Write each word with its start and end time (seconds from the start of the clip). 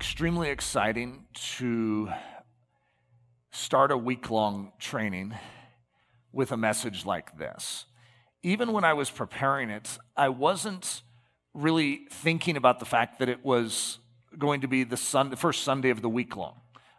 extremely 0.00 0.48
exciting 0.48 1.26
to 1.34 2.08
start 3.50 3.90
a 3.90 3.96
week 3.98 4.30
long 4.30 4.72
training 4.78 5.34
with 6.32 6.52
a 6.52 6.56
message 6.56 7.04
like 7.04 7.36
this. 7.36 7.84
Even 8.42 8.72
when 8.72 8.82
I 8.82 8.94
was 8.94 9.10
preparing 9.10 9.68
it, 9.68 9.98
I 10.16 10.30
wasn't 10.30 11.02
really 11.52 12.06
thinking 12.10 12.56
about 12.56 12.78
the 12.78 12.86
fact 12.86 13.18
that 13.18 13.28
it 13.28 13.44
was 13.44 13.98
going 14.38 14.62
to 14.62 14.68
be 14.68 14.84
the, 14.84 14.96
sun, 14.96 15.28
the 15.28 15.36
first 15.36 15.64
Sunday 15.64 15.90
of 15.90 16.00
the 16.00 16.08
week 16.08 16.34
long. 16.34 16.54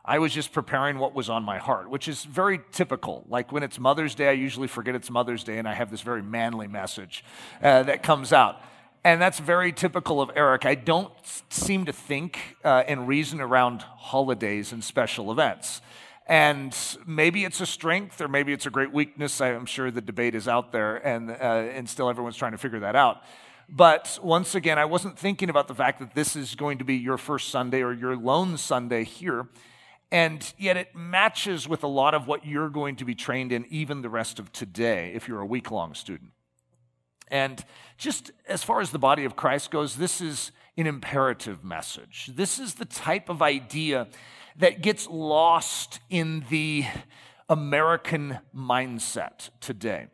I 0.06 0.20
was 0.20 0.32
just 0.32 0.52
preparing 0.52 1.00
what 1.00 1.16
was 1.16 1.28
on 1.28 1.42
my 1.42 1.58
heart, 1.58 1.90
which 1.90 2.08
is 2.08 2.24
very 2.24 2.60
typical. 2.72 3.26
Like 3.28 3.52
when 3.52 3.64
it's 3.64 3.80
Mother's 3.80 4.14
Day, 4.14 4.28
I 4.28 4.34
usually 4.34 4.68
forget 4.68 4.94
it's 4.94 5.10
Mother's 5.10 5.44
Day 5.44 5.58
and 5.58 5.68
I 5.68 5.74
have 5.74 5.90
this 5.90 6.02
very 6.02 6.22
manly 6.22 6.68
message 6.68 7.26
uh, 7.64 7.82
that 7.82 8.04
comes 8.04 8.32
out. 8.32 8.62
And 9.04 9.20
that's 9.20 9.40
very 9.40 9.72
typical 9.74 10.22
of 10.22 10.30
Eric. 10.36 10.66
I 10.66 10.76
don't 10.76 11.12
seem 11.50 11.86
to 11.86 11.94
think 11.94 12.58
uh, 12.64 12.84
and 12.88 13.08
reason 13.08 13.42
around 13.42 13.82
holidays 13.82 14.72
and 14.72 14.84
special 14.84 15.32
events. 15.32 15.82
And 16.28 16.78
maybe 17.08 17.44
it's 17.44 17.60
a 17.62 17.66
strength 17.66 18.22
or 18.22 18.28
maybe 18.28 18.54
it's 18.54 18.68
a 18.68 18.70
great 18.70 18.94
weakness. 18.94 19.42
I'm 19.42 19.66
sure 19.66 19.90
the 19.90 20.02
debate 20.02 20.36
is 20.36 20.48
out 20.48 20.72
there 20.72 20.98
and, 20.98 21.32
uh, 21.32 21.34
and 21.34 21.90
still 21.90 22.10
everyone's 22.10 22.38
trying 22.38 22.52
to 22.52 22.60
figure 22.60 22.80
that 22.82 22.96
out. 22.96 23.24
But 23.68 24.20
once 24.22 24.54
again, 24.54 24.78
I 24.78 24.86
wasn't 24.86 25.18
thinking 25.18 25.50
about 25.50 25.68
the 25.68 25.76
fact 25.76 26.00
that 26.00 26.14
this 26.14 26.36
is 26.36 26.54
going 26.54 26.78
to 26.78 26.86
be 26.86 26.96
your 26.96 27.18
first 27.18 27.50
Sunday 27.50 27.82
or 27.82 27.94
your 27.94 28.16
lone 28.16 28.58
Sunday 28.58 29.04
here. 29.04 29.48
And 30.12 30.54
yet 30.60 30.78
it 30.78 30.96
matches 30.96 31.68
with 31.68 31.84
a 31.84 31.88
lot 31.88 32.14
of 32.14 32.28
what 32.28 32.46
you're 32.46 32.70
going 32.70 32.98
to 32.98 33.06
be 33.06 33.16
trained 33.16 33.52
in 33.52 33.66
even 33.70 34.04
the 34.04 34.10
rest 34.10 34.38
of 34.38 34.52
today 34.52 35.14
if 35.16 35.28
you're 35.28 35.40
a 35.40 35.46
week 35.46 35.72
long 35.72 35.96
student. 35.96 36.32
And 37.32 37.64
just 38.02 38.32
as 38.48 38.64
far 38.64 38.82
as 38.82 38.90
the 38.90 38.98
body 38.98 39.26
of 39.26 39.36
Christ 39.36 39.70
goes, 39.70 39.96
this 39.96 40.22
is 40.22 40.52
an 40.76 40.88
imperative 40.88 41.64
message. 41.64 42.32
This 42.34 42.58
is 42.58 42.74
the 42.74 42.86
type 42.86 43.30
of 43.30 43.44
idea 43.44 44.08
that 44.58 44.82
gets 44.82 45.08
lost 45.08 46.00
in 46.10 46.44
the 46.50 46.86
American 47.48 48.40
mindset 48.56 49.52
today. 49.60 50.08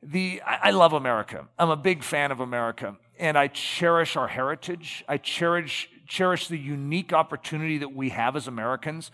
The, 0.00 0.42
I 0.46 0.70
love 0.70 0.92
America. 0.92 1.48
I'm 1.58 1.70
a 1.70 1.76
big 1.76 2.04
fan 2.04 2.30
of 2.30 2.38
America, 2.38 2.96
and 3.18 3.36
I 3.36 3.48
cherish 3.48 4.14
our 4.14 4.28
heritage. 4.28 5.04
I 5.08 5.16
cherish, 5.16 5.90
cherish 6.06 6.46
the 6.46 6.58
unique 6.58 7.12
opportunity 7.12 7.78
that 7.78 7.96
we 7.96 8.10
have 8.10 8.36
as 8.36 8.46
Americans 8.46 9.10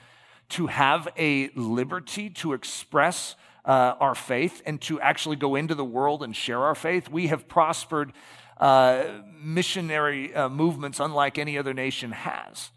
to 0.50 0.66
have 0.66 1.08
a 1.16 1.48
liberty 1.54 2.28
to 2.28 2.52
express 2.52 3.34
uh, 3.64 3.94
our 4.00 4.14
faith 4.14 4.62
and 4.66 4.80
to 4.82 5.00
actually 5.00 5.36
go 5.36 5.54
into 5.54 5.74
the 5.74 5.84
world 5.84 6.22
and 6.22 6.34
share 6.34 6.62
our 6.62 6.74
faith. 6.74 7.08
We 7.08 7.28
have 7.28 7.48
prospered 7.48 8.12
uh, 8.56 9.04
missionary 9.42 10.34
uh, 10.34 10.48
movements 10.48 11.00
unlike 11.00 11.38
any 11.38 11.58
other 11.58 11.74
nation 11.74 12.12
has. 12.12 12.70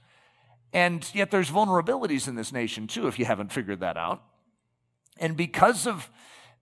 And 0.74 1.08
yet 1.14 1.30
there's 1.30 1.52
vulnerabilities 1.52 2.28
in 2.28 2.36
this 2.36 2.52
nation 2.52 2.88
too, 2.88 3.08
if 3.08 3.20
you 3.20 3.26
haven't 3.26 3.52
figured 3.52 3.82
that 3.82 3.98
out. 3.98 4.24
And 5.20 5.38
because 5.38 5.86
of 5.86 6.10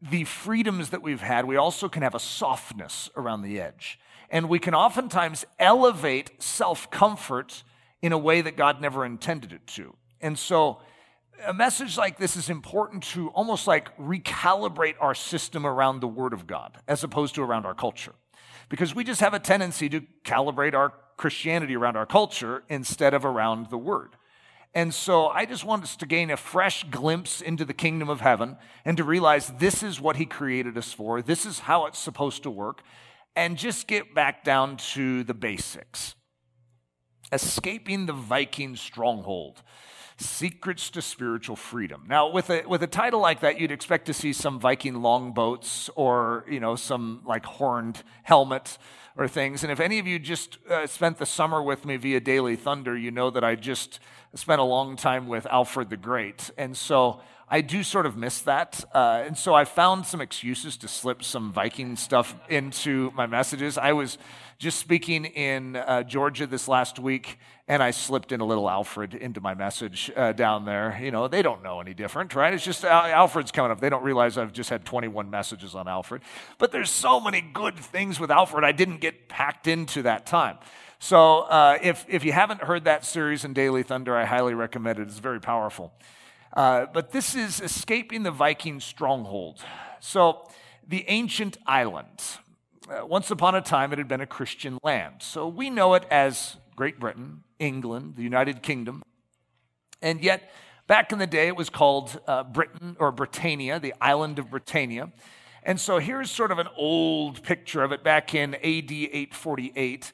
the 0.01 0.25
freedoms 0.25 0.90
that 0.90 1.01
we've 1.01 1.22
had, 1.22 1.46
we 1.46 1.56
also 1.56 1.88
can 1.88 2.01
have 2.01 2.16
a 2.16 2.19
softness 2.19 3.09
around 3.16 3.44
the 3.44 3.59
edge. 3.59 4.00
And 4.29 4.50
we 4.50 4.59
can 4.59 4.73
oftentimes 4.73 5.46
elevate 5.59 6.41
self 6.41 6.90
comfort 6.90 7.63
in 8.01 8.12
a 8.12 8.17
way 8.17 8.41
that 8.41 8.57
God 8.57 8.81
never 8.81 9.06
intended 9.06 9.53
it 9.53 9.67
to. 9.67 9.96
And 10.19 10.38
so 10.38 10.81
a 11.46 11.53
message 11.53 11.97
like 11.97 12.18
this 12.18 12.36
is 12.36 12.50
important 12.50 13.03
to 13.03 13.30
almost 13.30 13.68
like 13.68 13.96
recalibrate 13.97 14.96
our 15.00 15.16
system 15.16 15.66
around 15.66 16.00
the 16.00 16.08
Word 16.08 16.34
of 16.34 16.47
God 16.47 16.78
as 16.88 17.03
opposed 17.03 17.36
to 17.36 17.42
around 17.42 17.66
our 17.66 17.74
culture. 17.74 18.14
Because 18.69 18.96
we 18.96 19.03
just 19.03 19.22
have 19.22 19.34
a 19.34 19.40
tendency 19.40 19.90
to 19.90 20.02
calibrate 20.24 20.74
our 20.74 20.94
Christianity 21.18 21.75
around 21.75 21.97
our 21.97 22.06
culture 22.06 22.64
instead 22.70 23.14
of 23.14 23.25
around 23.25 23.70
the 23.70 23.78
Word. 23.78 24.16
And 24.74 24.94
so 24.94 25.28
I 25.28 25.46
just 25.46 25.66
want 25.66 25.84
us 25.84 25.96
to 25.97 26.06
gain 26.06 26.31
a 26.31 26.38
fresh 26.38 26.86
glimpse 26.86 27.41
into 27.41 27.66
the 27.66 27.74
kingdom 27.74 28.09
of 28.09 28.22
heaven 28.22 28.58
and 28.86 28.96
to 28.97 29.03
realize 29.03 29.52
this 29.59 29.84
is 29.84 30.00
what 30.00 30.16
He 30.16 30.25
created 30.25 30.78
us 30.78 30.94
for, 30.94 31.22
this 31.22 31.46
is 31.46 31.59
how 31.59 31.86
it's 31.88 32.00
supposed 32.00 32.44
to 32.44 32.50
work, 32.50 32.81
and 33.36 33.58
just 33.58 33.88
get 33.88 34.16
back 34.16 34.44
down 34.44 34.78
to 34.78 35.24
the 35.24 35.34
basics. 35.34 36.16
Escaping 37.34 38.06
the 38.06 38.14
Viking 38.14 38.75
stronghold. 38.75 39.62
Secrets 40.17 40.89
to 40.91 41.01
Spiritual 41.01 41.55
Freedom. 41.55 42.03
Now, 42.07 42.29
with 42.29 42.49
a, 42.49 42.63
with 42.67 42.83
a 42.83 42.88
title 42.88 43.19
like 43.19 43.39
that, 43.41 43.59
you'd 43.59 43.72
expect 43.72 44.05
to 44.07 44.13
see 44.13 44.33
some 44.33 44.59
Viking 44.59 45.01
longboats 45.01 45.89
or, 45.95 46.45
you 46.49 46.59
know, 46.59 46.75
some 46.75 47.22
like 47.25 47.45
horned 47.45 48.03
helmet 48.23 48.77
or 49.17 49.27
things. 49.27 49.63
And 49.63 49.72
if 49.72 49.79
any 49.79 49.99
of 49.99 50.07
you 50.07 50.19
just 50.19 50.57
uh, 50.69 50.88
spent 50.88 51.17
the 51.17 51.25
summer 51.25 51.61
with 51.61 51.85
me 51.85 51.97
via 51.97 52.19
Daily 52.19 52.55
Thunder, 52.55 52.97
you 52.97 53.11
know 53.11 53.29
that 53.29 53.44
I 53.44 53.55
just 53.55 53.99
spent 54.35 54.61
a 54.61 54.63
long 54.63 54.95
time 54.95 55.27
with 55.27 55.45
Alfred 55.47 55.89
the 55.89 55.97
Great. 55.97 56.51
And 56.57 56.78
so 56.78 57.22
I 57.49 57.59
do 57.59 57.83
sort 57.83 58.05
of 58.05 58.16
miss 58.16 58.41
that. 58.43 58.83
Uh, 58.93 59.23
and 59.25 59.38
so 59.38 59.53
I 59.53 59.66
found 59.66 60.05
some 60.05 60.22
excuses 60.22 60.78
to 60.78 60.88
slip 60.88 61.22
some 61.22 61.51
Viking 61.51 61.97
stuff 61.97 62.35
into 62.47 63.11
my 63.11 63.28
messages. 63.28 63.78
I 63.78 63.91
was 63.91 64.17
just 64.61 64.77
speaking 64.77 65.25
in 65.25 65.75
uh, 65.75 66.03
Georgia 66.03 66.45
this 66.45 66.67
last 66.67 66.99
week, 66.99 67.39
and 67.67 67.81
I 67.81 67.89
slipped 67.89 68.31
in 68.31 68.41
a 68.41 68.45
little 68.45 68.69
Alfred 68.69 69.16
into 69.16 69.41
my 69.41 69.55
message 69.55 70.11
uh, 70.16 70.33
down 70.33 70.66
there. 70.66 70.99
You 71.01 71.09
know, 71.09 71.27
they 71.27 71.41
don't 71.41 71.63
know 71.63 71.81
any 71.81 71.95
different, 71.95 72.35
right? 72.35 72.53
It's 72.53 72.63
just 72.63 72.85
Alfred's 72.85 73.51
coming 73.51 73.72
up. 73.72 73.79
They 73.79 73.89
don't 73.89 74.03
realize 74.03 74.38
I've 74.38 74.53
just 74.53 74.69
had 74.69 74.85
21 74.85 75.31
messages 75.31 75.73
on 75.73 75.88
Alfred. 75.88 76.22
But 76.59 76.72
there's 76.72 76.91
so 76.91 77.19
many 77.19 77.41
good 77.41 77.75
things 77.75 78.19
with 78.19 78.29
Alfred, 78.29 78.63
I 78.63 78.72
didn't 78.72 79.01
get 79.01 79.27
packed 79.27 79.66
into 79.66 80.03
that 80.03 80.27
time. 80.27 80.59
So 80.99 81.39
uh, 81.39 81.79
if, 81.81 82.05
if 82.07 82.23
you 82.23 82.31
haven't 82.31 82.61
heard 82.61 82.83
that 82.83 83.03
series 83.03 83.43
in 83.43 83.53
Daily 83.53 83.81
Thunder, 83.81 84.16
I 84.16 84.25
highly 84.25 84.53
recommend 84.53 84.99
it. 84.99 85.07
It's 85.07 85.17
very 85.17 85.41
powerful. 85.41 85.91
Uh, 86.53 86.85
but 86.93 87.11
this 87.11 87.33
is 87.33 87.61
escaping 87.61 88.22
the 88.22 88.29
Viking 88.29 88.79
stronghold. 88.79 89.63
So 89.99 90.47
the 90.88 91.03
ancient 91.07 91.57
island. 91.66 92.22
Uh, 92.91 93.06
once 93.06 93.31
upon 93.31 93.56
a 93.56 93.62
time, 93.62 93.94
it 93.94 93.97
had 93.97 94.07
been 94.07 94.22
a 94.22 94.25
Christian 94.25 94.78
land. 94.84 95.16
So 95.19 95.47
we 95.47 95.69
know 95.69 95.94
it 95.94 96.03
as 96.12 96.57
Great 96.75 97.00
Britain, 97.00 97.44
England, 97.57 98.16
the 98.18 98.24
United 98.24 98.62
Kingdom. 98.62 99.02
And 100.02 100.22
yet, 100.22 100.52
back 100.88 101.13
in 101.13 101.19
the 101.19 101.28
day, 101.28 101.47
it 101.47 101.56
was 101.56 101.69
called 101.69 102.19
uh, 102.28 102.44
Britain 102.44 102.97
or 103.00 103.13
Britannia, 103.13 103.79
the 103.79 103.94
island 104.02 104.40
of 104.40 104.50
Britannia. 104.50 105.12
And 105.63 105.79
so 105.79 106.00
here's 106.00 106.29
sort 106.29 106.52
of 106.52 106.59
an 106.59 106.68
old 106.75 107.44
picture 107.44 107.81
of 107.81 107.94
it 107.94 108.03
back 108.03 108.35
in 108.35 108.56
AD 108.56 108.91
848. 108.91 110.12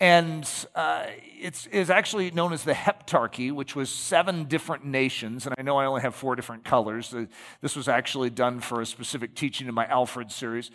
And 0.00 0.50
uh, 0.74 1.06
it's 1.40 1.66
is 1.68 1.90
actually 1.90 2.30
known 2.32 2.52
as 2.52 2.64
the 2.64 2.72
Heptarchy, 2.72 3.52
which 3.52 3.76
was 3.76 3.88
seven 3.88 4.44
different 4.44 4.84
nations. 4.84 5.46
And 5.46 5.54
I 5.56 5.62
know 5.62 5.76
I 5.76 5.86
only 5.86 6.02
have 6.02 6.14
four 6.14 6.34
different 6.34 6.64
colors. 6.64 7.14
This 7.60 7.76
was 7.76 7.86
actually 7.86 8.30
done 8.30 8.58
for 8.58 8.80
a 8.80 8.86
specific 8.86 9.36
teaching 9.36 9.68
in 9.68 9.74
my 9.74 9.86
Alfred 9.86 10.32
series. 10.32 10.72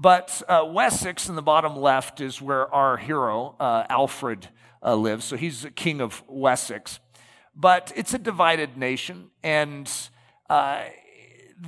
But 0.00 0.42
uh, 0.48 0.64
Wessex 0.64 1.28
in 1.28 1.34
the 1.34 1.42
bottom 1.42 1.74
left 1.74 2.20
is 2.20 2.40
where 2.40 2.72
our 2.72 2.96
hero, 2.96 3.56
uh, 3.58 3.84
Alfred, 3.90 4.48
uh, 4.80 4.94
lives. 4.94 5.24
So 5.24 5.36
he's 5.36 5.62
the 5.62 5.72
king 5.72 6.00
of 6.00 6.22
Wessex. 6.28 7.00
But 7.56 7.92
it's 7.96 8.14
a 8.14 8.18
divided 8.18 8.76
nation, 8.76 9.32
and 9.42 9.90
uh, 10.48 10.84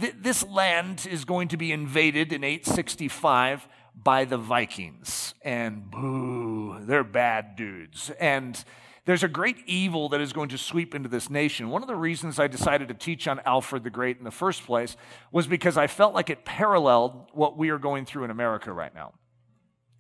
th- 0.01 0.15
this 0.21 0.47
land 0.47 1.09
is 1.11 1.25
going 1.25 1.49
to 1.49 1.57
be 1.57 1.73
invaded 1.73 2.33
in 2.33 2.45
865 2.45 3.67
by 3.97 4.25
the 4.25 4.39
Vikings. 4.39 5.35
And 5.43 5.91
boo, 5.91 6.79
they're 6.83 7.03
bad 7.03 7.57
dudes. 7.57 8.13
And 8.21 8.63
there's 9.07 9.23
a 9.23 9.29
great 9.29 9.57
evil 9.67 10.09
that 10.11 10.21
is 10.21 10.33
going 10.33 10.51
to 10.51 10.59
sweep 10.59 10.95
into 10.95 11.09
this 11.09 11.31
nation. 11.31 11.71
One 11.71 11.83
of 11.83 11.89
the 11.89 11.97
reasons 11.97 12.39
I 12.39 12.47
decided 12.47 12.89
to 12.89 12.95
teach 12.95 13.27
on 13.27 13.41
Alfred 13.47 13.83
the 13.83 13.91
Great 13.91 14.19
in 14.19 14.25
the 14.25 14.31
first 14.31 14.65
place 14.65 14.97
was 15.33 15.47
because 15.47 15.77
I 15.77 15.87
felt 15.87 16.15
like 16.15 16.31
it 16.31 16.45
paralleled 16.45 17.31
what 17.33 17.57
we 17.57 17.71
are 17.71 17.79
going 17.79 18.05
through 18.05 18.25
in 18.25 18.31
America 18.31 18.73
right 18.73 18.95
now, 18.95 19.15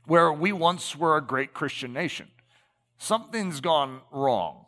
where 0.06 0.32
we 0.32 0.52
once 0.52 0.96
were 0.96 1.16
a 1.16 1.22
great 1.22 1.54
Christian 1.54 1.92
nation. 1.92 2.28
Something's 2.98 3.60
gone 3.60 4.02
wrong 4.12 4.66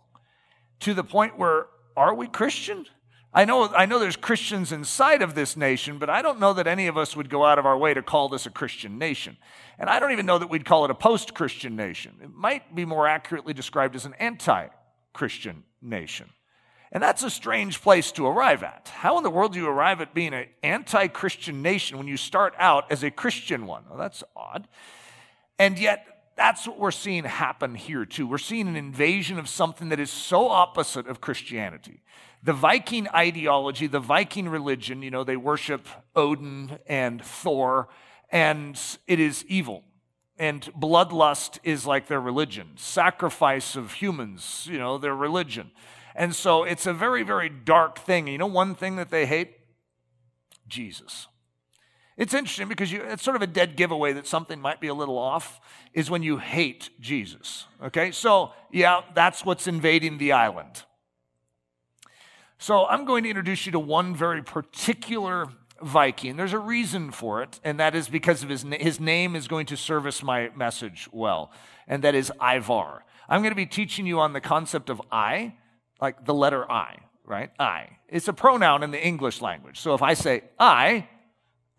to 0.80 0.94
the 0.94 1.04
point 1.04 1.38
where, 1.38 1.66
are 1.96 2.14
we 2.14 2.26
Christian? 2.26 2.86
I 3.34 3.46
know, 3.46 3.68
I 3.68 3.86
know 3.86 3.98
there's 3.98 4.16
Christians 4.16 4.72
inside 4.72 5.22
of 5.22 5.34
this 5.34 5.56
nation, 5.56 5.98
but 5.98 6.10
I 6.10 6.20
don't 6.20 6.38
know 6.38 6.52
that 6.52 6.66
any 6.66 6.86
of 6.86 6.98
us 6.98 7.16
would 7.16 7.30
go 7.30 7.46
out 7.46 7.58
of 7.58 7.64
our 7.64 7.78
way 7.78 7.94
to 7.94 8.02
call 8.02 8.28
this 8.28 8.44
a 8.44 8.50
Christian 8.50 8.98
nation. 8.98 9.38
And 9.78 9.88
I 9.88 10.00
don't 10.00 10.12
even 10.12 10.26
know 10.26 10.38
that 10.38 10.50
we'd 10.50 10.66
call 10.66 10.84
it 10.84 10.90
a 10.90 10.94
post 10.94 11.32
Christian 11.32 11.74
nation. 11.74 12.16
It 12.22 12.30
might 12.34 12.74
be 12.74 12.84
more 12.84 13.06
accurately 13.08 13.54
described 13.54 13.96
as 13.96 14.04
an 14.04 14.14
anti 14.18 14.68
Christian 15.14 15.64
nation. 15.80 16.28
And 16.92 17.02
that's 17.02 17.22
a 17.22 17.30
strange 17.30 17.80
place 17.80 18.12
to 18.12 18.26
arrive 18.26 18.62
at. 18.62 18.90
How 18.94 19.16
in 19.16 19.24
the 19.24 19.30
world 19.30 19.54
do 19.54 19.58
you 19.58 19.66
arrive 19.66 20.02
at 20.02 20.12
being 20.12 20.34
an 20.34 20.46
anti 20.62 21.06
Christian 21.08 21.62
nation 21.62 21.96
when 21.96 22.06
you 22.06 22.18
start 22.18 22.52
out 22.58 22.92
as 22.92 23.02
a 23.02 23.10
Christian 23.10 23.66
one? 23.66 23.84
Well, 23.88 23.98
that's 23.98 24.22
odd. 24.36 24.68
And 25.58 25.78
yet, 25.78 26.11
that's 26.36 26.66
what 26.66 26.78
we're 26.78 26.90
seeing 26.90 27.24
happen 27.24 27.74
here, 27.74 28.04
too. 28.04 28.26
We're 28.26 28.38
seeing 28.38 28.68
an 28.68 28.76
invasion 28.76 29.38
of 29.38 29.48
something 29.48 29.88
that 29.90 30.00
is 30.00 30.10
so 30.10 30.48
opposite 30.48 31.06
of 31.06 31.20
Christianity. 31.20 32.02
The 32.42 32.52
Viking 32.52 33.08
ideology, 33.08 33.86
the 33.86 34.00
Viking 34.00 34.48
religion, 34.48 35.02
you 35.02 35.10
know, 35.10 35.24
they 35.24 35.36
worship 35.36 35.86
Odin 36.16 36.78
and 36.86 37.24
Thor, 37.24 37.88
and 38.30 38.80
it 39.06 39.20
is 39.20 39.44
evil 39.46 39.84
and 40.42 40.62
bloodlust 40.76 41.58
is 41.62 41.86
like 41.86 42.08
their 42.08 42.20
religion. 42.20 42.70
Sacrifice 42.74 43.76
of 43.76 43.92
humans, 43.92 44.66
you 44.68 44.76
know, 44.76 44.98
their 44.98 45.14
religion. 45.14 45.70
And 46.16 46.34
so 46.34 46.64
it's 46.64 46.84
a 46.84 46.92
very, 46.92 47.22
very 47.22 47.48
dark 47.48 47.98
thing. 47.98 48.26
You 48.26 48.38
know, 48.38 48.46
one 48.46 48.74
thing 48.74 48.96
that 48.96 49.10
they 49.10 49.26
hate? 49.26 49.56
Jesus. 50.66 51.28
It's 52.22 52.34
interesting 52.34 52.68
because 52.68 52.92
you, 52.92 53.02
it's 53.02 53.24
sort 53.24 53.34
of 53.34 53.42
a 53.42 53.48
dead 53.48 53.74
giveaway 53.74 54.12
that 54.12 54.28
something 54.28 54.60
might 54.60 54.80
be 54.80 54.86
a 54.86 54.94
little 54.94 55.18
off 55.18 55.60
is 55.92 56.08
when 56.08 56.22
you 56.22 56.36
hate 56.38 56.88
Jesus. 57.00 57.66
Okay, 57.82 58.12
so 58.12 58.52
yeah, 58.70 59.00
that's 59.12 59.44
what's 59.44 59.66
invading 59.66 60.18
the 60.18 60.30
island. 60.30 60.84
So 62.58 62.86
I'm 62.86 63.06
going 63.06 63.24
to 63.24 63.28
introduce 63.28 63.66
you 63.66 63.72
to 63.72 63.80
one 63.80 64.14
very 64.14 64.40
particular 64.40 65.48
Viking. 65.82 66.36
There's 66.36 66.52
a 66.52 66.60
reason 66.60 67.10
for 67.10 67.42
it, 67.42 67.58
and 67.64 67.80
that 67.80 67.96
is 67.96 68.08
because 68.08 68.44
of 68.44 68.50
his, 68.50 68.64
his 68.78 69.00
name 69.00 69.34
is 69.34 69.48
going 69.48 69.66
to 69.66 69.76
service 69.76 70.22
my 70.22 70.50
message 70.54 71.08
well, 71.10 71.50
and 71.88 72.04
that 72.04 72.14
is 72.14 72.30
Ivar. 72.40 73.04
I'm 73.28 73.40
going 73.40 73.50
to 73.50 73.56
be 73.56 73.66
teaching 73.66 74.06
you 74.06 74.20
on 74.20 74.32
the 74.32 74.40
concept 74.40 74.90
of 74.90 75.02
I, 75.10 75.56
like 76.00 76.24
the 76.24 76.34
letter 76.34 76.70
I, 76.70 76.98
right? 77.24 77.50
I. 77.58 77.98
It's 78.08 78.28
a 78.28 78.32
pronoun 78.32 78.84
in 78.84 78.92
the 78.92 79.04
English 79.04 79.40
language. 79.40 79.80
So 79.80 79.94
if 79.94 80.02
I 80.02 80.14
say 80.14 80.44
I, 80.56 81.08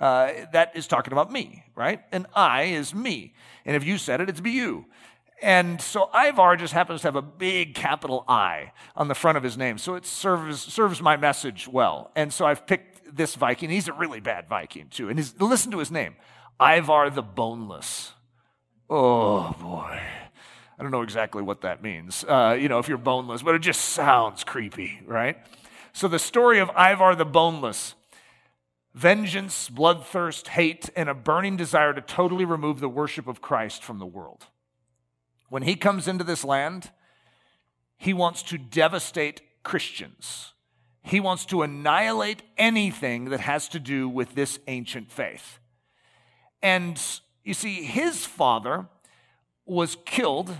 uh, 0.03 0.45
that 0.51 0.75
is 0.75 0.85
talking 0.85 1.13
about 1.13 1.31
me, 1.31 1.63
right? 1.75 2.01
And 2.11 2.27
I 2.35 2.63
is 2.63 2.93
me. 2.93 3.33
And 3.63 3.73
if 3.73 3.85
you 3.85 3.97
said 3.97 4.19
it, 4.19 4.27
it's 4.27 4.41
be 4.41 4.51
you. 4.51 4.85
And 5.41 5.81
so 5.81 6.09
Ivar 6.13 6.57
just 6.57 6.73
happens 6.73 6.99
to 7.01 7.07
have 7.07 7.15
a 7.15 7.21
big 7.21 7.73
capital 7.73 8.25
I 8.27 8.73
on 8.97 9.07
the 9.07 9.15
front 9.15 9.37
of 9.37 9.43
his 9.43 9.57
name. 9.57 9.77
So 9.77 9.95
it 9.95 10.05
serves, 10.05 10.59
serves 10.61 11.01
my 11.01 11.15
message 11.15 11.69
well. 11.69 12.11
And 12.17 12.33
so 12.33 12.45
I've 12.45 12.67
picked 12.67 13.15
this 13.15 13.35
Viking. 13.35 13.69
He's 13.69 13.87
a 13.87 13.93
really 13.93 14.19
bad 14.19 14.49
Viking, 14.49 14.89
too. 14.89 15.07
And 15.07 15.17
his, 15.17 15.39
listen 15.39 15.71
to 15.71 15.79
his 15.79 15.89
name 15.89 16.15
Ivar 16.61 17.09
the 17.09 17.23
Boneless. 17.23 18.11
Oh, 18.89 19.55
boy. 19.61 20.01
I 20.77 20.83
don't 20.83 20.91
know 20.91 21.03
exactly 21.03 21.41
what 21.41 21.61
that 21.61 21.81
means, 21.81 22.25
uh, 22.27 22.57
you 22.59 22.67
know, 22.67 22.79
if 22.79 22.89
you're 22.89 22.97
boneless, 22.97 23.41
but 23.41 23.55
it 23.55 23.59
just 23.59 23.79
sounds 23.79 24.43
creepy, 24.43 24.99
right? 25.05 25.37
So 25.93 26.09
the 26.09 26.19
story 26.19 26.59
of 26.59 26.69
Ivar 26.71 27.15
the 27.15 27.25
Boneless 27.25 27.95
vengeance, 28.93 29.69
bloodthirst, 29.69 30.47
hate, 30.49 30.89
and 30.95 31.09
a 31.09 31.13
burning 31.13 31.57
desire 31.57 31.93
to 31.93 32.01
totally 32.01 32.45
remove 32.45 32.79
the 32.79 32.89
worship 32.89 33.27
of 33.27 33.41
Christ 33.41 33.83
from 33.83 33.99
the 33.99 34.05
world. 34.05 34.47
When 35.49 35.63
he 35.63 35.75
comes 35.75 36.07
into 36.07 36.23
this 36.23 36.43
land, 36.43 36.91
he 37.97 38.13
wants 38.13 38.43
to 38.43 38.57
devastate 38.57 39.41
Christians. 39.63 40.53
He 41.01 41.19
wants 41.19 41.45
to 41.47 41.63
annihilate 41.63 42.43
anything 42.57 43.25
that 43.25 43.41
has 43.41 43.67
to 43.69 43.79
do 43.79 44.07
with 44.07 44.35
this 44.35 44.59
ancient 44.67 45.11
faith. 45.11 45.59
And 46.61 47.01
you 47.43 47.53
see, 47.53 47.83
his 47.83 48.25
father 48.25 48.87
was 49.65 49.97
killed 50.05 50.55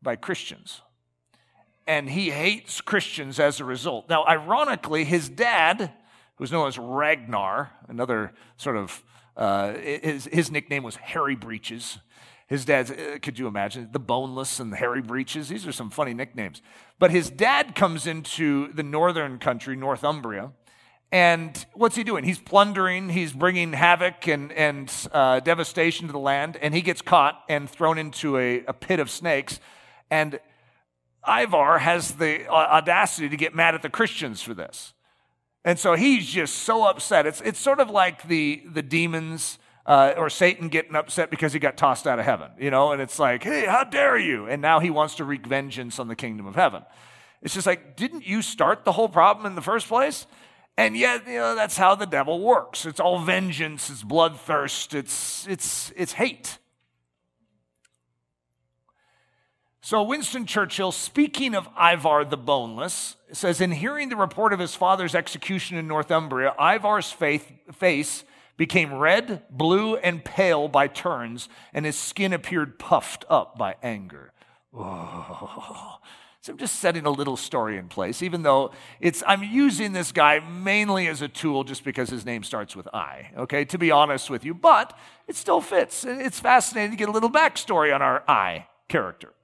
by 0.00 0.16
Christians. 0.16 0.80
And 1.86 2.08
he 2.08 2.30
hates 2.30 2.80
Christians 2.80 3.38
as 3.38 3.60
a 3.60 3.64
result. 3.64 4.08
Now, 4.08 4.24
ironically, 4.26 5.04
his 5.04 5.28
dad, 5.28 5.92
who's 6.44 6.52
known 6.52 6.68
as 6.68 6.76
Ragnar, 6.76 7.70
another 7.88 8.34
sort 8.58 8.76
of, 8.76 9.02
uh, 9.34 9.72
his, 9.78 10.26
his 10.26 10.50
nickname 10.50 10.82
was 10.82 10.96
Hairy 10.96 11.36
Breeches. 11.36 12.00
His 12.48 12.66
dad's, 12.66 12.90
uh, 12.90 13.16
could 13.22 13.38
you 13.38 13.46
imagine, 13.46 13.88
the 13.92 13.98
boneless 13.98 14.60
and 14.60 14.70
the 14.70 14.76
hairy 14.76 15.00
breeches? 15.00 15.48
These 15.48 15.66
are 15.66 15.72
some 15.72 15.88
funny 15.88 16.12
nicknames. 16.12 16.60
But 16.98 17.12
his 17.12 17.30
dad 17.30 17.74
comes 17.74 18.06
into 18.06 18.70
the 18.74 18.82
northern 18.82 19.38
country, 19.38 19.74
Northumbria, 19.74 20.52
and 21.10 21.64
what's 21.72 21.96
he 21.96 22.04
doing? 22.04 22.24
He's 22.24 22.38
plundering, 22.38 23.08
he's 23.08 23.32
bringing 23.32 23.72
havoc 23.72 24.28
and, 24.28 24.52
and 24.52 24.92
uh, 25.12 25.40
devastation 25.40 26.08
to 26.08 26.12
the 26.12 26.18
land, 26.18 26.58
and 26.60 26.74
he 26.74 26.82
gets 26.82 27.00
caught 27.00 27.42
and 27.48 27.70
thrown 27.70 27.96
into 27.96 28.36
a, 28.36 28.62
a 28.66 28.74
pit 28.74 29.00
of 29.00 29.10
snakes. 29.10 29.60
And 30.10 30.40
Ivar 31.26 31.78
has 31.78 32.16
the 32.16 32.46
audacity 32.48 33.30
to 33.30 33.36
get 33.38 33.54
mad 33.54 33.74
at 33.74 33.80
the 33.80 33.88
Christians 33.88 34.42
for 34.42 34.52
this. 34.52 34.92
And 35.64 35.78
so 35.78 35.94
he's 35.94 36.26
just 36.26 36.56
so 36.56 36.86
upset. 36.86 37.26
It's, 37.26 37.40
it's 37.40 37.58
sort 37.58 37.80
of 37.80 37.88
like 37.88 38.28
the, 38.28 38.62
the 38.70 38.82
demons 38.82 39.58
uh, 39.86 40.14
or 40.16 40.28
Satan 40.28 40.68
getting 40.68 40.94
upset 40.94 41.30
because 41.30 41.52
he 41.52 41.58
got 41.58 41.76
tossed 41.76 42.06
out 42.06 42.18
of 42.18 42.24
heaven, 42.24 42.50
you 42.58 42.70
know? 42.70 42.92
And 42.92 43.00
it's 43.00 43.18
like, 43.18 43.42
hey, 43.42 43.66
how 43.66 43.84
dare 43.84 44.18
you? 44.18 44.46
And 44.46 44.60
now 44.60 44.80
he 44.80 44.90
wants 44.90 45.14
to 45.16 45.24
wreak 45.24 45.46
vengeance 45.46 45.98
on 45.98 46.08
the 46.08 46.16
kingdom 46.16 46.46
of 46.46 46.54
heaven. 46.54 46.82
It's 47.42 47.54
just 47.54 47.66
like, 47.66 47.96
didn't 47.96 48.26
you 48.26 48.42
start 48.42 48.84
the 48.84 48.92
whole 48.92 49.08
problem 49.08 49.46
in 49.46 49.54
the 49.54 49.62
first 49.62 49.88
place? 49.88 50.26
And 50.76 50.96
yet, 50.96 51.26
you 51.26 51.34
know, 51.34 51.54
that's 51.54 51.76
how 51.76 51.94
the 51.94 52.06
devil 52.06 52.40
works. 52.40 52.84
It's 52.84 52.98
all 52.98 53.20
vengeance, 53.20 53.90
it's 53.90 54.02
bloodthirst, 54.02 54.94
it's, 54.94 55.46
it's, 55.46 55.92
it's 55.96 56.12
hate. 56.12 56.58
So, 59.84 60.02
Winston 60.02 60.46
Churchill, 60.46 60.92
speaking 60.92 61.54
of 61.54 61.68
Ivar 61.78 62.24
the 62.24 62.38
Boneless, 62.38 63.16
says 63.32 63.60
In 63.60 63.70
hearing 63.70 64.08
the 64.08 64.16
report 64.16 64.54
of 64.54 64.58
his 64.58 64.74
father's 64.74 65.14
execution 65.14 65.76
in 65.76 65.86
Northumbria, 65.86 66.54
Ivar's 66.58 67.12
faith, 67.12 67.52
face 67.70 68.24
became 68.56 68.94
red, 68.94 69.42
blue, 69.50 69.96
and 69.96 70.24
pale 70.24 70.68
by 70.68 70.86
turns, 70.86 71.50
and 71.74 71.84
his 71.84 71.98
skin 71.98 72.32
appeared 72.32 72.78
puffed 72.78 73.26
up 73.28 73.58
by 73.58 73.74
anger. 73.82 74.32
Oh. 74.72 75.98
So 76.40 76.52
I'm 76.52 76.58
just 76.58 76.76
setting 76.76 77.04
a 77.04 77.10
little 77.10 77.36
story 77.36 77.76
in 77.76 77.88
place, 77.88 78.22
even 78.22 78.42
though 78.42 78.70
it's 79.00 79.22
I'm 79.26 79.42
using 79.42 79.92
this 79.92 80.12
guy 80.12 80.40
mainly 80.40 81.08
as 81.08 81.20
a 81.20 81.28
tool 81.28 81.62
just 81.62 81.84
because 81.84 82.08
his 82.08 82.24
name 82.24 82.42
starts 82.42 82.74
with 82.74 82.88
I, 82.94 83.32
okay, 83.36 83.66
to 83.66 83.76
be 83.76 83.90
honest 83.90 84.30
with 84.30 84.46
you, 84.46 84.54
but 84.54 84.96
it 85.28 85.36
still 85.36 85.60
fits. 85.60 86.06
It's 86.06 86.40
fascinating 86.40 86.92
to 86.92 86.96
get 86.96 87.10
a 87.10 87.12
little 87.12 87.30
backstory 87.30 87.94
on 87.94 88.00
our 88.00 88.24
I 88.26 88.66
character. 88.88 89.34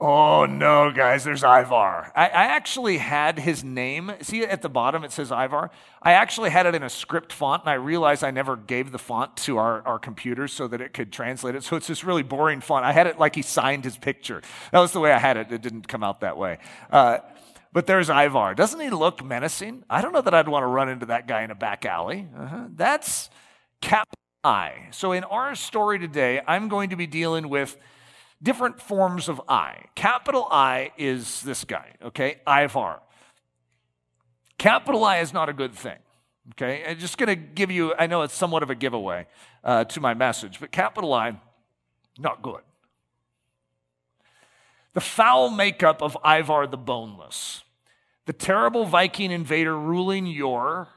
Oh 0.00 0.46
no, 0.46 0.92
guys, 0.92 1.24
there's 1.24 1.42
Ivar. 1.42 2.12
I, 2.14 2.26
I, 2.26 2.44
actually 2.44 2.98
had 2.98 3.40
his 3.40 3.64
name. 3.64 4.12
See 4.20 4.44
at 4.44 4.62
the 4.62 4.68
bottom, 4.68 5.02
it 5.02 5.10
says 5.10 5.32
Ivar. 5.32 5.72
I 6.00 6.12
actually 6.12 6.50
had 6.50 6.66
it 6.66 6.76
in 6.76 6.84
a 6.84 6.88
script 6.88 7.32
font, 7.32 7.64
and 7.64 7.70
I 7.70 7.74
realized 7.74 8.22
I 8.22 8.30
never 8.30 8.54
gave 8.54 8.92
the 8.92 8.98
font 8.98 9.36
to 9.38 9.58
our, 9.58 9.84
our 9.84 9.98
computers 9.98 10.52
so 10.52 10.68
that 10.68 10.80
it 10.80 10.94
could 10.94 11.10
translate 11.10 11.56
it. 11.56 11.64
So 11.64 11.74
it's 11.74 11.88
this 11.88 12.04
really 12.04 12.22
boring 12.22 12.60
font. 12.60 12.84
I 12.84 12.92
had 12.92 13.08
it 13.08 13.18
like 13.18 13.34
he 13.34 13.42
signed 13.42 13.82
his 13.82 13.98
picture. 13.98 14.40
That 14.70 14.78
was 14.78 14.92
the 14.92 15.00
way 15.00 15.10
I 15.10 15.18
had 15.18 15.36
it. 15.36 15.50
It 15.50 15.62
didn't 15.62 15.88
come 15.88 16.04
out 16.04 16.20
that 16.20 16.36
way. 16.36 16.58
Uh, 16.92 17.18
but 17.72 17.88
there's 17.88 18.08
Ivar. 18.08 18.54
Doesn't 18.54 18.78
he 18.78 18.90
look 18.90 19.24
menacing? 19.24 19.82
I 19.90 20.00
don't 20.00 20.12
know 20.12 20.22
that 20.22 20.32
I'd 20.32 20.48
want 20.48 20.62
to 20.62 20.68
run 20.68 20.88
into 20.88 21.06
that 21.06 21.26
guy 21.26 21.42
in 21.42 21.50
a 21.50 21.56
back 21.56 21.84
alley. 21.84 22.28
Uh-huh. 22.38 22.66
That's 22.72 23.30
Cap 23.80 24.08
I. 24.44 24.88
So 24.92 25.10
in 25.10 25.24
our 25.24 25.56
story 25.56 25.98
today, 25.98 26.40
I'm 26.46 26.68
going 26.68 26.90
to 26.90 26.96
be 26.96 27.08
dealing 27.08 27.48
with 27.48 27.76
different 28.42 28.80
forms 28.80 29.28
of 29.28 29.40
I. 29.48 29.84
Capital 29.94 30.46
I 30.50 30.92
is 30.96 31.42
this 31.42 31.64
guy, 31.64 31.92
okay? 32.02 32.40
Ivar. 32.46 33.00
Capital 34.58 35.04
I 35.04 35.18
is 35.18 35.32
not 35.32 35.48
a 35.48 35.52
good 35.52 35.74
thing, 35.74 35.98
okay? 36.52 36.84
I'm 36.86 36.98
just 36.98 37.18
going 37.18 37.28
to 37.28 37.36
give 37.36 37.70
you, 37.70 37.94
I 37.98 38.06
know 38.06 38.22
it's 38.22 38.34
somewhat 38.34 38.62
of 38.62 38.70
a 38.70 38.74
giveaway 38.74 39.26
uh, 39.62 39.84
to 39.84 40.00
my 40.00 40.14
message, 40.14 40.60
but 40.60 40.72
capital 40.72 41.12
I, 41.12 41.40
not 42.18 42.42
good. 42.42 42.62
The 44.94 45.00
foul 45.00 45.50
makeup 45.50 46.02
of 46.02 46.16
Ivar 46.24 46.66
the 46.66 46.78
Boneless, 46.78 47.62
the 48.26 48.32
terrible 48.32 48.84
Viking 48.84 49.30
invader 49.30 49.78
ruling 49.78 50.26
Yor 50.26 50.88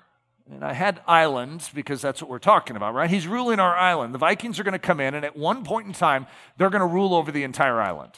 and 0.51 0.63
I 0.63 0.73
had 0.73 1.01
islands 1.07 1.69
because 1.73 2.01
that's 2.01 2.21
what 2.21 2.29
we're 2.29 2.39
talking 2.39 2.75
about, 2.75 2.93
right? 2.93 3.09
He's 3.09 3.27
ruling 3.27 3.59
our 3.59 3.75
island. 3.75 4.13
The 4.13 4.19
Vikings 4.19 4.59
are 4.59 4.63
going 4.63 4.73
to 4.73 4.79
come 4.79 4.99
in, 4.99 5.13
and 5.13 5.25
at 5.25 5.35
one 5.35 5.63
point 5.63 5.87
in 5.87 5.93
time, 5.93 6.27
they're 6.57 6.69
going 6.69 6.81
to 6.81 6.87
rule 6.87 7.15
over 7.15 7.31
the 7.31 7.43
entire 7.43 7.79
island. 7.79 8.11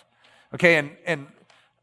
Okay, 0.53 0.75
and, 0.75 0.91
and 1.05 1.27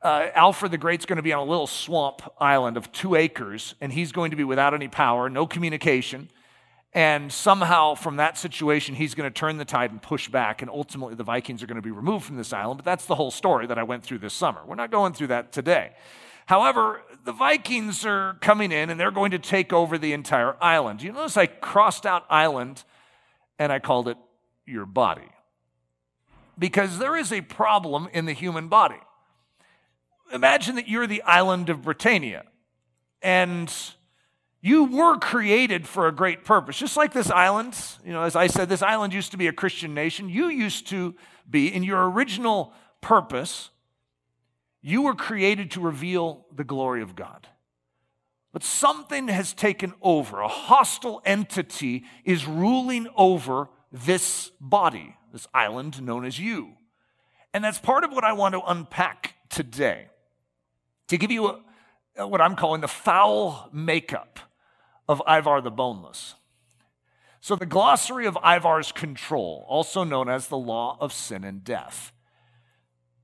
uh, 0.03 0.29
Alfred 0.35 0.73
the 0.73 0.79
Great's 0.79 1.07
going 1.07 1.17
to 1.17 1.23
be 1.23 1.33
on 1.33 1.47
a 1.47 1.51
little 1.51 1.67
swamp 1.67 2.23
island 2.41 2.77
of 2.77 2.91
two 2.93 3.15
acres, 3.15 3.75
and 3.81 3.93
he's 3.93 4.13
going 4.13 4.31
to 4.31 4.37
be 4.37 4.45
without 4.45 4.75
any 4.75 4.89
power, 4.89 5.29
no 5.29 5.47
communication. 5.47 6.29
And 6.93 7.33
somehow, 7.33 7.95
from 7.95 8.17
that 8.17 8.37
situation, 8.37 8.97
he's 8.97 9.15
going 9.15 9.31
to 9.31 9.39
turn 9.39 9.59
the 9.59 9.65
tide 9.65 9.93
and 9.93 10.03
push 10.03 10.29
back, 10.29 10.63
and 10.63 10.71
ultimately, 10.71 11.15
the 11.15 11.23
Vikings 11.23 11.63
are 11.63 11.67
going 11.67 11.77
to 11.77 11.83
be 11.83 11.93
removed 11.93 12.25
from 12.25 12.37
this 12.37 12.53
island. 12.53 12.79
But 12.79 12.85
that's 12.85 13.07
the 13.07 13.15
whole 13.15 13.31
story 13.31 13.67
that 13.69 13.79
I 13.79 13.85
went 13.85 14.03
through 14.03 14.19
this 14.19 14.35
summer. 14.35 14.61
We're 14.67 14.75
not 14.75 14.91
going 14.91 15.13
through 15.13 15.29
that 15.29 15.53
today. 15.53 15.93
However, 16.47 17.03
the 17.25 17.33
Vikings 17.33 18.05
are 18.05 18.37
coming 18.41 18.73
in 18.73 18.91
and 18.91 18.99
they're 18.99 19.11
going 19.11 19.31
to 19.33 19.39
take 19.39 19.73
over 19.73 19.99
the 19.99 20.13
entire 20.13 20.57
island. 20.61 21.03
You 21.03 21.13
notice 21.13 21.37
I 21.37 21.47
crossed 21.47 22.07
out 22.07 22.25
island 22.31 22.85
and 23.59 23.73
I 23.73 23.79
called 23.79 24.09
it 24.09 24.17
your 24.67 24.87
body. 24.87 25.29
Because 26.59 26.99
there 26.99 27.17
is 27.17 27.33
a 27.33 27.41
problem 27.41 28.09
in 28.13 28.27
the 28.27 28.33
human 28.33 28.69
body. 28.69 29.01
imagine 30.33 30.77
that 30.77 30.89
you're 30.89 31.07
the 31.07 31.23
island 31.23 31.69
of 31.69 31.83
Britannia 31.83 32.45
and 33.23 33.73
you 34.63 34.85
were 34.85 35.19
created 35.19 35.87
for 35.87 36.07
a 36.07 36.13
great 36.13 36.45
purpose. 36.45 36.79
Just 36.79 36.97
like 36.97 37.13
this 37.13 37.31
island, 37.31 37.77
you 38.05 38.13
know, 38.13 38.23
as 38.23 38.37
I 38.37 38.47
said, 38.47 38.69
this 38.69 38.83
island 38.83 39.15
used 39.15 39.31
to 39.31 39.39
be 39.39 39.47
a 39.47 39.53
Christian 39.53 39.95
nation. 39.95 40.29
You 40.29 40.49
used 40.49 40.87
to 40.89 41.15
be, 41.49 41.73
in 41.73 41.83
your 41.83 42.11
original 42.11 42.73
purpose, 43.01 43.71
you 44.83 45.03
were 45.03 45.15
created 45.15 45.71
to 45.73 45.81
reveal 45.81 46.47
the 46.55 46.65
glory 46.65 47.03
of 47.03 47.15
God. 47.15 47.49
But 48.53 48.65
something 48.65 49.29
has 49.29 49.53
taken 49.53 49.95
over. 50.03 50.41
A 50.41 50.49
hostile 50.49 51.23
entity 51.25 52.05
is 52.25 52.47
ruling 52.47 53.09
over 53.17 53.69
this 53.93 54.51
body, 54.61 55.17
this 55.33 55.47
island 55.55 56.03
known 56.03 56.25
as 56.25 56.39
you. 56.39 56.73
And 57.53 57.63
that's 57.63 57.79
part 57.79 58.05
of 58.05 58.13
what 58.13 58.25
I 58.25 58.33
want 58.33 58.55
to 58.55 58.63
unpack 58.63 59.35
today. 59.49 60.09
To 61.09 61.19
give 61.19 61.31
you 61.31 61.61
a, 62.17 62.27
what 62.27 62.41
I'm 62.41 62.57
calling 62.57 62.81
the 62.81 62.89
foul 62.89 63.69
makeup 63.73 64.39
of 65.09 65.23
Ivar 65.29 65.61
the 65.61 65.71
Boneless. 65.71 66.35
So, 67.41 67.57
the 67.57 67.67
glossary 67.67 68.27
of 68.27 68.37
Ivar's 68.45 68.93
control, 68.93 69.65
also 69.69 70.05
known 70.05 70.29
as 70.29 70.49
the 70.49 70.59
law 70.59 70.99
of 71.01 71.13
sin 71.13 71.43
and 71.43 71.65
death. 71.65 72.13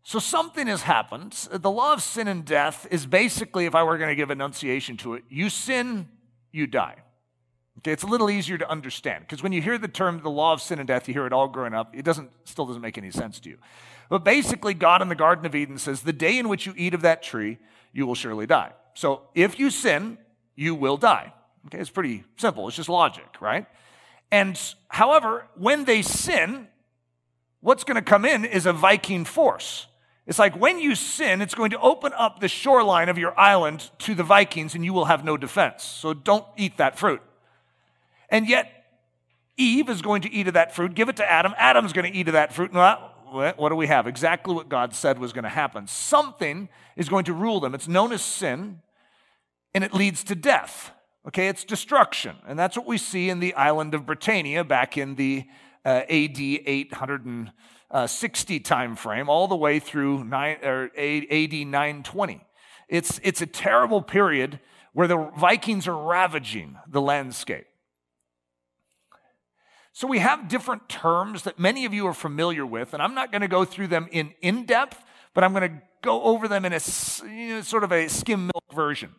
So, 0.08 0.20
something 0.20 0.68
has 0.68 0.82
happened. 0.82 1.32
The 1.50 1.68
law 1.68 1.92
of 1.92 2.00
sin 2.00 2.28
and 2.28 2.44
death 2.44 2.86
is 2.92 3.06
basically, 3.06 3.66
if 3.66 3.74
I 3.74 3.82
were 3.82 3.98
going 3.98 4.08
to 4.08 4.14
give 4.14 4.30
enunciation 4.30 4.96
to 4.98 5.14
it, 5.14 5.24
you 5.28 5.50
sin, 5.50 6.08
you 6.52 6.68
die. 6.68 6.94
Okay, 7.78 7.90
it's 7.90 8.04
a 8.04 8.06
little 8.06 8.30
easier 8.30 8.56
to 8.56 8.70
understand 8.70 9.24
because 9.24 9.42
when 9.42 9.50
you 9.50 9.60
hear 9.60 9.78
the 9.78 9.88
term 9.88 10.22
the 10.22 10.30
law 10.30 10.52
of 10.52 10.62
sin 10.62 10.78
and 10.78 10.86
death, 10.86 11.08
you 11.08 11.14
hear 11.14 11.26
it 11.26 11.32
all 11.32 11.48
growing 11.48 11.74
up. 11.74 11.92
It 11.92 12.04
doesn't, 12.04 12.30
still 12.44 12.66
doesn't 12.66 12.82
make 12.82 12.96
any 12.96 13.10
sense 13.10 13.40
to 13.40 13.48
you. 13.48 13.58
But 14.08 14.22
basically, 14.22 14.74
God 14.74 15.02
in 15.02 15.08
the 15.08 15.16
Garden 15.16 15.44
of 15.44 15.56
Eden 15.56 15.76
says, 15.76 16.02
the 16.02 16.12
day 16.12 16.38
in 16.38 16.48
which 16.48 16.66
you 16.66 16.74
eat 16.76 16.94
of 16.94 17.02
that 17.02 17.20
tree, 17.20 17.58
you 17.92 18.06
will 18.06 18.14
surely 18.14 18.46
die. 18.46 18.74
So 18.94 19.22
if 19.34 19.58
you 19.58 19.70
sin, 19.70 20.18
you 20.54 20.76
will 20.76 20.98
die. 20.98 21.32
Okay, 21.66 21.80
it's 21.80 21.90
pretty 21.90 22.22
simple. 22.36 22.68
It's 22.68 22.76
just 22.76 22.88
logic, 22.88 23.40
right? 23.40 23.66
And 24.30 24.56
however, 24.86 25.48
when 25.56 25.84
they 25.84 26.02
sin, 26.02 26.68
what's 27.58 27.82
going 27.82 27.96
to 27.96 28.02
come 28.02 28.24
in 28.24 28.44
is 28.44 28.66
a 28.66 28.72
Viking 28.72 29.24
force. 29.24 29.88
It's 30.26 30.38
like 30.38 30.56
when 30.56 30.80
you 30.80 30.94
sin, 30.94 31.40
it's 31.40 31.54
going 31.54 31.70
to 31.70 31.80
open 31.80 32.12
up 32.14 32.40
the 32.40 32.48
shoreline 32.48 33.08
of 33.08 33.16
your 33.16 33.38
island 33.38 33.90
to 34.00 34.14
the 34.14 34.24
Vikings 34.24 34.74
and 34.74 34.84
you 34.84 34.92
will 34.92 35.04
have 35.04 35.24
no 35.24 35.36
defense. 35.36 35.84
So 35.84 36.14
don't 36.14 36.44
eat 36.56 36.78
that 36.78 36.98
fruit. 36.98 37.22
And 38.28 38.48
yet, 38.48 38.72
Eve 39.56 39.88
is 39.88 40.02
going 40.02 40.22
to 40.22 40.32
eat 40.32 40.48
of 40.48 40.54
that 40.54 40.74
fruit, 40.74 40.94
give 40.94 41.08
it 41.08 41.16
to 41.16 41.30
Adam. 41.30 41.54
Adam's 41.56 41.92
going 41.92 42.10
to 42.12 42.18
eat 42.18 42.26
of 42.28 42.34
that 42.34 42.52
fruit. 42.52 42.72
And 42.72 43.00
what 43.56 43.68
do 43.68 43.76
we 43.76 43.86
have? 43.86 44.06
Exactly 44.06 44.54
what 44.54 44.68
God 44.68 44.94
said 44.94 45.18
was 45.18 45.32
going 45.32 45.44
to 45.44 45.48
happen. 45.48 45.86
Something 45.86 46.68
is 46.96 47.08
going 47.08 47.24
to 47.24 47.32
rule 47.32 47.60
them. 47.60 47.74
It's 47.74 47.88
known 47.88 48.12
as 48.12 48.22
sin, 48.22 48.80
and 49.74 49.84
it 49.84 49.94
leads 49.94 50.24
to 50.24 50.34
death. 50.34 50.90
Okay, 51.26 51.48
it's 51.48 51.64
destruction. 51.64 52.36
And 52.46 52.58
that's 52.58 52.76
what 52.76 52.86
we 52.86 52.98
see 52.98 53.30
in 53.30 53.40
the 53.40 53.54
island 53.54 53.94
of 53.94 54.06
Britannia 54.06 54.62
back 54.62 54.98
in 54.98 55.14
the 55.14 55.44
uh, 55.84 56.02
AD 56.08 56.38
Uh, 57.88 58.08
860 58.10 58.60
time 58.60 58.96
frame, 58.96 59.28
all 59.28 59.46
the 59.46 59.56
way 59.56 59.78
through 59.78 60.24
nine, 60.24 60.58
or 60.62 60.90
AD 60.96 61.52
920. 61.52 62.44
It's, 62.88 63.20
it's 63.22 63.40
a 63.40 63.46
terrible 63.46 64.02
period 64.02 64.60
where 64.92 65.06
the 65.06 65.30
Vikings 65.36 65.86
are 65.86 65.96
ravaging 65.96 66.76
the 66.88 67.00
landscape. 67.00 67.66
So 69.92 70.06
we 70.06 70.18
have 70.18 70.48
different 70.48 70.88
terms 70.88 71.44
that 71.44 71.58
many 71.58 71.84
of 71.84 71.94
you 71.94 72.06
are 72.06 72.12
familiar 72.12 72.66
with, 72.66 72.92
and 72.92 73.02
I'm 73.02 73.14
not 73.14 73.32
going 73.32 73.42
to 73.42 73.48
go 73.48 73.64
through 73.64 73.86
them 73.86 74.08
in 74.10 74.34
in 74.42 74.66
depth, 74.66 75.02
but 75.32 75.42
I'm 75.42 75.52
going 75.54 75.70
to 75.70 75.82
go 76.02 76.22
over 76.22 76.48
them 76.48 76.64
in 76.64 76.72
a 76.72 76.80
you 77.24 77.54
know, 77.54 77.60
sort 77.62 77.82
of 77.82 77.92
a 77.92 78.08
skim 78.08 78.46
milk 78.46 78.74
version. 78.74 79.14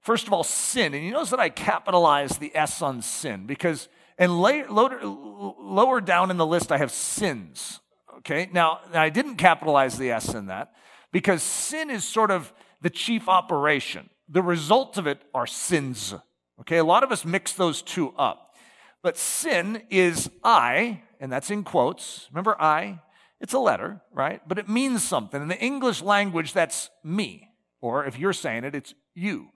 First 0.00 0.26
of 0.26 0.32
all, 0.32 0.44
sin. 0.44 0.94
And 0.94 1.04
you 1.04 1.12
notice 1.12 1.30
that 1.30 1.40
I 1.40 1.50
capitalize 1.50 2.38
the 2.38 2.54
S 2.54 2.82
on 2.82 3.02
sin 3.02 3.46
because, 3.46 3.88
and 4.20 4.38
lower, 4.38 6.00
down 6.02 6.30
in 6.30 6.36
the 6.36 6.46
list, 6.46 6.70
I 6.70 6.76
have 6.76 6.92
sins. 6.92 7.80
Okay, 8.18 8.50
now 8.52 8.80
I 8.92 9.08
didn't 9.08 9.36
capitalize 9.36 9.96
the 9.96 10.10
S 10.10 10.34
in 10.34 10.46
that 10.46 10.74
because 11.10 11.42
sin 11.42 11.88
is 11.88 12.04
sort 12.04 12.30
of 12.30 12.52
the 12.82 12.90
chief 12.90 13.30
operation. 13.30 14.10
The 14.28 14.42
result 14.42 14.98
of 14.98 15.06
it 15.06 15.22
are 15.34 15.46
sins. 15.46 16.14
Okay, 16.60 16.76
a 16.76 16.84
lot 16.84 17.02
of 17.02 17.10
us 17.10 17.24
mix 17.24 17.54
those 17.54 17.80
two 17.80 18.10
up. 18.10 18.54
But 19.02 19.16
sin 19.16 19.84
is 19.88 20.30
I, 20.44 21.00
and 21.18 21.32
that's 21.32 21.50
in 21.50 21.64
quotes. 21.64 22.28
Remember 22.30 22.60
I? 22.60 23.00
It's 23.40 23.54
a 23.54 23.58
letter, 23.58 24.02
right? 24.12 24.46
But 24.46 24.58
it 24.58 24.68
means 24.68 25.02
something. 25.02 25.40
In 25.40 25.48
the 25.48 25.58
English 25.58 26.02
language, 26.02 26.52
that's 26.52 26.90
me. 27.02 27.48
Or 27.80 28.04
if 28.04 28.18
you're 28.18 28.34
saying 28.34 28.64
it, 28.64 28.74
it's 28.74 28.94
you. 29.14 29.48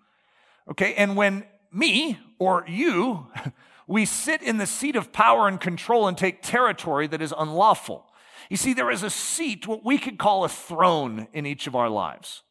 Okay, 0.70 0.94
and 0.94 1.16
when 1.16 1.44
me 1.70 2.18
or 2.38 2.64
you, 2.66 3.26
we 3.86 4.04
sit 4.04 4.42
in 4.42 4.58
the 4.58 4.66
seat 4.66 4.96
of 4.96 5.12
power 5.12 5.46
and 5.48 5.60
control 5.60 6.08
and 6.08 6.16
take 6.16 6.42
territory 6.42 7.06
that 7.06 7.20
is 7.20 7.34
unlawful. 7.36 8.06
You 8.50 8.56
see, 8.56 8.74
there 8.74 8.90
is 8.90 9.02
a 9.02 9.10
seat, 9.10 9.66
what 9.66 9.84
we 9.84 9.98
could 9.98 10.18
call 10.18 10.44
a 10.44 10.48
throne 10.48 11.28
in 11.32 11.46
each 11.46 11.66
of 11.66 11.74
our 11.74 11.88
lives. 11.88 12.42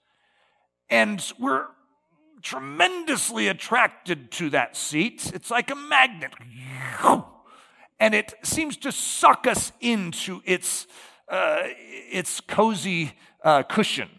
And 0.90 1.24
we're 1.40 1.66
tremendously 2.42 3.48
attracted 3.48 4.32
to 4.32 4.50
that 4.52 4.76
seat. 4.76 5.32
It's 5.34 5.50
like 5.50 5.72
a 5.72 5.76
magnet. 5.76 6.34
And 8.00 8.14
it 8.14 8.34
seems 8.44 8.76
to 8.78 8.92
suck 8.92 9.48
us 9.48 9.72
into 9.80 10.42
its, 10.46 10.88
uh, 11.30 11.62
its 11.64 12.42
cozy 12.42 13.14
uh, 13.44 13.64
cushion. 13.64 14.10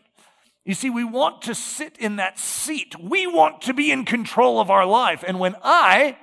You 0.65 0.75
see, 0.75 0.89
we 0.89 1.05
want 1.05 1.43
to 1.43 1.55
sit 1.55 1.99
in 1.99 2.17
that 2.17 2.39
seat. 2.39 2.99
We 2.99 3.27
want 3.27 3.61
to 3.63 3.75
be 3.75 3.91
in 3.91 4.07
control 4.07 4.59
of 4.59 4.71
our 4.71 4.87
life. 4.87 5.23
And 5.27 5.39
when 5.39 5.57
I 5.63 6.17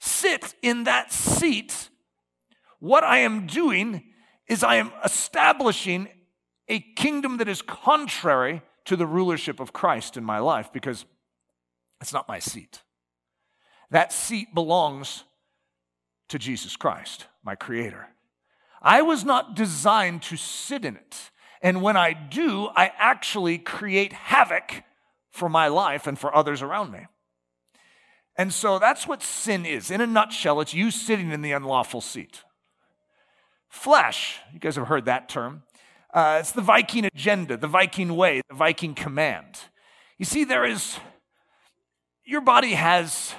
sit 0.00 0.54
in 0.62 0.84
that 0.84 1.12
seat, 1.12 1.88
what 2.78 3.04
I 3.04 3.18
am 3.18 3.46
doing 3.46 4.04
is 4.48 4.62
I 4.62 4.76
am 4.76 4.92
establishing 5.04 6.08
a 6.68 6.80
kingdom 6.80 7.38
that 7.38 7.48
is 7.48 7.62
contrary 7.62 8.62
to 8.84 8.96
the 8.96 9.06
rulership 9.06 9.60
of 9.60 9.72
Christ 9.72 10.16
in 10.16 10.24
my 10.24 10.38
life 10.38 10.72
because 10.72 11.04
it's 12.00 12.12
not 12.12 12.28
my 12.28 12.38
seat. 12.38 12.82
That 13.90 14.12
seat 14.12 14.54
belongs 14.54 15.24
to 16.28 16.38
Jesus 16.38 16.76
Christ, 16.76 17.26
my 17.44 17.54
Creator. 17.54 18.08
I 18.82 19.02
was 19.02 19.24
not 19.24 19.54
designed 19.54 20.22
to 20.22 20.36
sit 20.36 20.84
in 20.84 20.96
it. 20.96 21.30
And 21.62 21.82
when 21.82 21.96
I 21.96 22.12
do, 22.12 22.68
I 22.76 22.92
actually 22.96 23.58
create 23.58 24.12
havoc 24.12 24.82
for 25.30 25.48
my 25.48 25.68
life 25.68 26.06
and 26.06 26.18
for 26.18 26.34
others 26.34 26.62
around 26.62 26.92
me. 26.92 27.06
And 28.38 28.52
so 28.52 28.78
that's 28.78 29.06
what 29.06 29.22
sin 29.22 29.64
is. 29.64 29.90
In 29.90 30.00
a 30.00 30.06
nutshell, 30.06 30.60
it's 30.60 30.74
you 30.74 30.90
sitting 30.90 31.30
in 31.30 31.42
the 31.42 31.52
unlawful 31.52 32.00
seat. 32.00 32.42
Flesh, 33.68 34.38
you 34.52 34.60
guys 34.60 34.76
have 34.76 34.88
heard 34.88 35.06
that 35.06 35.28
term. 35.28 35.62
Uh, 36.12 36.38
it's 36.40 36.52
the 36.52 36.62
Viking 36.62 37.04
agenda, 37.04 37.56
the 37.56 37.66
Viking 37.66 38.16
way, 38.16 38.40
the 38.48 38.54
Viking 38.54 38.94
command. 38.94 39.58
You 40.18 40.24
see, 40.24 40.44
there 40.44 40.64
is, 40.64 40.98
your 42.24 42.40
body 42.40 42.72
has 42.72 43.34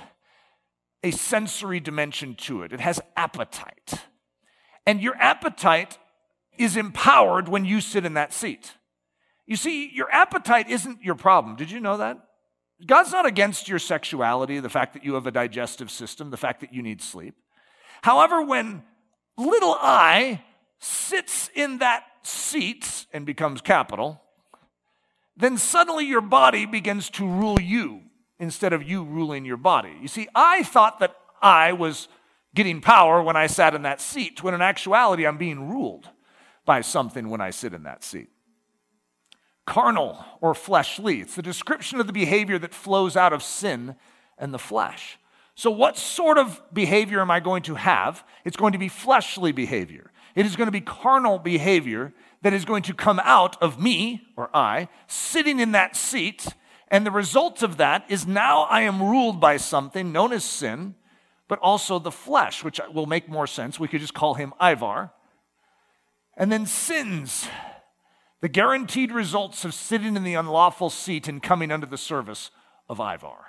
a 1.03 1.11
sensory 1.11 1.79
dimension 1.79 2.35
to 2.35 2.63
it, 2.63 2.73
it 2.73 2.79
has 2.79 2.99
appetite. 3.15 4.05
And 4.85 5.01
your 5.01 5.15
appetite 5.15 5.97
is 6.57 6.77
empowered 6.77 7.49
when 7.49 7.65
you 7.65 7.81
sit 7.81 8.05
in 8.05 8.13
that 8.13 8.33
seat. 8.33 8.73
You 9.45 9.55
see, 9.55 9.89
your 9.89 10.09
appetite 10.11 10.69
isn't 10.69 11.03
your 11.03 11.15
problem. 11.15 11.55
Did 11.55 11.71
you 11.71 11.79
know 11.79 11.97
that? 11.97 12.17
God's 12.85 13.11
not 13.11 13.25
against 13.25 13.67
your 13.67 13.79
sexuality, 13.79 14.59
the 14.59 14.69
fact 14.69 14.93
that 14.93 15.03
you 15.03 15.15
have 15.15 15.25
a 15.25 15.31
digestive 15.31 15.89
system, 15.89 16.29
the 16.29 16.37
fact 16.37 16.61
that 16.61 16.73
you 16.73 16.81
need 16.83 17.01
sleep. 17.01 17.35
However, 18.03 18.41
when 18.41 18.83
little 19.35 19.75
I 19.79 20.43
sits 20.79 21.49
in 21.55 21.79
that 21.79 22.03
seat 22.21 23.07
and 23.11 23.25
becomes 23.25 23.61
capital, 23.61 24.21
then 25.35 25.57
suddenly 25.57 26.05
your 26.05 26.21
body 26.21 26.65
begins 26.65 27.09
to 27.11 27.25
rule 27.27 27.59
you 27.59 28.01
instead 28.39 28.73
of 28.73 28.83
you 28.83 29.03
ruling 29.03 29.45
your 29.45 29.57
body. 29.57 29.95
You 30.01 30.07
see, 30.07 30.27
I 30.35 30.63
thought 30.63 30.99
that 30.99 31.15
I 31.41 31.73
was 31.73 32.07
getting 32.53 32.81
power 32.81 33.21
when 33.21 33.35
I 33.35 33.47
sat 33.47 33.73
in 33.73 33.83
that 33.83 34.01
seat, 34.01 34.43
when 34.43 34.53
in 34.53 34.61
actuality 34.61 35.25
I'm 35.25 35.37
being 35.37 35.69
ruled 35.69 36.09
by 36.65 36.81
something 36.81 37.29
when 37.29 37.41
I 37.41 37.49
sit 37.49 37.73
in 37.73 37.83
that 37.83 38.03
seat. 38.03 38.29
Carnal 39.67 40.25
or 40.41 40.55
fleshly, 40.55 41.21
it's 41.21 41.35
the 41.35 41.43
description 41.43 41.99
of 41.99 42.07
the 42.07 42.13
behavior 42.13 42.57
that 42.57 42.73
flows 42.73 43.15
out 43.15 43.33
of 43.33 43.43
sin 43.43 43.95
and 44.39 44.53
the 44.53 44.59
flesh. 44.59 45.19
So, 45.55 45.69
what 45.69 45.97
sort 45.97 46.37
of 46.37 46.61
behavior 46.73 47.19
am 47.19 47.29
I 47.29 47.39
going 47.39 47.63
to 47.63 47.75
have? 47.75 48.23
It's 48.45 48.55
going 48.55 48.73
to 48.73 48.79
be 48.79 48.89
fleshly 48.89 49.51
behavior. 49.51 50.11
It 50.35 50.45
is 50.45 50.55
going 50.55 50.67
to 50.67 50.71
be 50.71 50.81
carnal 50.81 51.37
behavior 51.37 52.13
that 52.43 52.53
is 52.53 52.63
going 52.63 52.83
to 52.83 52.93
come 52.93 53.19
out 53.23 53.61
of 53.61 53.81
me 53.81 54.21
or 54.37 54.49
I 54.53 54.87
sitting 55.07 55.59
in 55.59 55.73
that 55.73 55.95
seat. 55.95 56.47
And 56.89 57.05
the 57.05 57.11
result 57.11 57.63
of 57.63 57.77
that 57.77 58.05
is 58.07 58.25
now 58.25 58.63
I 58.63 58.81
am 58.81 59.01
ruled 59.01 59.41
by 59.41 59.57
something 59.57 60.11
known 60.11 60.31
as 60.31 60.45
sin, 60.45 60.95
but 61.47 61.59
also 61.59 61.99
the 61.99 62.11
flesh, 62.11 62.63
which 62.63 62.79
will 62.93 63.07
make 63.07 63.27
more 63.27 63.47
sense. 63.47 63.79
We 63.79 63.87
could 63.87 63.99
just 63.99 64.13
call 64.13 64.35
him 64.35 64.53
Ivar. 64.61 65.11
And 66.37 66.51
then 66.51 66.67
sins. 66.67 67.47
The 68.41 68.49
guaranteed 68.49 69.11
results 69.11 69.65
of 69.65 69.73
sitting 69.73 70.15
in 70.15 70.23
the 70.23 70.35
unlawful 70.35 70.89
seat 70.89 71.27
and 71.27 71.41
coming 71.41 71.71
under 71.71 71.87
the 71.87 71.97
service 71.97 72.51
of 72.87 72.99
Ivar. 72.99 73.45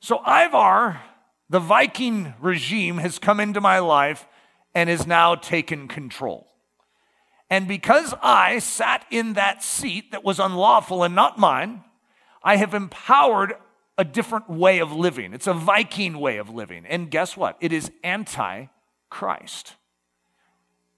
So, 0.00 0.20
Ivar, 0.26 1.00
the 1.48 1.60
Viking 1.60 2.34
regime, 2.40 2.98
has 2.98 3.18
come 3.18 3.40
into 3.40 3.60
my 3.60 3.78
life 3.78 4.26
and 4.74 4.90
has 4.90 5.06
now 5.06 5.34
taken 5.34 5.88
control. 5.88 6.48
And 7.48 7.68
because 7.68 8.14
I 8.22 8.58
sat 8.58 9.04
in 9.10 9.34
that 9.34 9.62
seat 9.62 10.12
that 10.12 10.24
was 10.24 10.38
unlawful 10.38 11.04
and 11.04 11.14
not 11.14 11.38
mine, 11.38 11.84
I 12.42 12.56
have 12.56 12.74
empowered 12.74 13.54
a 13.98 14.04
different 14.04 14.48
way 14.48 14.78
of 14.78 14.92
living. 14.92 15.34
It's 15.34 15.46
a 15.46 15.54
Viking 15.54 16.18
way 16.18 16.38
of 16.38 16.48
living. 16.48 16.86
And 16.86 17.10
guess 17.10 17.36
what? 17.36 17.56
It 17.60 17.72
is 17.72 17.90
anti 18.02 18.66
Christ. 19.10 19.74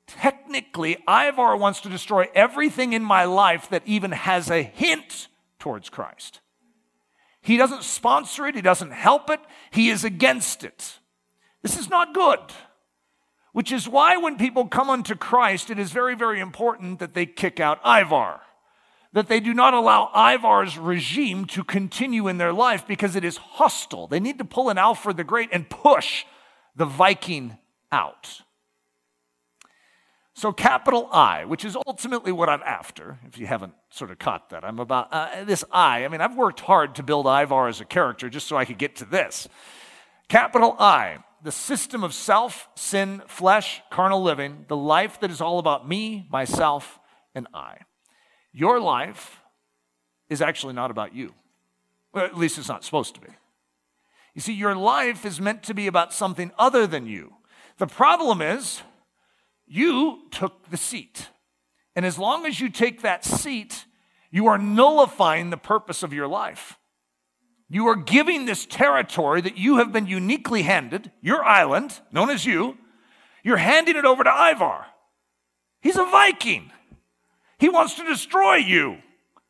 Technically, 0.07 0.99
Ivar 1.09 1.57
wants 1.57 1.81
to 1.81 1.89
destroy 1.89 2.29
everything 2.35 2.93
in 2.93 3.03
my 3.03 3.25
life 3.25 3.69
that 3.71 3.83
even 3.87 4.13
has 4.13 4.51
a 4.51 4.63
hint 4.63 5.29
towards 5.59 5.89
Christ. 5.89 6.41
He 7.41 7.57
doesn't 7.57 7.85
sponsor 7.85 8.47
it, 8.47 8.55
he 8.55 8.63
doesn't 8.63 8.93
help 8.93 9.31
it, 9.31 9.41
he 9.71 9.91
is 9.91 10.05
against 10.05 10.65
it. 10.65 10.99
This 11.63 11.79
is 11.79 11.91
not 11.91 12.15
good. 12.15 12.41
Which 13.53 13.71
is 13.71 13.89
why 13.89 14.17
when 14.17 14.37
people 14.37 14.67
come 14.67 14.91
unto 14.91 15.15
Christ, 15.15 15.71
it 15.71 15.79
is 15.79 15.93
very, 15.93 16.15
very 16.15 16.41
important 16.41 16.99
that 16.99 17.15
they 17.15 17.25
kick 17.25 17.61
out 17.61 17.81
Ivar. 17.87 18.41
That 19.13 19.29
they 19.29 19.41
do 19.41 19.55
not 19.55 19.75
allow 19.75 20.11
Ivar's 20.13 20.77
regime 20.77 21.45
to 21.47 21.63
continue 21.63 22.27
in 22.27 22.39
their 22.39 22.53
life 22.53 22.87
because 22.87 23.15
it 23.15 23.25
is 23.25 23.37
hostile. 23.37 24.09
They 24.09 24.19
need 24.21 24.39
to 24.39 24.45
pull 24.45 24.71
an 24.71 24.79
Alfred 24.79 25.17
the 25.17 25.23
Great 25.23 25.51
and 25.53 25.71
push 25.71 26.25
the 26.75 26.85
Viking 26.85 27.57
out. 27.93 28.41
So, 30.37 30.53
capital 30.53 31.09
I, 31.13 31.45
which 31.45 31.65
is 31.65 31.77
ultimately 31.87 32.33
what 32.33 32.49
I'm 32.49 32.63
after, 32.63 33.19
if 33.27 33.39
you 33.39 33.47
haven't 33.47 33.75
sort 33.91 34.11
of 34.11 34.19
caught 34.19 34.51
that. 34.51 34.65
I'm 34.65 34.81
about 34.81 35.13
uh, 35.13 35.45
this 35.45 35.63
I. 35.71 36.05
I 36.05 36.09
mean, 36.09 36.21
I've 36.21 36.37
worked 36.37 36.61
hard 36.61 36.97
to 36.97 37.05
build 37.05 37.27
Ivar 37.27 37.69
as 37.69 37.81
a 37.81 37.85
character 37.85 38.29
just 38.29 38.49
so 38.49 38.57
I 38.57 38.65
could 38.65 38.79
get 38.79 38.97
to 38.97 39.05
this. 39.05 39.49
Capital 40.29 40.75
I, 40.81 41.19
the 41.45 41.53
system 41.53 42.03
of 42.03 42.13
self, 42.13 42.69
sin, 42.75 43.23
flesh, 43.29 43.81
carnal 43.91 44.23
living, 44.23 44.65
the 44.67 44.77
life 44.77 45.21
that 45.21 45.31
is 45.31 45.41
all 45.41 45.61
about 45.61 45.89
me, 45.89 46.27
myself, 46.31 46.99
and 47.33 47.47
I. 47.55 47.79
Your 48.53 48.81
life 48.81 49.41
is 50.29 50.43
actually 50.43 50.73
not 50.73 50.91
about 50.91 51.15
you. 51.15 51.33
Well, 52.13 52.25
at 52.25 52.37
least 52.37 52.59
it's 52.59 52.69
not 52.69 52.83
supposed 52.83 53.15
to 53.15 53.21
be. 53.21 53.29
You 54.35 54.41
see, 54.41 54.53
your 54.53 54.75
life 54.75 55.25
is 55.25 55.41
meant 55.41 55.63
to 55.65 55.75
be 55.75 55.87
about 55.87 56.13
something 56.13 56.51
other 56.59 56.89
than 56.89 57.07
you. 57.07 57.35
The 57.79 57.87
problem 57.87 58.43
is, 58.43 58.83
you 59.75 60.23
took 60.31 60.71
the 60.71 60.77
seat. 60.77 61.29
And 61.97 62.07
as 62.07 62.19
long 62.19 62.47
as 62.47 62.61
you 62.61 62.69
take 62.69 63.03
that 63.03 63.25
seat, 63.25 63.87
you 64.31 64.47
are 64.47 64.59
nullifying 64.59 65.51
the 65.51 65.57
purpose 65.57 66.03
of 66.03 66.13
your 66.13 66.29
life. 66.29 66.79
You 67.69 67.89
are 67.89 67.97
giving 67.97 68.45
this 68.45 68.67
territory 68.67 69.41
that 69.41 69.57
you 69.57 69.79
have 69.79 69.93
been 69.93 70.07
uniquely 70.07 70.63
handed, 70.63 71.11
your 71.21 71.45
island, 71.45 72.01
known 72.13 72.31
as 72.31 72.47
you, 72.47 72.79
you're 73.43 73.57
handing 73.57 73.97
it 73.97 74.05
over 74.05 74.23
to 74.23 74.31
Ivar. 74.31 74.87
He's 75.81 75.97
a 75.97 76.05
Viking. 76.05 76.71
He 77.59 77.69
wants 77.69 77.95
to 77.95 78.05
destroy 78.05 78.57
you. 78.57 78.99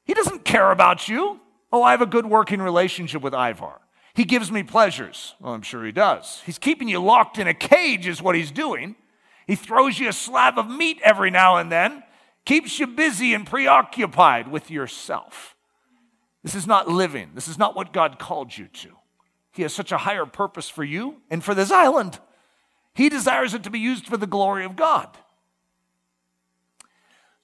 He 0.04 0.14
doesn't 0.14 0.44
care 0.44 0.70
about 0.70 1.06
you. 1.06 1.40
Oh, 1.70 1.82
I 1.82 1.90
have 1.90 2.02
a 2.02 2.06
good 2.06 2.26
working 2.26 2.62
relationship 2.62 3.20
with 3.20 3.34
Ivar. 3.34 3.80
He 4.14 4.24
gives 4.24 4.50
me 4.50 4.62
pleasures. 4.62 5.34
Well, 5.40 5.52
I'm 5.52 5.62
sure 5.62 5.84
he 5.84 5.92
does. 5.92 6.40
He's 6.46 6.58
keeping 6.58 6.88
you 6.88 7.00
locked 7.00 7.38
in 7.38 7.46
a 7.46 7.54
cage, 7.54 8.06
is 8.06 8.22
what 8.22 8.36
he's 8.36 8.50
doing. 8.50 8.96
He 9.46 9.56
throws 9.56 9.98
you 9.98 10.08
a 10.08 10.12
slab 10.12 10.58
of 10.58 10.70
meat 10.70 11.00
every 11.02 11.30
now 11.30 11.56
and 11.56 11.70
then, 11.70 12.02
keeps 12.44 12.78
you 12.78 12.86
busy 12.86 13.34
and 13.34 13.46
preoccupied 13.46 14.48
with 14.48 14.70
yourself. 14.70 15.54
This 16.42 16.54
is 16.54 16.66
not 16.66 16.88
living. 16.88 17.30
This 17.34 17.48
is 17.48 17.58
not 17.58 17.74
what 17.74 17.92
God 17.92 18.18
called 18.18 18.56
you 18.56 18.68
to. 18.68 18.90
He 19.52 19.62
has 19.62 19.72
such 19.72 19.92
a 19.92 19.98
higher 19.98 20.26
purpose 20.26 20.68
for 20.68 20.84
you 20.84 21.22
and 21.30 21.42
for 21.42 21.54
this 21.54 21.70
island. 21.70 22.18
He 22.94 23.08
desires 23.08 23.54
it 23.54 23.62
to 23.64 23.70
be 23.70 23.78
used 23.78 24.06
for 24.06 24.16
the 24.16 24.26
glory 24.26 24.64
of 24.64 24.76
God. 24.76 25.16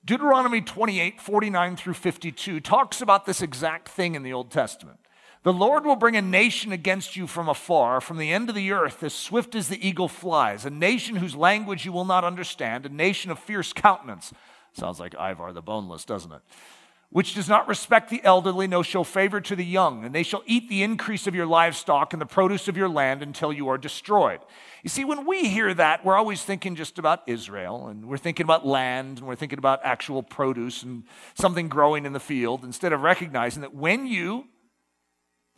Deuteronomy 0.04 0.60
28 0.60 1.20
49 1.20 1.76
through 1.76 1.94
52 1.94 2.60
talks 2.60 3.00
about 3.00 3.26
this 3.26 3.42
exact 3.42 3.88
thing 3.88 4.14
in 4.14 4.22
the 4.22 4.32
Old 4.32 4.50
Testament. 4.50 4.98
The 5.42 5.52
Lord 5.54 5.86
will 5.86 5.96
bring 5.96 6.16
a 6.16 6.22
nation 6.22 6.70
against 6.70 7.16
you 7.16 7.26
from 7.26 7.48
afar, 7.48 8.02
from 8.02 8.18
the 8.18 8.30
end 8.30 8.50
of 8.50 8.54
the 8.54 8.72
earth, 8.72 9.02
as 9.02 9.14
swift 9.14 9.54
as 9.54 9.68
the 9.68 9.86
eagle 9.86 10.08
flies, 10.08 10.66
a 10.66 10.70
nation 10.70 11.16
whose 11.16 11.34
language 11.34 11.86
you 11.86 11.92
will 11.92 12.04
not 12.04 12.24
understand, 12.24 12.84
a 12.84 12.90
nation 12.90 13.30
of 13.30 13.38
fierce 13.38 13.72
countenance. 13.72 14.34
Sounds 14.74 15.00
like 15.00 15.14
Ivar 15.14 15.54
the 15.54 15.62
Boneless, 15.62 16.04
doesn't 16.04 16.32
it? 16.32 16.42
Which 17.08 17.34
does 17.34 17.48
not 17.48 17.66
respect 17.66 18.10
the 18.10 18.22
elderly, 18.22 18.68
no 18.68 18.82
show 18.82 19.02
favor 19.02 19.40
to 19.40 19.56
the 19.56 19.64
young, 19.64 20.04
and 20.04 20.14
they 20.14 20.22
shall 20.22 20.42
eat 20.46 20.68
the 20.68 20.82
increase 20.82 21.26
of 21.26 21.34
your 21.34 21.46
livestock 21.46 22.12
and 22.12 22.20
the 22.20 22.26
produce 22.26 22.68
of 22.68 22.76
your 22.76 22.88
land 22.88 23.22
until 23.22 23.50
you 23.50 23.68
are 23.68 23.78
destroyed. 23.78 24.40
You 24.84 24.90
see, 24.90 25.04
when 25.06 25.26
we 25.26 25.48
hear 25.48 25.72
that, 25.72 26.04
we're 26.04 26.16
always 26.16 26.44
thinking 26.44 26.76
just 26.76 26.98
about 26.98 27.22
Israel, 27.26 27.88
and 27.88 28.04
we're 28.04 28.18
thinking 28.18 28.44
about 28.44 28.66
land, 28.66 29.18
and 29.18 29.26
we're 29.26 29.36
thinking 29.36 29.58
about 29.58 29.80
actual 29.84 30.22
produce 30.22 30.82
and 30.82 31.02
something 31.34 31.68
growing 31.68 32.04
in 32.04 32.12
the 32.12 32.20
field, 32.20 32.62
instead 32.62 32.92
of 32.92 33.00
recognizing 33.00 33.62
that 33.62 33.74
when 33.74 34.06
you 34.06 34.46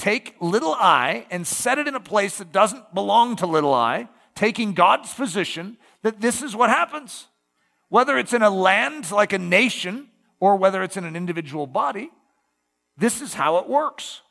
take 0.02 0.34
little 0.40 0.74
i 0.74 1.24
and 1.30 1.46
set 1.46 1.78
it 1.78 1.86
in 1.86 1.94
a 1.94 2.00
place 2.00 2.38
that 2.38 2.50
doesn't 2.50 2.92
belong 2.92 3.36
to 3.36 3.46
little 3.46 3.72
i, 3.72 4.08
taking 4.34 4.72
God's 4.74 5.14
position, 5.14 5.76
that 6.02 6.20
this 6.20 6.42
is 6.42 6.56
what 6.56 6.70
happens. 6.70 7.28
Whether 7.88 8.18
it's 8.18 8.32
in 8.32 8.42
a 8.42 8.50
land 8.50 9.12
like 9.12 9.32
a 9.32 9.38
nation 9.38 10.08
or 10.40 10.56
whether 10.56 10.82
it's 10.82 10.96
in 10.96 11.04
an 11.04 11.14
individual 11.14 11.68
body, 11.68 12.10
this 12.96 13.22
is 13.22 13.34
how 13.34 13.58
it 13.58 13.68
works. 13.68 14.22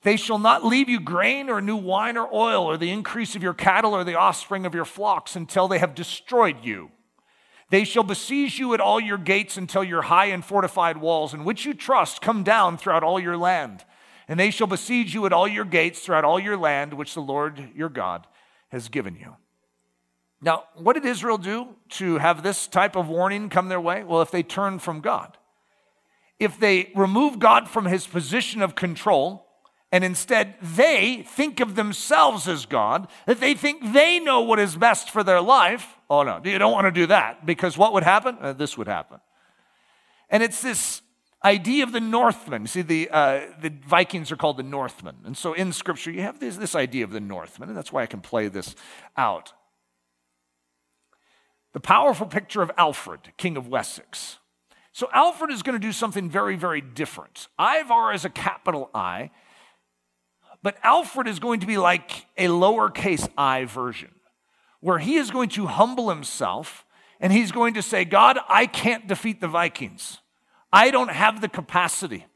They 0.00 0.16
shall 0.16 0.38
not 0.38 0.64
leave 0.64 0.88
you 0.88 0.98
grain 0.98 1.50
or 1.50 1.60
new 1.60 1.76
wine 1.76 2.16
or 2.16 2.32
oil 2.32 2.64
or 2.64 2.78
the 2.78 2.90
increase 2.90 3.36
of 3.36 3.42
your 3.42 3.52
cattle 3.52 3.92
or 3.92 4.04
the 4.04 4.14
offspring 4.14 4.64
of 4.64 4.74
your 4.74 4.86
flocks 4.86 5.36
until 5.36 5.68
they 5.68 5.80
have 5.80 5.94
destroyed 5.94 6.64
you. 6.64 6.90
They 7.70 7.84
shall 7.84 8.04
besiege 8.04 8.58
you 8.58 8.74
at 8.74 8.80
all 8.80 9.00
your 9.00 9.18
gates 9.18 9.56
until 9.56 9.82
your 9.82 10.02
high 10.02 10.26
and 10.26 10.44
fortified 10.44 10.98
walls, 10.98 11.34
in 11.34 11.44
which 11.44 11.64
you 11.64 11.74
trust, 11.74 12.22
come 12.22 12.42
down 12.42 12.78
throughout 12.78 13.02
all 13.02 13.18
your 13.18 13.36
land. 13.36 13.84
And 14.28 14.38
they 14.38 14.50
shall 14.50 14.66
besiege 14.66 15.14
you 15.14 15.26
at 15.26 15.32
all 15.32 15.48
your 15.48 15.64
gates 15.64 16.00
throughout 16.00 16.24
all 16.24 16.38
your 16.38 16.56
land, 16.56 16.94
which 16.94 17.14
the 17.14 17.20
Lord 17.20 17.70
your 17.74 17.88
God 17.88 18.26
has 18.68 18.88
given 18.88 19.16
you. 19.16 19.36
Now, 20.40 20.64
what 20.74 20.92
did 20.92 21.04
Israel 21.04 21.38
do 21.38 21.68
to 21.90 22.18
have 22.18 22.42
this 22.42 22.66
type 22.66 22.94
of 22.94 23.08
warning 23.08 23.48
come 23.48 23.68
their 23.68 23.80
way? 23.80 24.04
Well, 24.04 24.22
if 24.22 24.30
they 24.30 24.42
turn 24.42 24.78
from 24.78 25.00
God, 25.00 25.36
if 26.38 26.60
they 26.60 26.92
remove 26.94 27.38
God 27.38 27.68
from 27.68 27.86
his 27.86 28.06
position 28.06 28.62
of 28.62 28.74
control, 28.74 29.45
and 29.92 30.04
instead 30.04 30.56
they 30.60 31.22
think 31.26 31.60
of 31.60 31.76
themselves 31.76 32.48
as 32.48 32.66
God, 32.66 33.08
that 33.26 33.40
they 33.40 33.54
think 33.54 33.92
they 33.92 34.18
know 34.18 34.40
what 34.40 34.58
is 34.58 34.76
best 34.76 35.10
for 35.10 35.22
their 35.22 35.40
life, 35.40 35.96
Oh, 36.08 36.22
no, 36.22 36.40
you 36.44 36.58
don't 36.58 36.72
want 36.72 36.86
to 36.86 36.92
do 36.92 37.06
that 37.06 37.44
because 37.44 37.76
what 37.76 37.92
would 37.92 38.04
happen? 38.04 38.38
Uh, 38.40 38.52
this 38.52 38.78
would 38.78 38.86
happen. 38.86 39.20
And 40.30 40.42
it's 40.42 40.62
this 40.62 41.02
idea 41.44 41.82
of 41.82 41.92
the 41.92 42.00
Northmen. 42.00 42.66
See, 42.66 42.82
the, 42.82 43.08
uh, 43.10 43.40
the 43.60 43.70
Vikings 43.86 44.30
are 44.30 44.36
called 44.36 44.56
the 44.56 44.62
Northmen. 44.62 45.16
And 45.24 45.36
so 45.36 45.52
in 45.52 45.72
Scripture, 45.72 46.10
you 46.10 46.22
have 46.22 46.38
this, 46.38 46.56
this 46.56 46.74
idea 46.74 47.04
of 47.04 47.10
the 47.10 47.20
Northmen, 47.20 47.68
and 47.68 47.76
that's 47.76 47.92
why 47.92 48.02
I 48.02 48.06
can 48.06 48.20
play 48.20 48.48
this 48.48 48.74
out. 49.16 49.52
The 51.72 51.80
powerful 51.80 52.26
picture 52.26 52.62
of 52.62 52.70
Alfred, 52.78 53.32
King 53.36 53.56
of 53.56 53.68
Wessex. 53.68 54.38
So 54.92 55.10
Alfred 55.12 55.50
is 55.50 55.62
going 55.62 55.78
to 55.78 55.84
do 55.84 55.92
something 55.92 56.30
very, 56.30 56.56
very 56.56 56.80
different. 56.80 57.48
Ivar 57.60 58.14
is 58.14 58.24
a 58.24 58.30
capital 58.30 58.90
I, 58.94 59.30
but 60.66 60.78
Alfred 60.82 61.28
is 61.28 61.38
going 61.38 61.60
to 61.60 61.66
be 61.68 61.78
like 61.78 62.26
a 62.36 62.46
lowercase 62.48 63.28
i 63.38 63.66
version 63.66 64.10
where 64.80 64.98
he 64.98 65.14
is 65.14 65.30
going 65.30 65.48
to 65.50 65.66
humble 65.66 66.10
himself 66.10 66.84
and 67.20 67.32
he's 67.32 67.52
going 67.52 67.74
to 67.74 67.82
say, 67.82 68.04
God, 68.04 68.36
I 68.48 68.66
can't 68.66 69.06
defeat 69.06 69.40
the 69.40 69.46
Vikings. 69.46 70.18
I 70.72 70.90
don't 70.90 71.12
have 71.12 71.40
the 71.40 71.48
capacity, 71.48 72.26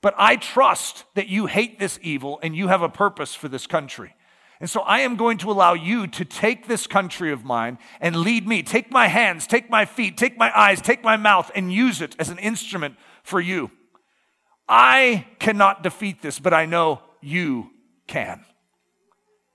but 0.00 0.14
I 0.16 0.36
trust 0.36 1.06
that 1.16 1.26
you 1.26 1.46
hate 1.46 1.80
this 1.80 1.98
evil 2.02 2.38
and 2.40 2.54
you 2.54 2.68
have 2.68 2.82
a 2.82 2.88
purpose 2.88 3.34
for 3.34 3.48
this 3.48 3.66
country. 3.66 4.14
And 4.60 4.70
so 4.70 4.82
I 4.82 5.00
am 5.00 5.16
going 5.16 5.38
to 5.38 5.50
allow 5.50 5.74
you 5.74 6.06
to 6.06 6.24
take 6.24 6.68
this 6.68 6.86
country 6.86 7.32
of 7.32 7.44
mine 7.44 7.78
and 8.00 8.14
lead 8.14 8.46
me. 8.46 8.62
Take 8.62 8.92
my 8.92 9.08
hands, 9.08 9.44
take 9.44 9.68
my 9.68 9.86
feet, 9.86 10.16
take 10.16 10.38
my 10.38 10.56
eyes, 10.56 10.80
take 10.80 11.02
my 11.02 11.16
mouth, 11.16 11.50
and 11.52 11.72
use 11.72 12.00
it 12.00 12.14
as 12.20 12.28
an 12.28 12.38
instrument 12.38 12.94
for 13.24 13.40
you. 13.40 13.72
I 14.68 15.26
cannot 15.40 15.82
defeat 15.82 16.22
this, 16.22 16.38
but 16.38 16.54
I 16.54 16.64
know 16.64 17.00
you 17.20 17.71
can. 18.06 18.44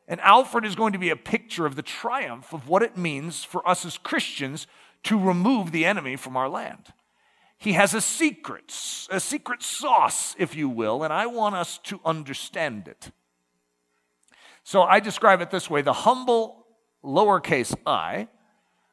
And 0.08 0.22
Alfred 0.22 0.66
is 0.66 0.76
going 0.76 0.94
to 0.94 1.00
be 1.00 1.10
a 1.10 1.16
picture 1.16 1.66
of 1.66 1.76
the 1.76 1.82
triumph 1.82 2.54
of 2.54 2.68
what 2.68 2.82
it 2.82 2.98
means 2.98 3.44
for 3.44 3.68
us 3.68 3.86
as 3.86 3.98
Christians 3.98 4.68
to 5.04 5.20
remove 5.20 5.72
the 5.72 5.86
enemy 5.86 6.16
from 6.16 6.38
our 6.38 6.48
land. 6.48 6.94
He 7.58 7.74
has 7.74 7.94
a 7.94 8.02
secret, 8.02 8.74
a 9.10 9.20
secret 9.20 9.64
sauce, 9.64 10.36
if 10.38 10.56
you 10.56 10.70
will, 10.70 11.04
and 11.04 11.12
I 11.12 11.26
want 11.26 11.56
us 11.56 11.80
to 11.86 12.00
understand 12.06 12.88
it. 12.88 13.12
So 14.64 14.84
I 14.84 15.00
describe 15.00 15.42
it 15.42 15.50
this 15.50 15.70
way 15.70 15.82
the 15.82 15.94
humble 15.94 16.66
lowercase 17.04 17.76
i 17.86 18.28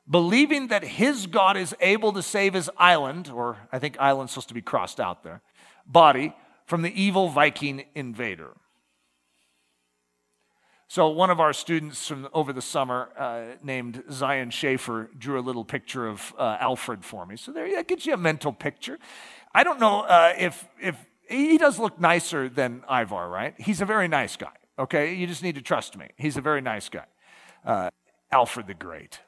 believing 0.09 0.69
that 0.69 0.85
his 0.85 1.27
God 1.27 1.57
is 1.57 1.75
able 1.81 2.13
to 2.13 2.23
save 2.23 2.55
his 2.55 2.71
island, 2.77 3.29
or 3.29 3.69
I 3.73 3.79
think 3.79 3.97
island's 3.99 4.33
supposed 4.33 4.49
to 4.49 4.55
be 4.55 4.63
crossed 4.63 5.01
out 5.01 5.23
there, 5.23 5.41
body 5.87 6.35
from 6.67 6.83
the 6.83 7.03
evil 7.03 7.29
Viking 7.29 7.85
invader. 7.95 8.51
So, 10.95 11.09
one 11.09 11.29
of 11.29 11.41
our 11.41 11.53
students 11.53 12.07
from 12.07 12.29
over 12.33 12.53
the 12.53 12.63
summer, 12.63 13.09
uh, 13.19 13.57
named 13.65 14.05
Zion 14.13 14.51
Schaefer, 14.51 15.11
drew 15.19 15.41
a 15.41 15.43
little 15.43 15.65
picture 15.65 16.07
of 16.07 16.33
uh, 16.39 16.57
Alfred 16.61 17.05
for 17.05 17.27
me. 17.27 17.37
So, 17.37 17.51
there, 17.51 17.69
that 17.75 17.89
gives 17.89 18.07
you 18.07 18.15
a 18.15 18.17
mental 18.17 18.53
picture. 18.53 19.01
I 19.53 19.65
don't 19.65 19.81
know 19.81 20.03
uh, 20.03 20.35
if, 20.39 20.65
if 20.81 20.97
he 21.29 21.59
does 21.59 21.81
look 21.81 21.99
nicer 21.99 22.49
than 22.49 22.85
Ivar, 22.89 23.29
right? 23.29 23.57
He's 23.59 23.81
a 23.81 23.85
very 23.85 24.07
nice 24.07 24.37
guy, 24.37 24.53
okay? 24.79 25.15
You 25.15 25.27
just 25.27 25.43
need 25.43 25.57
to 25.57 25.63
trust 25.63 25.99
me. 25.99 26.11
He's 26.17 26.37
a 26.37 26.41
very 26.41 26.61
nice 26.61 26.89
guy. 26.89 27.07
Uh, 27.65 27.91
Alfred 28.31 28.69
the 28.69 28.75
Great. 28.75 29.19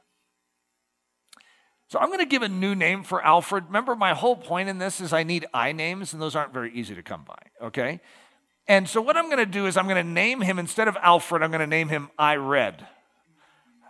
So 1.89 1.99
I'm 1.99 2.11
going 2.11 2.21
to 2.21 2.27
give 2.27 2.43
a 2.43 2.49
new 2.49 2.77
name 2.77 3.03
for 3.03 3.21
Alfred. 3.25 3.65
Remember, 3.67 3.97
my 3.97 4.15
whole 4.15 4.37
point 4.37 4.69
in 4.69 4.79
this 4.79 5.01
is 5.01 5.13
I 5.13 5.25
need 5.25 5.47
I 5.53 5.73
names, 5.73 6.13
and 6.13 6.23
those 6.23 6.37
aren't 6.37 6.53
very 6.53 6.73
easy 6.73 6.95
to 6.95 7.03
come 7.03 7.25
by, 7.25 7.67
okay? 7.67 8.01
And 8.69 8.89
so 8.89 9.01
what 9.01 9.17
I'm 9.17 9.27
going 9.27 9.39
to 9.39 9.47
do 9.47 9.67
is 9.67 9.77
I'm 9.77 9.87
going 9.87 10.05
to 10.05 10.13
name 10.13 10.41
him, 10.41 10.59
instead 10.59 10.89
of 10.89 10.97
Alfred, 11.01 11.43
I'm 11.43 11.51
going 11.51 11.61
to 11.61 11.67
name 11.67 11.89
him 11.89 12.11
I 12.19 12.37
Read. 12.37 12.87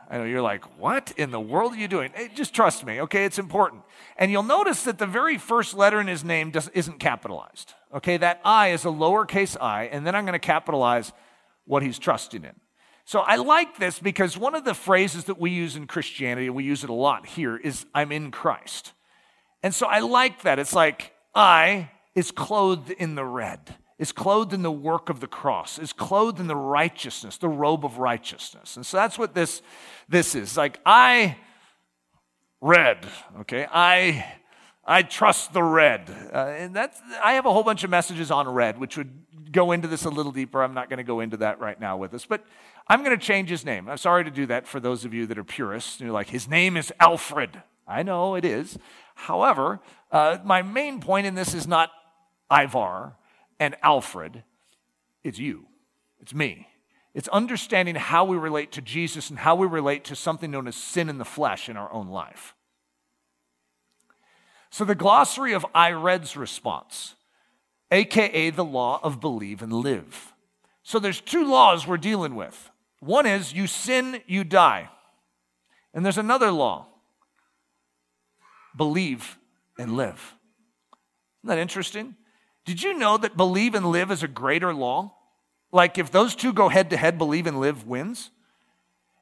I 0.08 0.18
know 0.18 0.24
you're 0.24 0.42
like, 0.42 0.78
what 0.78 1.12
in 1.16 1.30
the 1.30 1.40
world 1.40 1.72
are 1.72 1.78
you 1.78 1.88
doing? 1.88 2.12
Hey, 2.14 2.30
just 2.32 2.54
trust 2.54 2.84
me, 2.84 3.00
okay? 3.02 3.24
It's 3.24 3.38
important. 3.38 3.82
And 4.16 4.30
you'll 4.30 4.44
notice 4.44 4.84
that 4.84 4.98
the 4.98 5.06
very 5.06 5.36
first 5.36 5.74
letter 5.74 6.00
in 6.00 6.06
his 6.06 6.22
name 6.22 6.50
does, 6.50 6.68
isn't 6.68 7.00
capitalized, 7.00 7.74
okay? 7.92 8.16
That 8.16 8.40
I 8.44 8.68
is 8.68 8.84
a 8.84 8.88
lowercase 8.88 9.56
i, 9.60 9.84
and 9.84 10.06
then 10.06 10.14
I'm 10.14 10.24
going 10.24 10.34
to 10.34 10.38
capitalize 10.38 11.12
what 11.64 11.82
he's 11.82 11.98
trusting 11.98 12.44
in. 12.44 12.54
So 13.04 13.20
I 13.20 13.36
like 13.36 13.78
this 13.78 13.98
because 13.98 14.36
one 14.36 14.54
of 14.54 14.64
the 14.64 14.74
phrases 14.74 15.24
that 15.24 15.38
we 15.38 15.50
use 15.50 15.74
in 15.74 15.86
Christianity, 15.86 16.46
and 16.46 16.54
we 16.54 16.64
use 16.64 16.84
it 16.84 16.90
a 16.90 16.94
lot 16.94 17.26
here, 17.26 17.56
is 17.56 17.86
I'm 17.94 18.12
in 18.12 18.30
Christ. 18.30 18.92
And 19.62 19.74
so 19.74 19.86
I 19.86 20.00
like 20.00 20.42
that. 20.42 20.58
It's 20.58 20.74
like 20.74 21.12
I 21.34 21.90
is 22.14 22.30
clothed 22.30 22.90
in 22.90 23.14
the 23.14 23.24
red, 23.24 23.74
is 23.98 24.12
clothed 24.12 24.52
in 24.52 24.62
the 24.62 24.70
work 24.70 25.08
of 25.08 25.20
the 25.20 25.26
cross, 25.26 25.78
is 25.78 25.92
clothed 25.92 26.38
in 26.38 26.46
the 26.46 26.56
righteousness, 26.56 27.38
the 27.38 27.48
robe 27.48 27.84
of 27.84 27.98
righteousness. 27.98 28.76
And 28.76 28.84
so 28.84 28.96
that's 28.96 29.18
what 29.18 29.34
this, 29.34 29.62
this 30.08 30.34
is. 30.34 30.56
Like 30.56 30.80
I 30.84 31.36
read, 32.60 33.06
okay? 33.40 33.66
I 33.70 34.24
I 34.88 35.02
trust 35.02 35.52
the 35.52 35.64
red. 35.64 36.08
Uh, 36.32 36.54
and 36.56 36.74
that's 36.74 37.00
I 37.22 37.32
have 37.32 37.46
a 37.46 37.52
whole 37.52 37.64
bunch 37.64 37.82
of 37.82 37.90
messages 37.90 38.30
on 38.30 38.48
red, 38.48 38.78
which 38.78 38.96
would 38.96 39.10
go 39.50 39.72
into 39.72 39.88
this 39.88 40.04
a 40.04 40.10
little 40.10 40.32
deeper. 40.32 40.62
I'm 40.62 40.74
not 40.74 40.88
going 40.88 40.98
to 40.98 41.04
go 41.04 41.20
into 41.20 41.38
that 41.38 41.58
right 41.58 41.80
now 41.80 41.96
with 41.96 42.14
us. 42.14 42.24
But 42.24 42.44
I'm 42.86 43.02
going 43.02 43.18
to 43.18 43.24
change 43.24 43.48
his 43.48 43.64
name. 43.64 43.88
I'm 43.88 43.96
sorry 43.96 44.22
to 44.24 44.30
do 44.30 44.46
that 44.46 44.66
for 44.66 44.78
those 44.78 45.04
of 45.04 45.12
you 45.12 45.26
that 45.26 45.38
are 45.38 45.44
purists. 45.44 46.00
You're 46.00 46.12
like, 46.12 46.28
his 46.28 46.48
name 46.48 46.76
is 46.76 46.92
Alfred. 47.00 47.62
I 47.88 48.04
know 48.04 48.36
it 48.36 48.44
is. 48.44 48.78
However, 49.14 49.80
uh, 50.12 50.38
my 50.44 50.62
main 50.62 51.00
point 51.00 51.26
in 51.26 51.34
this 51.34 51.52
is 51.52 51.66
not 51.66 51.90
Ivar 52.50 53.16
and 53.58 53.76
Alfred, 53.82 54.42
it's 55.24 55.38
you, 55.38 55.66
it's 56.20 56.34
me. 56.34 56.68
It's 57.14 57.28
understanding 57.28 57.94
how 57.94 58.26
we 58.26 58.36
relate 58.36 58.72
to 58.72 58.82
Jesus 58.82 59.30
and 59.30 59.38
how 59.38 59.54
we 59.54 59.66
relate 59.66 60.04
to 60.04 60.16
something 60.16 60.50
known 60.50 60.68
as 60.68 60.76
sin 60.76 61.08
in 61.08 61.16
the 61.16 61.24
flesh 61.24 61.68
in 61.68 61.76
our 61.76 61.90
own 61.90 62.08
life. 62.08 62.54
So, 64.68 64.84
the 64.84 64.94
glossary 64.94 65.54
of 65.54 65.64
I-READ's 65.74 66.36
response, 66.36 67.14
aka 67.90 68.50
the 68.50 68.64
law 68.64 69.00
of 69.02 69.20
believe 69.20 69.62
and 69.62 69.72
live. 69.72 70.34
So, 70.82 70.98
there's 70.98 71.22
two 71.22 71.50
laws 71.50 71.86
we're 71.86 71.96
dealing 71.96 72.34
with 72.34 72.70
one 73.00 73.24
is 73.24 73.52
you 73.52 73.66
sin, 73.66 74.20
you 74.26 74.44
die. 74.44 74.90
And 75.94 76.04
there's 76.04 76.18
another 76.18 76.50
law 76.50 76.88
believe 78.76 79.38
and 79.78 79.96
live. 79.96 80.34
Isn't 81.42 81.48
that 81.48 81.58
interesting? 81.58 82.14
Did 82.66 82.82
you 82.82 82.98
know 82.98 83.16
that 83.16 83.36
believe 83.36 83.74
and 83.74 83.86
live 83.86 84.10
is 84.10 84.22
a 84.22 84.28
greater 84.28 84.74
law? 84.74 85.14
Like 85.72 85.96
if 85.98 86.10
those 86.10 86.34
two 86.34 86.52
go 86.52 86.68
head 86.68 86.90
to 86.90 86.96
head, 86.96 87.16
believe 87.16 87.46
and 87.46 87.60
live 87.60 87.86
wins? 87.86 88.30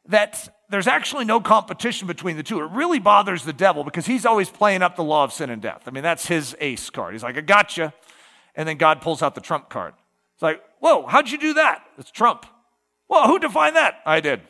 That 0.06 0.48
there's 0.70 0.86
actually 0.86 1.24
no 1.24 1.40
competition 1.40 2.06
between 2.06 2.36
the 2.36 2.42
two. 2.42 2.60
It 2.60 2.70
really 2.70 2.98
bothers 2.98 3.44
the 3.44 3.52
devil 3.52 3.84
because 3.84 4.06
he's 4.06 4.26
always 4.26 4.50
playing 4.50 4.82
up 4.82 4.96
the 4.96 5.04
law 5.04 5.24
of 5.24 5.32
sin 5.32 5.50
and 5.50 5.62
death. 5.62 5.82
I 5.86 5.90
mean, 5.90 6.02
that's 6.02 6.26
his 6.26 6.56
ace 6.60 6.90
card. 6.90 7.14
He's 7.14 7.22
like, 7.22 7.36
I 7.36 7.42
got 7.42 7.76
you. 7.76 7.92
And 8.56 8.68
then 8.68 8.76
God 8.76 9.00
pulls 9.00 9.22
out 9.22 9.34
the 9.34 9.40
trump 9.40 9.68
card. 9.68 9.94
It's 10.34 10.42
like, 10.42 10.62
whoa, 10.80 11.06
how'd 11.06 11.30
you 11.30 11.38
do 11.38 11.54
that? 11.54 11.84
It's 11.98 12.10
Trump. 12.10 12.46
Well, 13.08 13.26
who 13.26 13.38
defined 13.38 13.76
that? 13.76 14.00
I 14.06 14.20
did. 14.20 14.40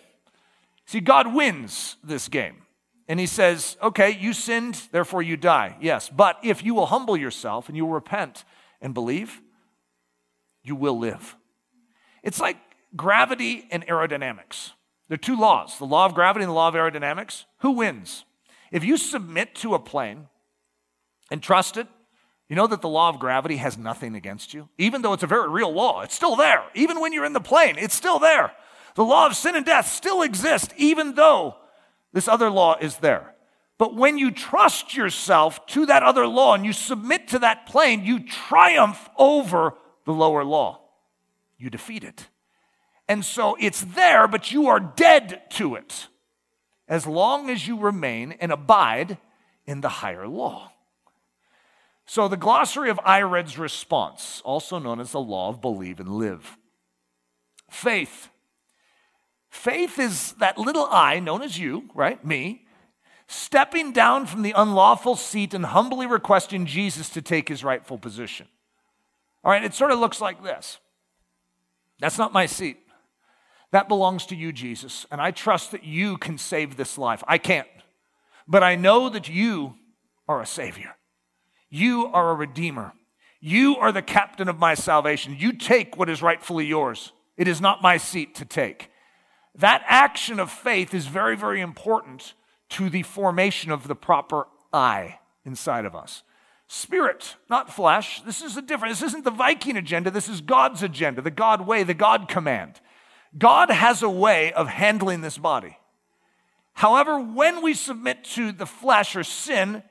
See, 0.87 1.01
God 1.01 1.35
wins 1.35 1.97
this 2.05 2.29
game. 2.29 2.63
And 3.09 3.21
he 3.21 3.27
says, 3.27 3.77
okay, 3.83 4.11
you 4.11 4.33
sinned, 4.33 4.81
therefore 4.93 5.23
you 5.23 5.37
die. 5.37 5.77
Yes, 5.81 6.09
but 6.09 6.39
if 6.43 6.65
you 6.65 6.75
will 6.75 6.87
humble 6.87 7.17
yourself 7.17 7.69
and 7.69 7.77
you 7.77 7.85
will 7.85 7.93
repent 7.93 8.45
and 8.85 8.95
believe, 8.95 9.41
you 10.63 10.77
will 10.77 10.99
live. 10.99 11.37
It's 12.23 12.39
like 12.39 12.59
gravity 12.95 13.67
and 13.71 13.85
aerodynamics. 13.87 14.73
There 15.09 15.15
are 15.15 15.19
two 15.19 15.37
laws 15.37 15.79
the 15.79 15.87
law 15.87 16.07
of 16.07 16.15
gravity 16.15 16.45
and 16.45 16.51
the 16.51 16.55
law 16.55 16.69
of 16.69 16.75
aerodynamics. 16.75 17.45
Who 17.61 17.73
wins? 17.73 18.25
If 18.71 18.85
you 18.85 18.97
submit 18.97 19.55
to 19.57 19.75
a 19.75 19.79
plane 19.79 20.29
and 21.31 21.43
trust 21.43 21.77
it, 21.77 21.89
you 22.49 22.57
know 22.57 22.67
that 22.67 22.83
the 22.83 22.89
law 22.89 23.09
of 23.09 23.19
gravity 23.19 23.57
has 23.57 23.79
nothing 23.79 24.15
against 24.15 24.53
you? 24.53 24.69
Even 24.77 25.01
though 25.01 25.15
it's 25.15 25.23
a 25.23 25.27
very 25.27 25.49
real 25.49 25.73
law, 25.73 26.03
it's 26.03 26.15
still 26.15 26.37
there. 26.37 26.63
Even 26.75 27.01
when 27.01 27.13
you're 27.13 27.25
in 27.25 27.33
the 27.33 27.41
plane, 27.41 27.77
it's 27.79 27.95
still 27.95 28.19
there. 28.19 28.53
The 28.97 29.05
law 29.05 29.27
of 29.27 29.35
sin 29.35 29.57
and 29.57 29.65
death 29.65 29.89
still 29.89 30.23
exists, 30.23 30.73
even 30.77 31.15
though 31.15 31.57
this 32.13 32.29
other 32.29 32.51
law 32.51 32.77
is 32.81 32.99
there. 32.99 33.34
But 33.79 33.97
when 33.97 34.19
you 34.19 34.31
trust 34.31 34.95
yourself 34.97 35.67
to 35.69 35.87
that 35.87 36.03
other 36.03 36.27
law 36.27 36.55
and 36.55 36.65
you 36.65 36.73
submit 36.73 37.29
to 37.29 37.41
that 37.41 37.67
plane, 37.67 38.05
you 38.05 38.21
triumph 38.21 39.09
over 39.19 39.75
the 40.05 40.13
lower 40.13 40.45
law. 40.45 40.81
You 41.59 41.71
defeat 41.71 42.05
it. 42.05 42.29
And 43.09 43.25
so 43.25 43.57
it's 43.61 43.83
there, 43.83 44.29
but 44.29 44.53
you 44.53 44.69
are 44.69 44.81
dead 44.81 45.43
to 45.51 45.75
it 45.75 46.09
as 46.89 47.07
long 47.07 47.51
as 47.51 47.67
you 47.67 47.79
remain 47.79 48.33
and 48.33 48.53
abide 48.53 49.19
in 49.67 49.81
the 49.81 49.89
higher 49.89 50.29
law. 50.29 50.71
So, 52.07 52.29
the 52.29 52.37
glossary 52.37 52.91
of 52.91 53.01
I-READ's 53.03 53.59
response, 53.59 54.43
also 54.45 54.79
known 54.79 55.01
as 55.01 55.13
the 55.13 55.21
law 55.21 55.49
of 55.49 55.63
believe 55.63 56.01
and 56.01 56.11
live. 56.11 56.59
Faith. 57.71 58.29
Faith 59.49 59.99
is 59.99 60.33
that 60.33 60.59
little 60.59 60.87
I, 60.91 61.19
known 61.21 61.41
as 61.41 61.59
you, 61.59 61.89
right? 61.95 62.23
Me, 62.23 62.64
stepping 63.27 63.93
down 63.93 64.27
from 64.27 64.43
the 64.43 64.53
unlawful 64.57 65.17
seat 65.17 65.55
and 65.55 65.67
humbly 65.67 66.07
requesting 66.07 66.67
Jesus 66.67 67.09
to 67.11 67.23
take 67.23 67.49
his 67.49 67.65
rightful 67.65 67.99
position. 67.99 68.47
All 69.43 69.51
right, 69.51 69.65
it 69.65 69.75
sort 69.75 69.91
of 69.91 69.99
looks 69.99 70.21
like 70.21 70.43
this 70.43 70.79
That's 72.01 72.19
not 72.19 72.33
my 72.33 72.47
seat. 72.47 72.79
That 73.73 73.89
belongs 73.89 74.27
to 74.27 74.37
you, 74.37 74.53
Jesus. 74.53 75.05
And 75.11 75.21
I 75.21 75.33
trust 75.33 75.73
that 75.73 75.83
you 75.83 76.17
can 76.17 76.39
save 76.39 76.77
this 76.77 76.97
life. 76.97 77.25
I 77.27 77.39
can't. 77.39 77.67
But 78.47 78.63
I 78.63 78.77
know 78.77 79.09
that 79.09 79.29
you 79.29 79.75
are 80.29 80.41
a 80.41 80.47
Savior. 80.47 80.95
You 81.71 82.07
are 82.07 82.31
a 82.31 82.35
redeemer. 82.35 82.93
You 83.41 83.77
are 83.77 83.91
the 83.91 84.01
captain 84.01 84.49
of 84.49 84.61
my 84.61 84.75
salvation. 84.75 85.37
You 85.39 85.53
take 85.53 85.97
what 85.97 86.09
is 86.09 86.23
rightfully 86.23 86.67
yours. 86.67 87.13
It 87.37 87.49
is 87.49 87.61
not 87.61 87.83
my 87.83 87.97
seat 87.97 88.37
to 88.37 88.45
take. 88.45 88.91
That 89.57 89.83
action 89.87 90.39
of 90.39 90.51
faith 90.51 90.95
is 90.95 91.07
very, 91.07 91.37
very 91.37 91.61
important 91.61 92.35
to 92.75 92.91
the 92.91 93.03
formation 93.03 93.71
of 93.71 93.87
the 93.87 93.95
proper 93.95 94.49
I 94.73 95.21
inside 95.45 95.85
of 95.85 95.95
us. 95.95 96.25
Spirit, 96.67 97.37
not 97.49 97.73
flesh. 97.73 98.21
This 98.23 98.43
is 98.43 98.57
a 98.57 98.63
different, 98.63 98.93
this 98.93 99.03
isn't 99.03 99.25
the 99.25 99.31
Viking 99.31 99.77
agenda. 99.77 100.11
This 100.11 100.29
is 100.29 100.41
God's 100.41 100.83
agenda, 100.83 101.23
the 101.23 101.31
God 101.31 101.67
way, 101.67 101.85
the 101.85 101.95
God 101.95 102.27
command. 102.27 102.81
God 103.39 103.71
has 103.71 104.03
a 104.03 104.09
way 104.09 104.53
of 104.53 104.67
handling 104.67 105.21
this 105.21 105.39
body. 105.39 105.79
However, 106.73 107.21
when 107.21 107.63
we 107.63 107.75
submit 107.75 108.25
to 108.25 108.51
the 108.51 108.67
flesh 108.67 109.15
or 109.15 109.23
sin, 109.23 109.85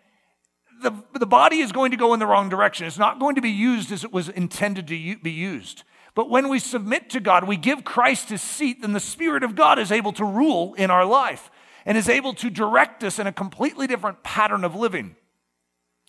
the, 0.82 0.92
the 1.18 1.26
body 1.26 1.60
is 1.60 1.72
going 1.72 1.92
to 1.92 1.98
go 1.98 2.14
in 2.14 2.20
the 2.20 2.28
wrong 2.28 2.50
direction. 2.50 2.86
It's 2.86 2.98
not 2.98 3.18
going 3.18 3.36
to 3.36 3.42
be 3.42 3.50
used 3.50 3.94
as 3.94 4.04
it 4.04 4.12
was 4.12 4.28
intended 4.28 4.88
to 4.88 5.18
be 5.18 5.32
used. 5.32 5.84
But 6.16 6.30
when 6.30 6.50
we 6.50 6.60
submit 6.60 7.10
to 7.12 7.22
God, 7.22 7.48
we 7.48 7.56
give 7.56 7.86
Christ 7.86 8.28
his 8.28 8.42
seat, 8.42 8.82
then 8.82 8.92
the 8.92 9.00
Spirit 9.00 9.44
of 9.44 9.56
God 9.56 9.80
is 9.80 9.92
able 9.92 10.12
to 10.14 10.26
rule 10.26 10.74
in 10.74 10.92
our 10.92 11.06
life 11.06 11.50
and 11.86 11.98
is 11.98 12.10
able 12.10 12.34
to 12.36 12.50
direct 12.50 13.04
us 13.04 13.20
in 13.20 13.28
a 13.28 13.32
completely 13.32 13.88
different 13.88 14.24
pattern 14.24 14.64
of 14.64 14.76
living. 14.76 15.16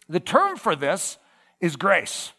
The 0.08 0.20
term 0.20 0.56
for 0.56 0.76
this 0.76 1.18
is 1.60 1.76
grace. 1.76 2.32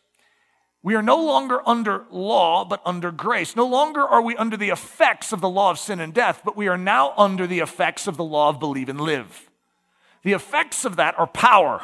We 0.84 0.95
are 0.95 1.02
no 1.02 1.24
longer 1.24 1.67
under 1.67 2.06
law, 2.12 2.63
but 2.63 2.82
under 2.86 3.12
grace. 3.12 3.56
No 3.56 3.65
longer 3.65 4.02
are 4.02 4.21
we 4.21 4.36
under 4.38 4.56
the 4.56 4.69
effects 4.69 5.32
of 5.34 5.41
the 5.41 5.50
law 5.50 5.71
of 5.71 5.80
sin 5.80 6.00
and 6.00 6.13
death, 6.13 6.41
but 6.45 6.56
we 6.56 6.67
are 6.67 6.78
now 6.78 7.13
under 7.17 7.48
the 7.48 7.60
effects 7.60 8.06
of 8.06 8.17
the 8.17 8.24
law 8.24 8.50
of 8.50 8.60
believe 8.60 8.88
and 8.88 9.02
live. 9.02 9.50
The 10.24 10.34
effects 10.34 10.86
of 10.86 10.95
that 10.95 11.17
are 11.17 11.28
power, 11.28 11.82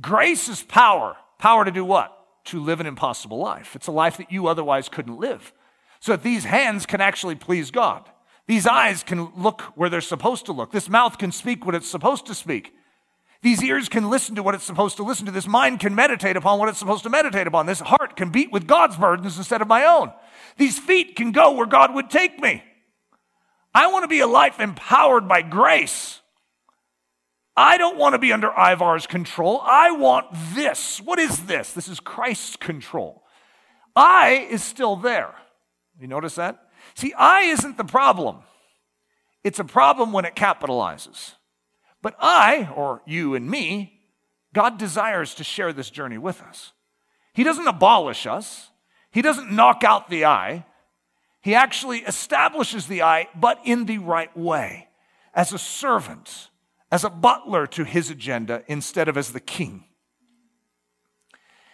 Grace 0.00 0.48
is 0.48 0.62
power. 0.62 1.16
Power 1.38 1.64
to 1.64 1.70
do 1.70 1.84
what? 1.84 2.12
To 2.46 2.62
live 2.62 2.80
an 2.80 2.86
impossible 2.86 3.38
life. 3.38 3.74
It's 3.74 3.86
a 3.86 3.92
life 3.92 4.16
that 4.18 4.30
you 4.30 4.46
otherwise 4.46 4.88
couldn't 4.88 5.18
live. 5.18 5.52
So 6.00 6.12
that 6.12 6.22
these 6.22 6.44
hands 6.44 6.86
can 6.86 7.00
actually 7.00 7.34
please 7.34 7.70
God. 7.70 8.08
These 8.46 8.66
eyes 8.66 9.02
can 9.02 9.32
look 9.36 9.62
where 9.74 9.90
they're 9.90 10.00
supposed 10.00 10.46
to 10.46 10.52
look. 10.52 10.70
This 10.70 10.88
mouth 10.88 11.18
can 11.18 11.32
speak 11.32 11.66
what 11.66 11.74
it's 11.74 11.88
supposed 11.88 12.26
to 12.26 12.34
speak. 12.34 12.72
These 13.42 13.62
ears 13.62 13.88
can 13.88 14.08
listen 14.08 14.34
to 14.36 14.42
what 14.42 14.54
it's 14.54 14.64
supposed 14.64 14.96
to 14.96 15.02
listen 15.02 15.26
to. 15.26 15.32
This 15.32 15.46
mind 15.46 15.80
can 15.80 15.94
meditate 15.94 16.36
upon 16.36 16.58
what 16.58 16.68
it's 16.68 16.78
supposed 16.78 17.02
to 17.02 17.10
meditate 17.10 17.46
upon. 17.46 17.66
This 17.66 17.80
heart 17.80 18.16
can 18.16 18.30
beat 18.30 18.52
with 18.52 18.66
God's 18.66 18.96
burdens 18.96 19.36
instead 19.36 19.62
of 19.62 19.68
my 19.68 19.84
own. 19.84 20.12
These 20.56 20.78
feet 20.78 21.16
can 21.16 21.32
go 21.32 21.52
where 21.52 21.66
God 21.66 21.94
would 21.94 22.08
take 22.10 22.40
me. 22.40 22.62
I 23.74 23.88
want 23.88 24.04
to 24.04 24.08
be 24.08 24.20
a 24.20 24.26
life 24.26 24.58
empowered 24.58 25.28
by 25.28 25.42
grace. 25.42 26.20
I 27.56 27.78
don't 27.78 27.98
want 27.98 28.14
to 28.14 28.18
be 28.18 28.32
under 28.32 28.50
Ivar's 28.50 29.06
control. 29.06 29.60
I 29.62 29.90
want 29.90 30.26
this. 30.54 31.00
What 31.00 31.18
is 31.18 31.46
this? 31.46 31.72
This 31.72 31.88
is 31.88 32.00
Christ's 32.00 32.56
control. 32.56 33.22
I 33.94 34.46
is 34.50 34.62
still 34.62 34.96
there. 34.96 35.34
You 36.00 36.06
notice 36.06 36.34
that? 36.34 36.65
See, 36.96 37.12
I 37.12 37.42
isn't 37.42 37.76
the 37.76 37.84
problem. 37.84 38.38
It's 39.44 39.58
a 39.58 39.64
problem 39.64 40.12
when 40.12 40.24
it 40.24 40.34
capitalizes. 40.34 41.34
But 42.02 42.16
I, 42.18 42.68
or 42.74 43.02
you 43.06 43.34
and 43.34 43.48
me, 43.48 44.00
God 44.54 44.78
desires 44.78 45.34
to 45.34 45.44
share 45.44 45.72
this 45.72 45.90
journey 45.90 46.18
with 46.18 46.40
us. 46.42 46.72
He 47.34 47.44
doesn't 47.44 47.68
abolish 47.68 48.26
us, 48.26 48.70
He 49.10 49.22
doesn't 49.22 49.52
knock 49.52 49.84
out 49.84 50.08
the 50.08 50.24
I. 50.24 50.64
He 51.42 51.54
actually 51.54 51.98
establishes 51.98 52.88
the 52.88 53.02
I, 53.02 53.28
but 53.36 53.60
in 53.64 53.84
the 53.84 53.98
right 53.98 54.36
way, 54.36 54.88
as 55.32 55.52
a 55.52 55.58
servant, 55.58 56.48
as 56.90 57.04
a 57.04 57.10
butler 57.10 57.68
to 57.68 57.84
His 57.84 58.10
agenda 58.10 58.64
instead 58.66 59.06
of 59.06 59.16
as 59.16 59.32
the 59.32 59.40
king. 59.40 59.84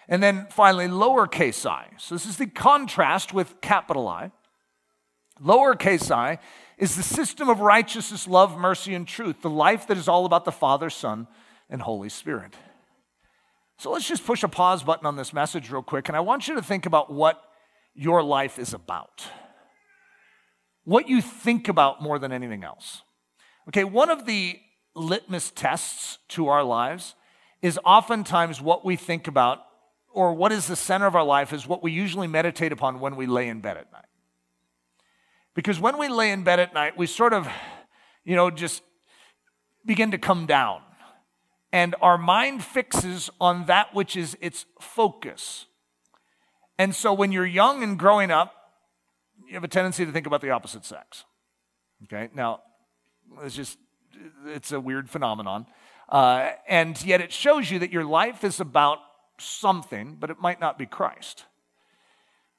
And 0.08 0.22
then 0.22 0.46
finally, 0.50 0.88
lowercase 0.88 1.64
i. 1.64 1.88
So 1.96 2.14
this 2.14 2.26
is 2.26 2.36
the 2.36 2.48
contrast 2.48 3.32
with 3.32 3.60
capital 3.60 4.08
I. 4.08 4.32
Lowercase 5.42 6.10
i 6.10 6.38
is 6.78 6.96
the 6.96 7.02
system 7.02 7.48
of 7.48 7.60
righteousness, 7.60 8.26
love, 8.26 8.56
mercy, 8.56 8.94
and 8.94 9.06
truth, 9.06 9.42
the 9.42 9.50
life 9.50 9.86
that 9.86 9.96
is 9.96 10.08
all 10.08 10.24
about 10.24 10.44
the 10.44 10.52
Father, 10.52 10.90
Son, 10.90 11.26
and 11.68 11.82
Holy 11.82 12.08
Spirit. 12.08 12.54
So 13.78 13.90
let's 13.90 14.08
just 14.08 14.24
push 14.24 14.42
a 14.42 14.48
pause 14.48 14.82
button 14.82 15.06
on 15.06 15.16
this 15.16 15.32
message 15.32 15.70
real 15.70 15.82
quick, 15.82 16.08
and 16.08 16.16
I 16.16 16.20
want 16.20 16.48
you 16.48 16.54
to 16.54 16.62
think 16.62 16.86
about 16.86 17.12
what 17.12 17.42
your 17.94 18.22
life 18.22 18.58
is 18.58 18.72
about. 18.72 19.24
What 20.84 21.08
you 21.08 21.20
think 21.20 21.68
about 21.68 22.02
more 22.02 22.18
than 22.18 22.32
anything 22.32 22.64
else. 22.64 23.02
Okay, 23.68 23.84
one 23.84 24.10
of 24.10 24.26
the 24.26 24.58
litmus 24.94 25.50
tests 25.50 26.18
to 26.28 26.48
our 26.48 26.64
lives 26.64 27.14
is 27.60 27.78
oftentimes 27.84 28.60
what 28.60 28.84
we 28.84 28.96
think 28.96 29.28
about 29.28 29.60
or 30.12 30.34
what 30.34 30.52
is 30.52 30.66
the 30.66 30.76
center 30.76 31.06
of 31.06 31.14
our 31.14 31.24
life 31.24 31.52
is 31.52 31.66
what 31.66 31.82
we 31.82 31.90
usually 31.92 32.26
meditate 32.26 32.72
upon 32.72 33.00
when 33.00 33.16
we 33.16 33.26
lay 33.26 33.48
in 33.48 33.60
bed 33.60 33.76
at 33.76 33.90
night. 33.92 34.04
Because 35.54 35.78
when 35.78 35.98
we 35.98 36.08
lay 36.08 36.30
in 36.30 36.44
bed 36.44 36.60
at 36.60 36.72
night, 36.72 36.96
we 36.96 37.06
sort 37.06 37.32
of, 37.32 37.48
you 38.24 38.36
know, 38.36 38.50
just 38.50 38.82
begin 39.84 40.10
to 40.12 40.18
come 40.18 40.46
down. 40.46 40.80
And 41.72 41.94
our 42.00 42.18
mind 42.18 42.62
fixes 42.62 43.30
on 43.40 43.66
that 43.66 43.94
which 43.94 44.16
is 44.16 44.36
its 44.40 44.66
focus. 44.80 45.66
And 46.78 46.94
so 46.94 47.12
when 47.12 47.32
you're 47.32 47.46
young 47.46 47.82
and 47.82 47.98
growing 47.98 48.30
up, 48.30 48.54
you 49.46 49.54
have 49.54 49.64
a 49.64 49.68
tendency 49.68 50.04
to 50.04 50.12
think 50.12 50.26
about 50.26 50.40
the 50.40 50.50
opposite 50.50 50.84
sex. 50.84 51.24
Okay? 52.04 52.30
Now, 52.34 52.60
it's 53.42 53.54
just, 53.54 53.78
it's 54.46 54.72
a 54.72 54.80
weird 54.80 55.08
phenomenon. 55.08 55.66
Uh, 56.08 56.50
and 56.68 57.02
yet 57.04 57.20
it 57.20 57.32
shows 57.32 57.70
you 57.70 57.78
that 57.78 57.92
your 57.92 58.04
life 58.04 58.44
is 58.44 58.60
about 58.60 58.98
something, 59.38 60.16
but 60.18 60.30
it 60.30 60.38
might 60.40 60.60
not 60.60 60.78
be 60.78 60.86
Christ. 60.86 61.44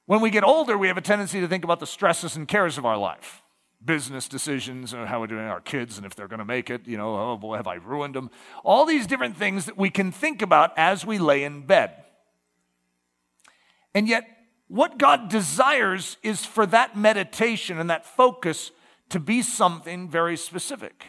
When 0.05 0.21
we 0.21 0.29
get 0.29 0.43
older, 0.43 0.77
we 0.77 0.87
have 0.87 0.97
a 0.97 1.01
tendency 1.01 1.39
to 1.39 1.47
think 1.47 1.63
about 1.63 1.79
the 1.79 1.87
stresses 1.87 2.35
and 2.35 2.47
cares 2.47 2.77
of 2.77 2.85
our 2.85 2.97
life 2.97 3.43
business 3.85 4.27
decisions, 4.27 4.93
and 4.93 5.07
how 5.07 5.19
we're 5.19 5.27
doing 5.27 5.45
our 5.45 5.61
kids, 5.61 5.97
and 5.97 6.05
if 6.05 6.15
they're 6.15 6.27
going 6.27 6.39
to 6.39 6.45
make 6.45 6.69
it, 6.69 6.87
you 6.87 6.97
know, 6.97 7.15
oh 7.15 7.37
boy, 7.37 7.57
have 7.57 7.67
I 7.67 7.75
ruined 7.75 8.15
them? 8.15 8.29
All 8.63 8.85
these 8.85 9.07
different 9.07 9.37
things 9.37 9.65
that 9.65 9.77
we 9.77 9.89
can 9.89 10.11
think 10.11 10.41
about 10.41 10.71
as 10.77 11.05
we 11.05 11.19
lay 11.19 11.43
in 11.43 11.65
bed. 11.65 11.91
And 13.93 14.07
yet, 14.07 14.25
what 14.67 14.97
God 14.97 15.29
desires 15.29 16.17
is 16.23 16.45
for 16.45 16.65
that 16.67 16.97
meditation 16.97 17.77
and 17.77 17.89
that 17.89 18.05
focus 18.05 18.71
to 19.09 19.19
be 19.19 19.41
something 19.41 20.09
very 20.09 20.37
specific, 20.37 21.05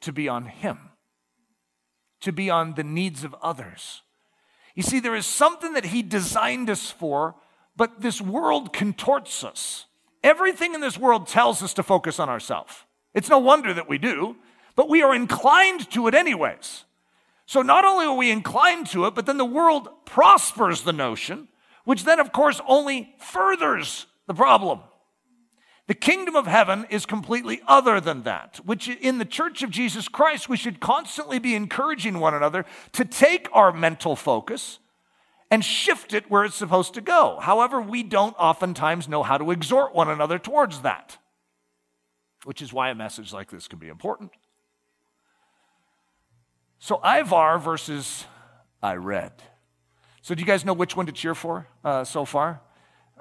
to 0.00 0.12
be 0.12 0.28
on 0.28 0.46
Him, 0.46 0.90
to 2.20 2.32
be 2.32 2.48
on 2.50 2.74
the 2.74 2.84
needs 2.84 3.24
of 3.24 3.34
others. 3.42 4.02
You 4.74 4.82
see, 4.82 5.00
there 5.00 5.16
is 5.16 5.26
something 5.26 5.74
that 5.74 5.86
He 5.86 6.02
designed 6.02 6.70
us 6.70 6.90
for 6.90 7.34
but 7.76 8.00
this 8.00 8.20
world 8.20 8.72
contorts 8.72 9.44
us. 9.44 9.86
Everything 10.22 10.74
in 10.74 10.80
this 10.80 10.98
world 10.98 11.26
tells 11.26 11.62
us 11.62 11.74
to 11.74 11.82
focus 11.82 12.20
on 12.20 12.28
ourselves. 12.28 12.84
It's 13.14 13.28
no 13.28 13.38
wonder 13.38 13.74
that 13.74 13.88
we 13.88 13.98
do, 13.98 14.36
but 14.76 14.88
we 14.88 15.02
are 15.02 15.14
inclined 15.14 15.90
to 15.92 16.06
it 16.08 16.14
anyways. 16.14 16.84
So 17.46 17.62
not 17.62 17.84
only 17.84 18.06
are 18.06 18.16
we 18.16 18.30
inclined 18.30 18.86
to 18.88 19.06
it, 19.06 19.14
but 19.14 19.26
then 19.26 19.36
the 19.36 19.44
world 19.44 19.88
prospers 20.04 20.82
the 20.82 20.92
notion, 20.92 21.48
which 21.84 22.04
then, 22.04 22.20
of 22.20 22.32
course, 22.32 22.60
only 22.66 23.14
furthers 23.18 24.06
the 24.26 24.34
problem. 24.34 24.80
The 25.88 25.94
kingdom 25.94 26.36
of 26.36 26.46
heaven 26.46 26.86
is 26.88 27.04
completely 27.04 27.60
other 27.66 28.00
than 28.00 28.22
that, 28.22 28.60
which 28.64 28.88
in 28.88 29.18
the 29.18 29.24
church 29.24 29.62
of 29.62 29.70
Jesus 29.70 30.08
Christ, 30.08 30.48
we 30.48 30.56
should 30.56 30.78
constantly 30.78 31.38
be 31.40 31.56
encouraging 31.56 32.20
one 32.20 32.34
another 32.34 32.64
to 32.92 33.04
take 33.04 33.48
our 33.52 33.72
mental 33.72 34.14
focus 34.14 34.78
and 35.52 35.62
shift 35.62 36.14
it 36.14 36.30
where 36.30 36.46
it's 36.46 36.56
supposed 36.56 36.94
to 36.94 37.02
go. 37.02 37.38
However, 37.38 37.78
we 37.78 38.02
don't 38.02 38.34
oftentimes 38.38 39.06
know 39.06 39.22
how 39.22 39.36
to 39.36 39.50
exhort 39.50 39.94
one 39.94 40.08
another 40.08 40.38
towards 40.38 40.80
that, 40.80 41.18
which 42.44 42.62
is 42.62 42.72
why 42.72 42.88
a 42.88 42.94
message 42.94 43.34
like 43.34 43.50
this 43.50 43.68
can 43.68 43.78
be 43.78 43.88
important. 43.88 44.30
So, 46.78 47.00
Ivar 47.04 47.58
versus 47.58 48.24
I 48.82 48.94
read. 48.94 49.32
So, 50.22 50.34
do 50.34 50.40
you 50.40 50.46
guys 50.46 50.64
know 50.64 50.72
which 50.72 50.96
one 50.96 51.04
to 51.04 51.12
cheer 51.12 51.34
for 51.34 51.68
uh, 51.84 52.04
so 52.04 52.24
far? 52.24 52.62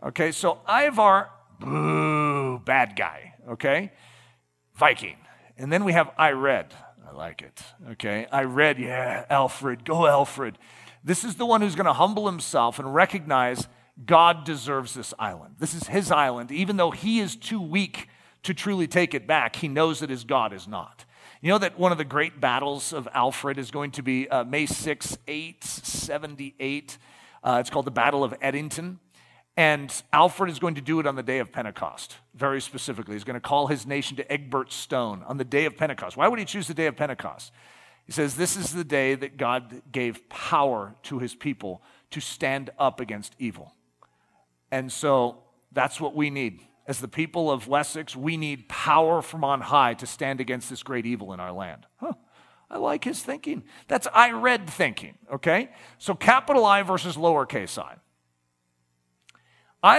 Okay, 0.01 0.31
so 0.31 0.61
Ivar, 0.69 1.29
boo, 1.59 2.59
bad 2.59 2.95
guy, 2.95 3.33
okay? 3.49 3.91
Viking. 4.73 5.17
And 5.57 5.71
then 5.71 5.83
we 5.83 5.91
have 5.91 6.11
I 6.17 6.31
read. 6.31 6.73
I 7.05 7.11
like 7.11 7.41
it, 7.41 7.61
okay? 7.91 8.25
I 8.31 8.45
read, 8.45 8.79
yeah, 8.79 9.25
Alfred, 9.29 9.83
go 9.83 10.07
Alfred. 10.07 10.57
This 11.03 11.23
is 11.23 11.35
the 11.35 11.45
one 11.45 11.61
who's 11.61 11.75
going 11.75 11.85
to 11.85 11.93
humble 11.93 12.27
himself 12.27 12.79
and 12.79 12.93
recognize 12.93 13.67
God 14.05 14.45
deserves 14.45 14.93
this 14.93 15.13
island. 15.19 15.55
This 15.59 15.73
is 15.73 15.87
his 15.87 16.11
island. 16.11 16.51
Even 16.51 16.77
though 16.77 16.91
he 16.91 17.19
is 17.19 17.35
too 17.35 17.61
weak 17.61 18.07
to 18.43 18.53
truly 18.53 18.87
take 18.87 19.13
it 19.13 19.27
back, 19.27 19.55
he 19.55 19.67
knows 19.67 19.99
that 19.99 20.09
his 20.09 20.23
God 20.23 20.53
is 20.53 20.67
not. 20.67 21.05
You 21.41 21.49
know 21.49 21.57
that 21.57 21.79
one 21.79 21.91
of 21.91 21.97
the 21.97 22.05
great 22.05 22.39
battles 22.39 22.93
of 22.93 23.07
Alfred 23.13 23.57
is 23.57 23.71
going 23.71 23.91
to 23.91 24.03
be 24.03 24.29
uh, 24.29 24.43
May 24.43 24.67
6, 24.67 25.17
878. 25.27 26.97
Uh, 27.43 27.57
it's 27.59 27.71
called 27.71 27.85
the 27.85 27.91
Battle 27.91 28.23
of 28.23 28.39
Edington. 28.39 28.97
And 29.57 29.93
Alfred 30.13 30.49
is 30.49 30.59
going 30.59 30.75
to 30.75 30.81
do 30.81 30.99
it 30.99 31.07
on 31.07 31.15
the 31.15 31.23
day 31.23 31.39
of 31.39 31.51
Pentecost, 31.51 32.17
very 32.33 32.61
specifically. 32.61 33.15
He's 33.15 33.23
going 33.23 33.35
to 33.35 33.41
call 33.41 33.67
his 33.67 33.85
nation 33.85 34.15
to 34.17 34.31
Egbert 34.31 34.71
Stone 34.71 35.23
on 35.27 35.37
the 35.37 35.43
day 35.43 35.65
of 35.65 35.75
Pentecost. 35.75 36.15
Why 36.15 36.27
would 36.27 36.39
he 36.39 36.45
choose 36.45 36.67
the 36.67 36.73
day 36.73 36.85
of 36.85 36.95
Pentecost? 36.95 37.51
He 38.12 38.13
says, 38.13 38.36
This 38.36 38.58
is 38.58 38.74
the 38.74 38.84
day 38.84 39.15
that 39.15 39.38
God 39.38 39.84
gave 39.89 40.28
power 40.28 40.95
to 41.04 41.19
his 41.19 41.34
people 41.34 41.82
to 42.10 42.19
stand 42.19 42.69
up 42.78 43.00
against 43.00 43.34
evil. 43.39 43.74
And 44.69 44.91
so 44.91 45.43
that's 45.71 46.02
what 46.02 46.13
we 46.13 46.30
need. 46.30 46.60
As 46.86 47.00
the 47.00 47.08
people 47.08 47.50
of 47.50 47.69
Wessex, 47.69 48.13
we 48.13 48.36
need 48.36 48.67
power 48.67 49.21
from 49.21 49.45
on 49.45 49.62
high 49.62 49.93
to 49.93 50.06
stand 50.06 50.41
against 50.41 50.69
this 50.69 50.84
great 50.84 51.06
evil 51.06 51.32
in 51.32 51.39
our 51.39 51.54
land. 51.54 51.86
Huh. 52.02 52.12
I 52.69 52.80
like 52.80 53.06
his 53.06 53.24
thinking. 53.24 53.63
That's 53.88 54.10
I 54.13 54.32
read 54.32 54.69
thinking, 54.69 55.17
okay? 55.32 55.69
So 55.97 56.13
capital 56.13 56.65
I 56.65 56.84
versus 56.84 57.15
lowercase 57.15 57.82
i. 57.82 57.95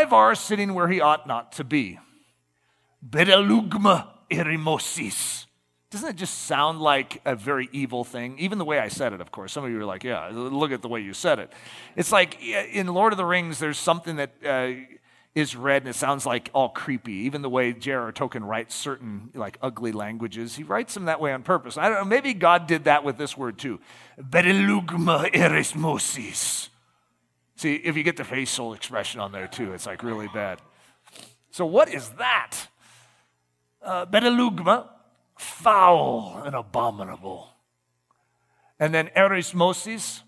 Ivar 0.03 0.35
sitting 0.35 0.75
where 0.75 0.89
he 0.89 1.01
ought 1.01 1.27
not 1.27 1.53
to 1.53 1.65
be. 1.65 1.99
Bedelugma 3.03 4.09
erimosis. 4.31 5.47
Doesn't 5.93 6.09
it 6.09 6.17
just 6.17 6.47
sound 6.47 6.81
like 6.81 7.21
a 7.27 7.37
very 7.37 7.69
evil 7.71 8.03
thing? 8.03 8.39
Even 8.39 8.57
the 8.57 8.65
way 8.65 8.79
I 8.79 8.89
said 8.89 9.13
it, 9.13 9.21
of 9.21 9.31
course. 9.31 9.53
Some 9.53 9.63
of 9.63 9.71
you 9.71 9.79
are 9.79 9.85
like, 9.85 10.05
yeah, 10.05 10.31
look 10.33 10.73
at 10.73 10.81
the 10.81 10.89
way 10.89 11.01
you 11.01 11.13
said 11.13 11.39
it. 11.39 11.53
It's 11.97 12.11
like 12.11 12.43
in 12.43 12.87
Lord 12.87 13.13
of 13.13 13.19
the 13.19 13.27
Rings, 13.27 13.59
there's 13.59 13.77
something 13.77 14.17
that 14.17 14.31
uh, 14.43 14.73
is 15.35 15.55
and 15.55 15.87
it 15.87 15.95
sounds 15.95 16.25
like 16.25 16.49
all 16.55 16.71
creepy. 16.71 17.13
Even 17.13 17.43
the 17.43 17.51
way 17.51 17.75
J.R.R. 17.75 18.11
Tolkien 18.11 18.49
writes 18.49 18.75
certain 18.75 19.33
like 19.35 19.59
ugly 19.61 19.93
languages, 19.93 20.57
he 20.57 20.63
writes 20.63 20.95
them 20.95 21.05
that 21.05 21.21
way 21.21 21.31
on 21.31 21.43
purpose. 21.43 21.77
I 21.77 21.91
don't 21.91 21.99
know, 21.99 22.05
maybe 22.05 22.33
God 22.33 22.67
did 22.67 22.85
that 22.85 23.05
with 23.05 23.19
this 23.19 23.37
word 23.37 23.59
too. 23.59 23.79
Bedelugma 24.19 25.31
erismosis. 25.33 26.71
See, 27.57 27.75
if 27.75 27.99
you 27.99 28.03
get 28.03 28.17
the 28.17 28.25
facial 28.25 28.73
expression 28.73 29.21
on 29.21 29.33
there 29.33 29.47
too, 29.47 29.75
it's 29.75 29.85
like 29.85 30.03
really 30.03 30.29
bad. 30.33 30.63
So, 31.51 31.67
what 31.67 31.91
is 31.91 32.09
that? 32.11 32.57
Uh, 33.83 34.07
foul 35.39 36.43
and 36.45 36.55
abominable. 36.55 37.49
And 38.79 38.95
then 38.95 39.11
erismosis, 39.17 40.23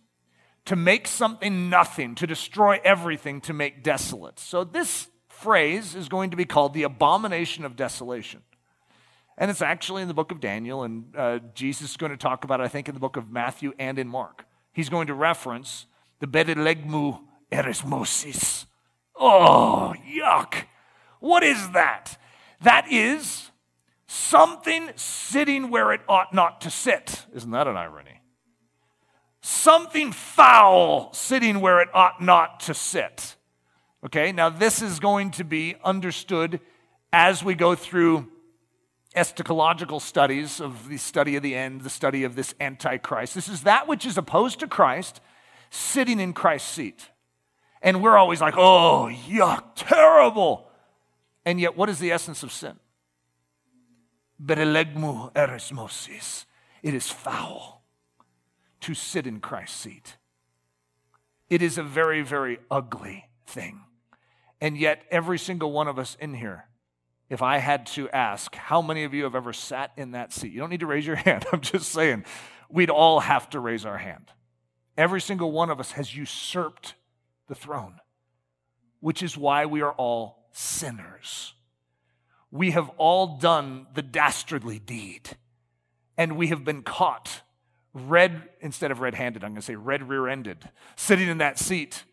to 0.65 0.77
make 0.77 1.07
something 1.07 1.69
nothing, 1.69 2.15
to 2.15 2.27
destroy 2.27 2.81
everything, 2.85 3.41
to 3.43 3.53
make 3.53 3.83
desolate. 3.83 4.39
So 4.39 4.65
this 4.65 5.09
phrase 5.29 5.95
is 5.95 6.09
going 6.09 6.31
to 6.31 6.37
be 6.37 6.45
called 6.45 6.73
the 6.73 6.85
abomination 6.85 7.65
of 7.65 7.77
desolation. 7.77 8.43
And 9.37 9.51
it's 9.51 9.61
actually 9.61 10.03
in 10.03 10.09
the 10.09 10.15
book 10.15 10.31
of 10.31 10.41
Daniel, 10.41 10.85
and 10.85 11.15
uh, 11.17 11.41
Jesus 11.55 11.91
is 11.91 11.97
going 11.97 12.13
to 12.13 12.17
talk 12.17 12.45
about 12.45 12.61
it, 12.61 12.63
I 12.63 12.69
think, 12.69 12.89
in 12.89 12.95
the 12.95 13.01
book 13.01 13.17
of 13.17 13.31
Matthew 13.31 13.73
and 13.79 13.99
in 13.99 14.09
Mark. 14.09 14.47
He's 14.73 14.89
going 14.89 15.09
to 15.09 15.15
reference 15.15 15.87
the 16.21 16.27
Bedelegmu 16.27 17.21
erismosis. 17.51 18.67
Oh, 19.17 19.95
yuck. 20.09 20.65
What 21.21 21.43
is 21.43 21.71
that? 21.71 22.17
That 22.61 22.91
is 22.91 23.51
something 24.15 24.91
sitting 24.95 25.71
where 25.71 25.93
it 25.93 26.01
ought 26.09 26.33
not 26.33 26.61
to 26.61 26.71
sit. 26.71 27.27
Isn't 27.35 27.51
that 27.51 27.67
an 27.67 27.77
irony? 27.77 28.21
Something 29.41 30.13
foul 30.13 31.13
sitting 31.13 31.61
where 31.61 31.81
it 31.81 31.89
ought 31.93 32.23
not 32.23 32.61
to 32.61 32.75
sit. 32.75 33.37
Okay, 34.07 34.31
now 34.31 34.49
this 34.49 34.81
is 34.81 35.01
going 35.01 35.33
to 35.33 35.45
be 35.45 35.75
understood 35.85 36.61
as 37.13 37.43
we 37.43 37.55
go 37.55 37.75
through 37.75 38.29
eschatological 39.17 40.01
studies 40.01 40.61
of 40.61 40.89
the 40.89 40.97
study 40.97 41.37
of 41.37 41.43
the 41.43 41.55
end, 41.55 41.81
the 41.83 41.91
study 41.91 42.25
of 42.25 42.37
this 42.37 42.55
Antichrist. 42.61 43.35
This 43.35 43.49
is 43.49 43.63
that 43.63 43.89
which 43.89 44.07
is 44.07 44.17
opposed 44.17 44.61
to 44.61 44.69
Christ 44.69 45.21
sitting 45.71 46.21
in 46.21 46.33
Christ's 46.33 46.71
seat. 46.71 47.11
And 47.83 48.03
we're 48.03 48.17
always 48.17 48.41
like, 48.41 48.55
oh, 48.57 49.11
yuck, 49.29 49.65
terrible. 49.75 50.69
And 51.45 51.61
yet, 51.61 51.77
what 51.77 51.89
is 51.89 51.99
the 51.99 52.13
essence 52.13 52.43
of 52.43 52.53
sin? 52.53 52.79
Berelegmu 54.43 55.33
erismosis. 55.33 56.45
It 56.83 56.95
is 56.95 57.09
foul 57.09 57.83
to 58.81 58.95
sit 58.95 59.27
in 59.27 59.41
Christ's 59.41 59.81
seat. 59.81 60.17
It 61.49 61.63
is 61.63 61.79
a 61.79 61.83
very, 61.83 62.23
very 62.23 62.59
ugly 62.71 63.31
thing. 63.47 63.83
And 64.61 64.77
yet, 64.77 65.03
every 65.11 65.39
single 65.39 65.73
one 65.73 65.89
of 65.89 65.99
us 65.99 66.17
in 66.21 66.35
here 66.35 66.67
if 67.31 67.43
I 67.43 67.59
had 67.59 67.87
to 67.87 68.09
ask, 68.11 68.55
how 68.55 68.83
many 68.83 69.05
of 69.05 69.15
you 69.15 69.25
have 69.25 69.35
ever 69.35 69.53
sat 69.53 69.93
in 69.97 70.13
that 70.13 70.33
seat? 70.33 70.53
You 70.53 70.61
don't 70.61 70.71
need 70.71 70.81
to 70.81 70.87
raise 70.87 71.07
your 71.07 71.17
hand. 71.27 71.47
I'm 71.53 71.61
just 71.61 71.91
saying, 71.91 72.25
we'd 72.69 72.91
all 72.91 73.21
have 73.21 73.51
to 73.51 73.61
raise 73.61 73.85
our 73.85 73.99
hand. 73.99 74.31
Every 74.97 75.21
single 75.21 75.51
one 75.51 75.71
of 75.71 75.81
us 75.81 75.93
has 75.93 76.17
usurped 76.17 76.95
the 77.49 77.55
throne, 77.55 77.99
which 79.01 79.23
is 79.23 79.37
why 79.37 79.67
we 79.67 79.81
are 79.81 79.93
all 79.93 80.49
sinners. 80.53 81.55
We 82.55 82.71
have 82.71 82.89
all 82.99 83.37
done 83.39 83.89
the 83.95 84.01
dastardly 84.01 84.79
deed, 84.79 85.31
and 86.17 86.37
we 86.37 86.47
have 86.47 86.63
been 86.65 86.85
caught 86.85 87.43
red, 87.93 88.49
instead 88.61 88.93
of 88.93 89.01
red 89.01 89.17
handed, 89.17 89.43
I'm 89.43 89.51
going 89.51 89.61
to 89.61 89.63
say 89.63 89.75
red 89.75 90.09
rear 90.09 90.29
ended, 90.29 90.69
sitting 90.95 91.27
in 91.27 91.39
that 91.39 91.59
seat. 91.59 92.05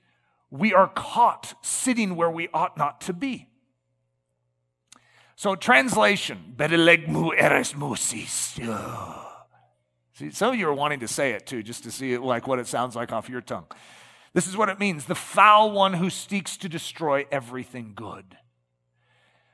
We 0.49 0.73
are 0.73 0.87
caught 0.87 1.53
sitting 1.61 2.15
where 2.15 2.31
we 2.31 2.49
ought 2.55 2.75
not 2.75 3.01
to 3.01 3.13
be. 3.13 3.49
So, 5.35 5.55
translation, 5.55 6.55
bedelegmu 6.57 7.37
eresmosis. 7.37 8.59
See, 10.13 10.31
some 10.31 10.53
of 10.53 10.59
you 10.59 10.67
are 10.67 10.73
wanting 10.73 11.01
to 11.01 11.07
say 11.07 11.33
it 11.33 11.45
too, 11.45 11.61
just 11.61 11.83
to 11.83 11.91
see 11.91 12.13
it 12.13 12.21
like 12.21 12.47
what 12.47 12.57
it 12.57 12.65
sounds 12.65 12.95
like 12.95 13.11
off 13.11 13.29
your 13.29 13.41
tongue. 13.41 13.67
This 14.33 14.47
is 14.47 14.57
what 14.57 14.69
it 14.69 14.79
means 14.79 15.05
the 15.05 15.13
foul 15.13 15.69
one 15.69 15.93
who 15.93 16.09
seeks 16.09 16.57
to 16.57 16.67
destroy 16.67 17.27
everything 17.31 17.91
good. 17.93 18.37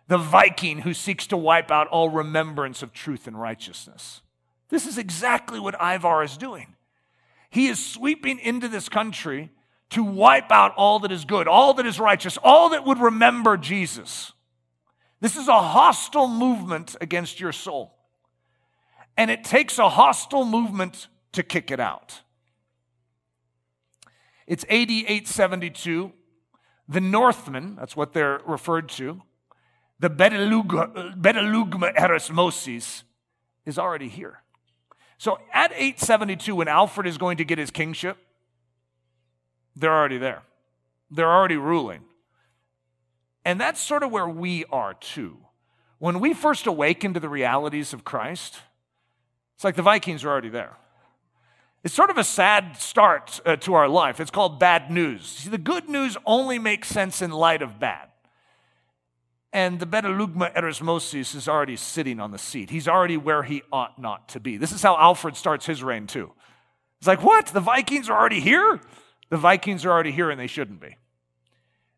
The 0.08 0.18
Viking 0.18 0.80
who 0.80 0.94
seeks 0.94 1.28
to 1.28 1.38
wipe 1.38 1.72
out 1.72 1.88
all 1.88 2.10
remembrance 2.10 2.82
of 2.82 2.94
truth 2.94 3.28
and 3.28 3.40
righteousness. 3.40 4.22
This 4.70 4.86
is 4.86 4.98
exactly 4.98 5.60
what 5.60 5.76
Ivar 5.82 6.24
is 6.24 6.38
doing. 6.38 6.76
He 7.50 7.68
is 7.68 7.84
sweeping 7.84 8.40
into 8.40 8.68
this 8.68 8.90
country 8.90 9.52
to 9.92 10.04
wipe 10.04 10.52
out 10.52 10.74
all 10.76 11.00
that 11.00 11.12
is 11.12 11.26
good, 11.26 11.48
all 11.48 11.74
that 11.76 11.86
is 11.86 12.00
righteous, 12.00 12.38
all 12.44 12.70
that 12.70 12.86
would 12.86 13.00
remember 13.00 13.58
Jesus. 13.58 14.34
This 15.20 15.36
is 15.36 15.48
a 15.48 15.62
hostile 15.62 16.28
movement 16.28 16.96
against 17.02 17.40
your 17.40 17.52
soul. 17.52 17.94
And 19.16 19.32
it 19.32 19.44
takes 19.44 19.80
a 19.80 19.90
hostile 19.90 20.46
movement 20.46 21.08
to 21.32 21.42
kick 21.42 21.72
it 21.72 21.80
out. 21.80 22.22
It's 24.46 24.64
AD 24.66 24.92
872. 24.92 26.12
The 26.90 27.02
Northmen, 27.02 27.76
that's 27.76 27.96
what 27.96 28.14
they're 28.14 28.42
referred 28.46 28.90
to, 28.90 29.22
the 30.00 30.10
Betelugma 30.10 31.96
Erasmosis, 31.96 33.04
is 33.66 33.78
already 33.78 34.08
here. 34.08 34.42
So 35.18 35.40
at 35.54 35.72
872, 35.72 36.56
when 36.56 36.68
Alfred 36.68 37.08
is 37.08 37.18
going 37.18 37.38
to 37.38 37.46
get 37.46 37.58
his 37.58 37.72
kingship, 37.72 38.18
they're 39.76 39.94
already 39.94 40.18
there. 40.18 40.44
They're 41.12 41.32
already 41.32 41.58
ruling. 41.58 42.02
And 43.44 43.60
that's 43.60 43.80
sort 43.80 44.04
of 44.04 44.12
where 44.12 44.28
we 44.28 44.66
are 44.66 44.94
too. 44.94 45.38
When 46.00 46.20
we 46.20 46.34
first 46.34 46.68
awaken 46.68 47.14
to 47.14 47.20
the 47.20 47.30
realities 47.30 47.94
of 47.94 48.04
Christ, 48.04 48.60
it's 49.56 49.64
like 49.64 49.76
the 49.76 49.82
Vikings 49.82 50.24
are 50.24 50.30
already 50.30 50.50
there. 50.50 50.78
It's 51.84 51.94
sort 51.94 52.10
of 52.10 52.18
a 52.18 52.24
sad 52.24 52.78
start 52.78 53.40
uh, 53.46 53.56
to 53.58 53.74
our 53.74 53.88
life. 53.88 54.20
It's 54.20 54.32
called 54.32 54.60
bad 54.60 54.92
news. 54.92 55.26
See, 55.26 55.50
the 55.50 55.58
good 55.58 55.90
news 55.90 56.18
only 56.26 56.60
makes 56.60 56.90
sense 56.90 57.22
in 57.22 57.32
light 57.32 57.62
of 57.62 57.80
bad. 57.80 58.10
And 59.54 59.80
the 59.80 59.88
Betelugma 59.88 60.54
Erasmosis 60.56 61.34
is 61.34 61.48
already 61.48 61.78
sitting 61.78 62.20
on 62.20 62.32
the 62.32 62.38
seat. 62.38 62.70
He's 62.70 62.88
already 62.88 63.18
where 63.18 63.44
he 63.44 63.64
ought 63.72 64.00
not 64.00 64.28
to 64.30 64.40
be. 64.40 64.58
This 64.58 64.72
is 64.72 64.84
how 64.84 64.98
Alfred 64.98 65.36
starts 65.38 65.66
his 65.66 65.82
reign, 65.82 66.06
too. 66.06 66.32
It's 67.00 67.08
like, 67.08 67.24
what? 67.24 67.48
The 67.48 67.60
Vikings 67.60 68.10
are 68.10 68.18
already 68.20 68.42
here? 68.42 68.82
The 69.30 69.38
Vikings 69.38 69.86
are 69.86 69.92
already 69.92 70.12
here, 70.12 70.30
and 70.30 70.40
they 70.40 70.48
shouldn't 70.48 70.82
be. 70.82 70.98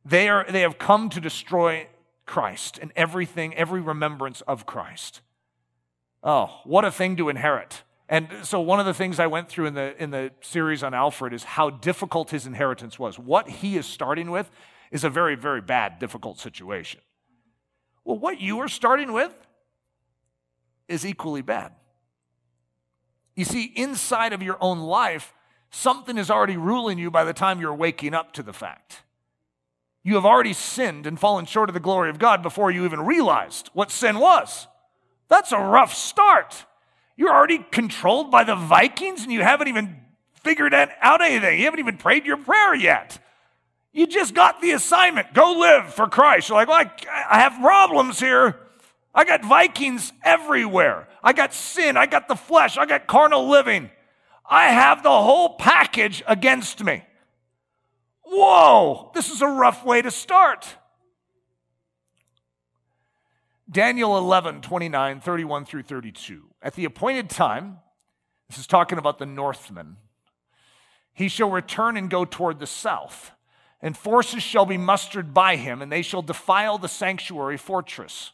They, 0.05 0.29
are, 0.29 0.45
they 0.49 0.61
have 0.61 0.77
come 0.77 1.09
to 1.09 1.19
destroy 1.19 1.87
Christ 2.25 2.77
and 2.79 2.91
everything, 2.95 3.55
every 3.55 3.81
remembrance 3.81 4.41
of 4.41 4.65
Christ. 4.65 5.21
Oh, 6.23 6.61
what 6.63 6.85
a 6.85 6.91
thing 6.91 7.15
to 7.17 7.29
inherit. 7.29 7.83
And 8.07 8.27
so 8.43 8.59
one 8.59 8.79
of 8.79 8.85
the 8.85 8.93
things 8.93 9.19
I 9.19 9.27
went 9.27 9.49
through 9.49 9.67
in 9.67 9.73
the, 9.75 10.01
in 10.01 10.11
the 10.11 10.31
series 10.41 10.83
on 10.83 10.93
Alfred 10.93 11.33
is 11.33 11.43
how 11.43 11.69
difficult 11.69 12.31
his 12.31 12.45
inheritance 12.45 12.97
was. 12.97 13.19
What 13.19 13.49
he 13.49 13.77
is 13.77 13.85
starting 13.85 14.31
with 14.31 14.49
is 14.91 15.03
a 15.03 15.09
very, 15.09 15.35
very 15.35 15.61
bad, 15.61 15.99
difficult 15.99 16.39
situation. 16.39 17.01
Well, 18.09 18.17
what 18.17 18.41
you 18.41 18.57
are 18.61 18.67
starting 18.67 19.13
with 19.13 19.31
is 20.87 21.05
equally 21.05 21.43
bad. 21.43 21.73
You 23.35 23.45
see, 23.45 23.65
inside 23.75 24.33
of 24.33 24.41
your 24.41 24.57
own 24.59 24.79
life, 24.79 25.31
something 25.69 26.17
is 26.17 26.31
already 26.31 26.57
ruling 26.57 26.97
you 26.97 27.11
by 27.11 27.23
the 27.23 27.33
time 27.33 27.61
you're 27.61 27.71
waking 27.71 28.15
up 28.15 28.33
to 28.33 28.41
the 28.41 28.51
fact. 28.51 29.03
You 30.01 30.15
have 30.15 30.25
already 30.25 30.53
sinned 30.53 31.05
and 31.05 31.19
fallen 31.19 31.45
short 31.45 31.69
of 31.69 31.75
the 31.75 31.79
glory 31.79 32.09
of 32.09 32.17
God 32.17 32.41
before 32.41 32.71
you 32.71 32.83
even 32.83 33.01
realized 33.01 33.69
what 33.73 33.91
sin 33.91 34.17
was. 34.17 34.65
That's 35.27 35.51
a 35.51 35.59
rough 35.59 35.93
start. 35.93 36.65
You're 37.15 37.31
already 37.31 37.63
controlled 37.69 38.31
by 38.31 38.43
the 38.43 38.55
Vikings 38.55 39.21
and 39.21 39.31
you 39.31 39.43
haven't 39.43 39.67
even 39.67 39.97
figured 40.33 40.73
out 40.73 41.21
anything. 41.21 41.59
You 41.59 41.65
haven't 41.65 41.79
even 41.79 41.97
prayed 41.97 42.25
your 42.25 42.37
prayer 42.37 42.73
yet. 42.73 43.19
You 43.91 44.07
just 44.07 44.33
got 44.33 44.61
the 44.61 44.71
assignment. 44.71 45.33
Go 45.33 45.53
live 45.53 45.93
for 45.93 46.07
Christ. 46.07 46.49
You're 46.49 46.57
like, 46.57 46.67
well, 46.67 46.77
I, 46.77 47.37
I 47.37 47.39
have 47.39 47.59
problems 47.59 48.19
here. 48.19 48.59
I 49.13 49.23
got 49.23 49.43
Vikings 49.43 50.13
everywhere. 50.23 51.07
I 51.23 51.33
got 51.33 51.53
sin. 51.53 51.97
I 51.97 52.05
got 52.05 52.27
the 52.27 52.35
flesh. 52.35 52.77
I 52.77 52.85
got 52.85 53.07
carnal 53.07 53.49
living. 53.49 53.89
I 54.49 54.69
have 54.71 55.03
the 55.03 55.09
whole 55.09 55.55
package 55.57 56.23
against 56.27 56.83
me. 56.83 57.03
Whoa, 58.23 59.11
this 59.15 59.31
is 59.31 59.41
a 59.41 59.47
rough 59.47 59.83
way 59.83 60.01
to 60.01 60.11
start. 60.11 60.75
Daniel 63.69 64.17
11, 64.17 64.61
29, 64.61 65.19
31 65.19 65.65
through 65.65 65.83
32. 65.83 66.43
At 66.61 66.73
the 66.73 66.85
appointed 66.85 67.29
time, 67.29 67.79
this 68.49 68.57
is 68.57 68.67
talking 68.67 68.97
about 68.97 69.19
the 69.19 69.25
Northmen, 69.25 69.97
he 71.13 71.27
shall 71.27 71.49
return 71.51 71.97
and 71.97 72.09
go 72.09 72.25
toward 72.25 72.59
the 72.59 72.67
south, 72.67 73.31
and 73.81 73.97
forces 73.97 74.43
shall 74.43 74.65
be 74.65 74.77
mustered 74.77 75.33
by 75.33 75.55
him, 75.55 75.81
and 75.81 75.91
they 75.91 76.01
shall 76.01 76.21
defile 76.21 76.77
the 76.77 76.87
sanctuary 76.87 77.57
fortress. 77.57 78.31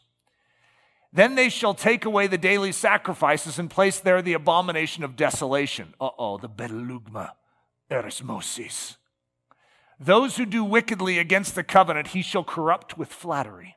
Then 1.12 1.34
they 1.34 1.48
shall 1.48 1.74
take 1.74 2.04
away 2.04 2.26
the 2.26 2.38
daily 2.38 2.72
sacrifices 2.72 3.58
and 3.58 3.70
place 3.70 3.98
there 3.98 4.20
the 4.20 4.34
abomination 4.34 5.02
of 5.04 5.16
desolation. 5.16 5.94
Uh 6.00 6.10
oh, 6.18 6.36
the 6.36 6.48
Betelugma 6.48 7.30
Erismosis. 7.90 8.96
Those 9.98 10.36
who 10.36 10.44
do 10.44 10.62
wickedly 10.62 11.18
against 11.18 11.54
the 11.54 11.62
covenant, 11.62 12.08
he 12.08 12.20
shall 12.20 12.44
corrupt 12.44 12.98
with 12.98 13.08
flattery. 13.08 13.76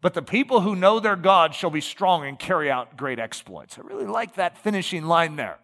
But 0.00 0.14
the 0.14 0.22
people 0.22 0.60
who 0.60 0.76
know 0.76 1.00
their 1.00 1.16
God 1.16 1.54
shall 1.54 1.70
be 1.70 1.80
strong 1.80 2.24
and 2.24 2.38
carry 2.38 2.70
out 2.70 2.96
great 2.96 3.18
exploits. 3.18 3.76
I 3.76 3.82
really 3.82 4.06
like 4.06 4.36
that 4.36 4.56
finishing 4.56 5.06
line 5.06 5.36
there. 5.36 5.58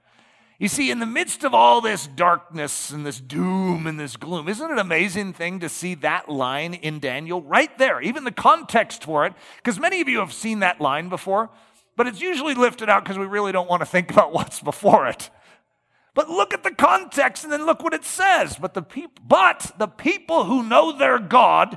You 0.59 0.69
see, 0.69 0.91
in 0.91 1.01
the 1.01 1.07
midst 1.07 1.45
of 1.45 1.55
all 1.55 1.83
this 1.83 2.07
darkness 2.07 2.91
and 2.91 3.05
this 3.05 3.21
doom 3.21 3.87
and 3.87 4.01
this 4.01 4.17
gloom, 4.17 4.49
isn't 4.49 4.65
it 4.65 4.73
an 4.73 4.79
amazing 4.79 5.35
thing 5.35 5.61
to 5.61 5.69
see 5.69 5.95
that 5.97 6.31
line 6.31 6.73
in 6.73 6.99
Daniel 6.99 7.43
right 7.43 7.77
there, 7.77 8.01
even 8.01 8.25
the 8.25 8.33
context 8.33 9.05
for 9.05 9.27
it? 9.27 9.35
Because 9.59 9.79
many 9.79 10.01
of 10.01 10.09
you 10.09 10.21
have 10.21 10.33
seen 10.33 10.61
that 10.61 10.81
line 10.81 11.11
before, 11.11 11.51
but 11.95 12.07
it's 12.07 12.23
usually 12.23 12.55
lifted 12.55 12.89
out 12.89 13.05
because 13.05 13.19
we 13.19 13.27
really 13.27 13.53
don't 13.53 13.69
want 13.69 13.81
to 13.81 13.87
think 13.87 14.11
about 14.11 14.33
what's 14.33 14.63
before 14.63 15.07
it. 15.07 15.29
But 16.15 16.31
look 16.31 16.55
at 16.55 16.63
the 16.63 16.75
context 16.75 17.45
and 17.45 17.53
then 17.53 17.67
look 17.67 17.83
what 17.83 17.93
it 17.93 18.07
says. 18.07 18.57
But 18.57 18.73
the 18.73 18.83
people, 18.83 19.23
but 19.29 19.73
the 19.79 19.89
people 19.89 20.45
who 20.45 20.63
know 20.63 20.91
their 20.91 21.19
God 21.19 21.77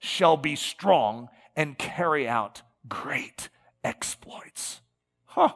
shall 0.00 0.36
be 0.36 0.56
strong 0.56 1.28
and 1.54 1.78
carry 1.78 2.26
out 2.26 2.62
great 2.88 3.48
exploits. 3.84 4.80
Huh. 5.26 5.52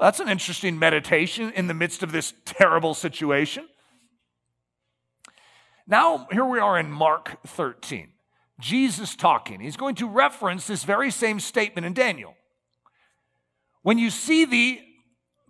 That's 0.00 0.18
an 0.18 0.30
interesting 0.30 0.78
meditation 0.78 1.52
in 1.54 1.66
the 1.66 1.74
midst 1.74 2.02
of 2.02 2.10
this 2.10 2.32
terrible 2.46 2.94
situation. 2.94 3.68
Now, 5.86 6.26
here 6.32 6.44
we 6.44 6.58
are 6.58 6.78
in 6.78 6.90
Mark 6.90 7.38
13. 7.46 8.08
Jesus 8.58 9.14
talking. 9.14 9.60
He's 9.60 9.76
going 9.76 9.96
to 9.96 10.08
reference 10.08 10.66
this 10.66 10.84
very 10.84 11.10
same 11.10 11.38
statement 11.38 11.86
in 11.86 11.92
Daniel. 11.92 12.34
When 13.82 13.98
you 13.98 14.08
see 14.08 14.46
the 14.46 14.80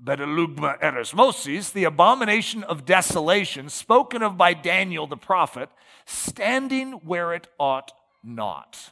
betelugma 0.03 0.81
erismosis, 0.81 1.73
the 1.73 1.85
abomination 1.85 2.65
of 2.65 2.85
desolation, 2.85 3.69
spoken 3.69 4.23
of 4.23 4.37
by 4.37 4.55
Daniel 4.55 5.07
the 5.07 5.17
prophet, 5.17 5.69
standing 6.07 6.93
where 6.93 7.35
it 7.35 7.47
ought 7.59 7.93
not. 8.25 8.91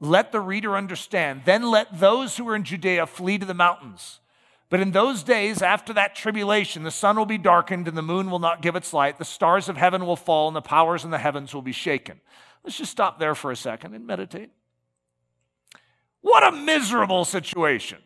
Let 0.00 0.32
the 0.32 0.40
reader 0.40 0.76
understand. 0.76 1.42
Then 1.44 1.70
let 1.70 2.00
those 2.00 2.36
who 2.36 2.48
are 2.48 2.56
in 2.56 2.64
Judea 2.64 3.06
flee 3.06 3.38
to 3.38 3.46
the 3.46 3.54
mountains. 3.54 4.20
But 4.68 4.80
in 4.80 4.90
those 4.90 5.22
days, 5.22 5.62
after 5.62 5.92
that 5.92 6.16
tribulation, 6.16 6.82
the 6.82 6.90
sun 6.90 7.16
will 7.16 7.26
be 7.26 7.38
darkened 7.38 7.86
and 7.86 7.96
the 7.96 8.02
moon 8.02 8.30
will 8.30 8.40
not 8.40 8.62
give 8.62 8.74
its 8.74 8.92
light. 8.92 9.18
The 9.18 9.24
stars 9.24 9.68
of 9.68 9.76
heaven 9.76 10.06
will 10.06 10.16
fall 10.16 10.48
and 10.48 10.56
the 10.56 10.62
powers 10.62 11.04
in 11.04 11.10
the 11.10 11.18
heavens 11.18 11.54
will 11.54 11.62
be 11.62 11.72
shaken. 11.72 12.20
Let's 12.64 12.76
just 12.76 12.90
stop 12.90 13.20
there 13.20 13.36
for 13.36 13.52
a 13.52 13.56
second 13.56 13.94
and 13.94 14.06
meditate. 14.06 14.50
What 16.20 16.42
a 16.42 16.50
miserable 16.50 17.24
situation. 17.24 17.98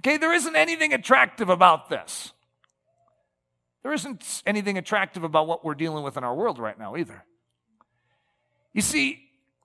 Okay, 0.00 0.16
there 0.16 0.32
isn't 0.32 0.56
anything 0.56 0.94
attractive 0.94 1.50
about 1.50 1.90
this. 1.90 2.32
There 3.82 3.92
isn't 3.92 4.42
anything 4.46 4.78
attractive 4.78 5.24
about 5.24 5.46
what 5.46 5.62
we're 5.62 5.74
dealing 5.74 6.02
with 6.02 6.16
in 6.16 6.24
our 6.24 6.34
world 6.34 6.58
right 6.58 6.78
now 6.78 6.96
either. 6.96 7.24
You 8.72 8.80
see, 8.80 9.20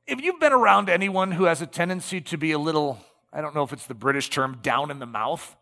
if 0.07 0.19
you've 0.21 0.39
been 0.41 0.51
around 0.51 0.89
anyone 0.89 1.31
who 1.31 1.45
has 1.45 1.61
a 1.61 1.67
tendency 1.67 2.19
to 2.21 2.37
be 2.37 2.51
a 2.51 2.59
little, 2.59 2.99
I 3.31 3.39
don't 3.39 3.55
know 3.55 3.63
if 3.63 3.71
it's 3.71 3.87
the 3.87 3.93
British 3.93 4.29
term, 4.29 4.59
down 4.61 4.91
in 4.91 4.99
the 4.99 5.05
mouth, 5.05 5.55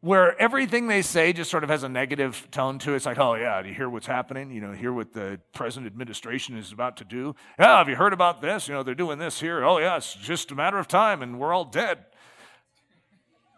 where 0.00 0.40
everything 0.40 0.86
they 0.88 1.02
say 1.02 1.32
just 1.32 1.50
sort 1.50 1.64
of 1.64 1.70
has 1.70 1.82
a 1.82 1.88
negative 1.88 2.46
tone 2.50 2.78
to 2.80 2.92
it. 2.92 2.96
It's 2.96 3.06
like, 3.06 3.18
oh, 3.18 3.34
yeah, 3.34 3.62
do 3.62 3.68
you 3.68 3.74
hear 3.74 3.88
what's 3.88 4.06
happening? 4.06 4.50
You 4.50 4.60
know, 4.60 4.72
hear 4.72 4.92
what 4.92 5.12
the 5.12 5.40
present 5.52 5.86
administration 5.86 6.56
is 6.56 6.70
about 6.72 6.98
to 6.98 7.04
do? 7.04 7.34
Yeah, 7.58 7.78
have 7.78 7.88
you 7.88 7.96
heard 7.96 8.12
about 8.12 8.40
this? 8.40 8.68
You 8.68 8.74
know, 8.74 8.82
they're 8.82 8.94
doing 8.94 9.18
this 9.18 9.40
here. 9.40 9.64
Oh, 9.64 9.78
yeah, 9.78 9.96
it's 9.96 10.14
just 10.14 10.50
a 10.50 10.54
matter 10.54 10.78
of 10.78 10.86
time 10.86 11.22
and 11.22 11.40
we're 11.40 11.52
all 11.52 11.64
dead. 11.64 12.04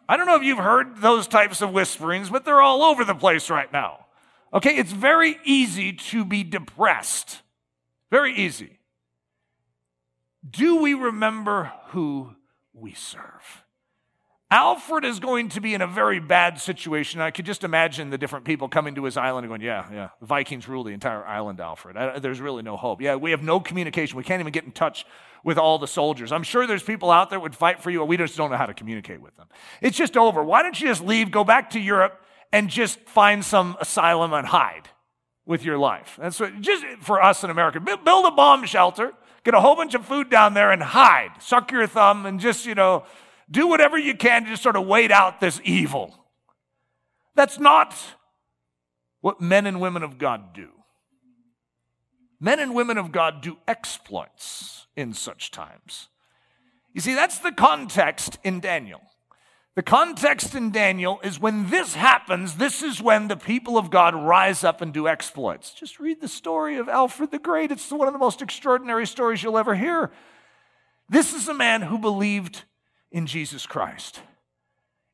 I 0.09 0.17
don't 0.17 0.27
know 0.27 0.37
if 0.37 0.43
you've 0.43 0.59
heard 0.59 1.03
those 1.03 1.27
types 1.27 1.61
of 1.61 1.71
whisperings, 1.71 2.31
but 2.31 2.45
they're 2.45 2.63
all 2.63 2.83
over 2.83 3.05
the 3.05 3.15
place 3.15 3.51
right 3.51 3.71
now. 3.71 4.07
Okay, 4.55 4.77
it's 4.77 4.93
very 4.93 5.39
easy 5.45 5.93
to 5.93 6.25
be 6.25 6.45
depressed. 6.45 7.43
Very 8.11 8.35
easy. 8.35 8.79
Do 10.49 10.77
we 10.77 10.95
remember 10.95 11.73
who 11.89 12.37
we 12.73 12.95
serve? 12.95 13.65
Alfred 14.51 15.05
is 15.05 15.21
going 15.21 15.51
to 15.51 15.61
be 15.61 15.75
in 15.75 15.83
a 15.83 15.87
very 15.87 16.21
bad 16.21 16.59
situation. 16.59 17.21
I 17.21 17.31
could 17.31 17.45
just 17.45 17.65
imagine 17.65 18.09
the 18.09 18.17
different 18.17 18.47
people 18.47 18.67
coming 18.67 18.95
to 18.95 19.05
his 19.05 19.19
island 19.19 19.45
and 19.45 19.51
going, 19.51 19.61
Yeah, 19.61 19.87
yeah, 19.93 20.09
the 20.21 20.27
Vikings 20.27 20.67
rule 20.67 20.85
the 20.85 20.93
entire 20.93 21.25
island, 21.27 21.61
Alfred. 21.61 21.99
I, 21.99 22.19
there's 22.19 22.41
really 22.41 22.63
no 22.63 22.79
hope. 22.79 23.03
Yeah, 23.03 23.17
we 23.17 23.31
have 23.33 23.43
no 23.43 23.61
communication. 23.61 24.17
We 24.17 24.25
can't 24.25 24.41
even 24.41 24.53
get 24.53 24.65
in 24.65 24.73
touch 24.73 25.05
with 25.45 25.59
all 25.59 25.79
the 25.79 25.87
soldiers. 25.87 26.33
I'm 26.33 26.43
sure 26.43 26.67
there's 26.67 26.83
people 26.83 27.11
out 27.11 27.29
there 27.29 27.39
would 27.39 27.55
fight 27.55 27.83
for 27.83 27.91
you, 27.91 27.99
but 27.99 28.07
we 28.07 28.17
just 28.17 28.37
don't 28.39 28.51
know 28.51 28.57
how 28.57 28.67
to 28.67 28.75
communicate 28.75 29.21
with 29.21 29.37
them. 29.37 29.49
It's 29.83 29.97
just 29.97 30.17
over. 30.17 30.43
Why 30.43 30.63
don't 30.63 30.81
you 30.81 30.89
just 30.89 31.05
leave, 31.05 31.31
go 31.31 31.45
back 31.45 31.71
to 31.71 31.81
Europe, 31.81 32.25
and 32.51 32.71
just 32.71 32.99
find 33.01 33.45
some 33.45 33.77
asylum 33.81 34.33
and 34.33 34.47
hide 34.47 34.89
with 35.45 35.63
your 35.63 35.77
life? 35.77 36.19
That's 36.21 36.41
what, 36.41 36.59
just 36.63 36.85
for 37.01 37.23
us 37.23 37.45
in 37.45 37.51
America. 37.51 37.81
Build 37.81 38.25
a 38.25 38.31
bomb 38.31 38.65
shelter, 38.65 39.13
get 39.45 39.53
a 39.53 39.61
whole 39.61 39.77
bunch 39.77 39.95
of 39.95 40.07
food 40.07 40.31
down 40.31 40.55
there, 40.55 40.73
and 40.73 40.83
hide. 40.83 41.33
Suck 41.39 41.71
your 41.71 41.87
thumb 41.87 42.25
and 42.25 42.41
just, 42.41 42.65
you 42.65 42.75
know, 42.75 43.05
do 43.51 43.67
whatever 43.67 43.99
you 43.99 44.15
can 44.15 44.45
to 44.45 44.51
just 44.51 44.63
sort 44.63 44.77
of 44.77 44.87
wait 44.87 45.11
out 45.11 45.41
this 45.41 45.61
evil. 45.65 46.15
That's 47.35 47.59
not 47.59 47.95
what 49.21 49.41
men 49.41 49.67
and 49.67 49.81
women 49.81 50.03
of 50.03 50.19
God 50.19 50.53
do. 50.55 50.69
Men 52.41 52.61
and 52.61 52.75
women 52.75 52.99
of 52.99 53.11
God 53.11 53.41
do 53.41 53.59
exploits 53.67 54.87
in 54.97 55.13
such 55.13 55.51
times. 55.51 56.09
You 56.93 57.01
see, 57.01 57.15
that's 57.15 57.39
the 57.39 57.53
context 57.53 58.39
in 58.45 58.61
Daniel. 58.61 59.01
The 59.75 59.83
context 59.83 60.57
in 60.57 60.73
Daniel 60.73 61.21
is 61.23 61.39
when 61.39 61.71
this 61.71 61.95
happens, 61.95 62.57
this 62.57 62.83
is 62.83 63.01
when 63.01 63.29
the 63.29 63.37
people 63.37 63.79
of 63.79 63.91
God 63.91 64.15
rise 64.15 64.65
up 64.65 64.81
and 64.81 64.93
do 64.93 65.07
exploits. 65.07 65.73
Just 65.73 66.01
read 66.01 66.21
the 66.21 66.27
story 66.27 66.79
of 66.79 66.89
Alfred 66.89 67.31
the 67.31 67.39
Great. 67.39 67.71
It's 67.71 67.93
one 67.93 68.09
of 68.09 68.13
the 68.13 68.19
most 68.19 68.43
extraordinary 68.43 69.07
stories 69.07 69.41
you'll 69.41 69.59
ever 69.59 69.77
hear. 69.77 70.11
This 71.09 71.33
is 71.33 71.49
a 71.49 71.55
man 71.55 71.83
who 71.83 71.99
believed 71.99 72.65
in 73.11 73.27
Jesus 73.27 73.67
Christ. 73.67 74.21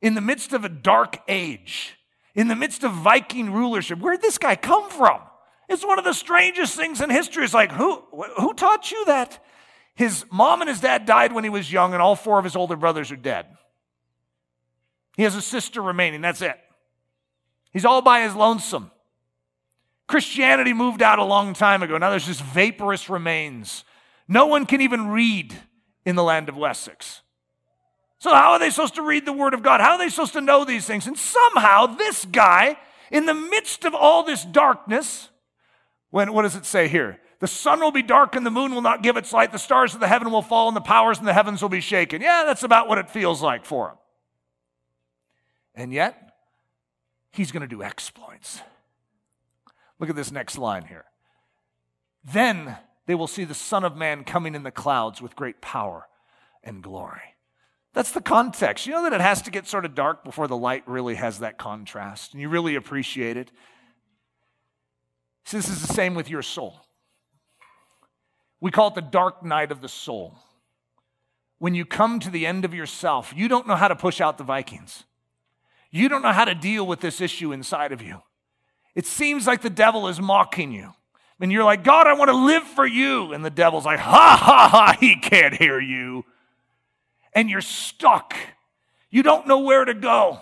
In 0.00 0.14
the 0.14 0.20
midst 0.20 0.52
of 0.52 0.64
a 0.64 0.68
dark 0.68 1.18
age, 1.28 1.96
in 2.34 2.48
the 2.48 2.56
midst 2.56 2.84
of 2.84 2.92
Viking 2.92 3.52
rulership, 3.52 3.98
where'd 3.98 4.22
this 4.22 4.38
guy 4.38 4.56
come 4.56 4.90
from? 4.90 5.20
It's 5.68 5.84
one 5.84 5.98
of 5.98 6.04
the 6.04 6.12
strangest 6.12 6.76
things 6.76 7.00
in 7.00 7.08
history. 7.10 7.44
It's 7.44 7.54
like, 7.54 7.72
who, 7.72 8.02
who 8.36 8.52
taught 8.54 8.90
you 8.90 9.04
that? 9.06 9.42
His 9.94 10.24
mom 10.30 10.60
and 10.60 10.68
his 10.68 10.80
dad 10.80 11.06
died 11.06 11.32
when 11.32 11.44
he 11.44 11.50
was 11.50 11.72
young, 11.72 11.92
and 11.92 12.02
all 12.02 12.16
four 12.16 12.38
of 12.38 12.44
his 12.44 12.56
older 12.56 12.76
brothers 12.76 13.12
are 13.12 13.16
dead. 13.16 13.46
He 15.16 15.22
has 15.22 15.36
a 15.36 15.42
sister 15.42 15.80
remaining, 15.80 16.20
that's 16.20 16.42
it. 16.42 16.58
He's 17.72 17.84
all 17.84 18.02
by 18.02 18.22
his 18.22 18.34
lonesome. 18.34 18.90
Christianity 20.06 20.72
moved 20.72 21.02
out 21.02 21.18
a 21.18 21.24
long 21.24 21.54
time 21.54 21.82
ago. 21.82 21.96
Now 21.96 22.10
there's 22.10 22.26
just 22.26 22.42
vaporous 22.42 23.08
remains. 23.08 23.84
No 24.28 24.46
one 24.46 24.66
can 24.66 24.80
even 24.80 25.08
read 25.08 25.54
in 26.04 26.16
the 26.16 26.22
land 26.22 26.48
of 26.48 26.56
Wessex. 26.56 27.22
So, 28.24 28.34
how 28.34 28.52
are 28.52 28.58
they 28.58 28.70
supposed 28.70 28.94
to 28.94 29.02
read 29.02 29.26
the 29.26 29.34
Word 29.34 29.52
of 29.52 29.62
God? 29.62 29.82
How 29.82 29.90
are 29.90 29.98
they 29.98 30.08
supposed 30.08 30.32
to 30.32 30.40
know 30.40 30.64
these 30.64 30.86
things? 30.86 31.06
And 31.06 31.18
somehow, 31.18 31.84
this 31.84 32.24
guy, 32.24 32.78
in 33.10 33.26
the 33.26 33.34
midst 33.34 33.84
of 33.84 33.94
all 33.94 34.22
this 34.22 34.46
darkness, 34.46 35.28
when, 36.08 36.32
what 36.32 36.40
does 36.40 36.56
it 36.56 36.64
say 36.64 36.88
here? 36.88 37.20
The 37.40 37.46
sun 37.46 37.80
will 37.80 37.92
be 37.92 38.00
dark 38.00 38.34
and 38.34 38.46
the 38.46 38.50
moon 38.50 38.74
will 38.74 38.80
not 38.80 39.02
give 39.02 39.18
its 39.18 39.30
light. 39.34 39.52
The 39.52 39.58
stars 39.58 39.92
of 39.92 40.00
the 40.00 40.08
heaven 40.08 40.30
will 40.30 40.40
fall 40.40 40.68
and 40.68 40.74
the 40.74 40.80
powers 40.80 41.18
in 41.18 41.26
the 41.26 41.34
heavens 41.34 41.60
will 41.60 41.68
be 41.68 41.82
shaken. 41.82 42.22
Yeah, 42.22 42.44
that's 42.46 42.62
about 42.62 42.88
what 42.88 42.96
it 42.96 43.10
feels 43.10 43.42
like 43.42 43.66
for 43.66 43.90
him. 43.90 43.96
And 45.74 45.92
yet, 45.92 46.34
he's 47.30 47.52
going 47.52 47.60
to 47.60 47.66
do 47.66 47.82
exploits. 47.82 48.62
Look 49.98 50.08
at 50.08 50.16
this 50.16 50.32
next 50.32 50.56
line 50.56 50.86
here. 50.86 51.04
Then 52.24 52.78
they 53.04 53.14
will 53.14 53.26
see 53.26 53.44
the 53.44 53.52
Son 53.52 53.84
of 53.84 53.98
Man 53.98 54.24
coming 54.24 54.54
in 54.54 54.62
the 54.62 54.70
clouds 54.70 55.20
with 55.20 55.36
great 55.36 55.60
power 55.60 56.06
and 56.62 56.82
glory. 56.82 57.33
That's 57.94 58.10
the 58.10 58.20
context. 58.20 58.86
You 58.86 58.92
know 58.92 59.04
that 59.04 59.12
it 59.12 59.20
has 59.20 59.40
to 59.42 59.52
get 59.52 59.68
sort 59.68 59.84
of 59.84 59.94
dark 59.94 60.24
before 60.24 60.48
the 60.48 60.56
light 60.56 60.82
really 60.86 61.14
has 61.14 61.38
that 61.38 61.58
contrast 61.58 62.32
and 62.32 62.42
you 62.42 62.48
really 62.48 62.74
appreciate 62.74 63.36
it. 63.36 63.52
This 65.50 65.68
is 65.68 65.86
the 65.86 65.92
same 65.92 66.14
with 66.14 66.28
your 66.28 66.42
soul. 66.42 66.80
We 68.60 68.72
call 68.72 68.88
it 68.88 68.94
the 68.94 69.02
dark 69.02 69.44
night 69.44 69.70
of 69.70 69.80
the 69.80 69.88
soul. 69.88 70.38
When 71.58 71.74
you 71.74 71.84
come 71.84 72.18
to 72.20 72.30
the 72.30 72.46
end 72.46 72.64
of 72.64 72.74
yourself, 72.74 73.32
you 73.34 73.46
don't 73.46 73.66
know 73.66 73.76
how 73.76 73.88
to 73.88 73.96
push 73.96 74.20
out 74.20 74.38
the 74.38 74.44
Vikings. 74.44 75.04
You 75.90 76.08
don't 76.08 76.22
know 76.22 76.32
how 76.32 76.46
to 76.46 76.54
deal 76.54 76.84
with 76.86 77.00
this 77.00 77.20
issue 77.20 77.52
inside 77.52 77.92
of 77.92 78.02
you. 78.02 78.22
It 78.96 79.06
seems 79.06 79.46
like 79.46 79.62
the 79.62 79.70
devil 79.70 80.08
is 80.08 80.20
mocking 80.20 80.72
you. 80.72 80.94
And 81.40 81.52
you're 81.52 81.64
like, 81.64 81.84
God, 81.84 82.06
I 82.06 82.14
want 82.14 82.30
to 82.30 82.36
live 82.36 82.64
for 82.64 82.86
you. 82.86 83.32
And 83.32 83.44
the 83.44 83.50
devil's 83.50 83.84
like, 83.84 84.00
ha 84.00 84.36
ha 84.40 84.68
ha, 84.68 84.96
he 84.98 85.16
can't 85.16 85.54
hear 85.54 85.78
you 85.78 86.24
and 87.34 87.50
you're 87.50 87.60
stuck. 87.60 88.34
You 89.10 89.22
don't 89.22 89.46
know 89.46 89.60
where 89.60 89.84
to 89.84 89.94
go, 89.94 90.40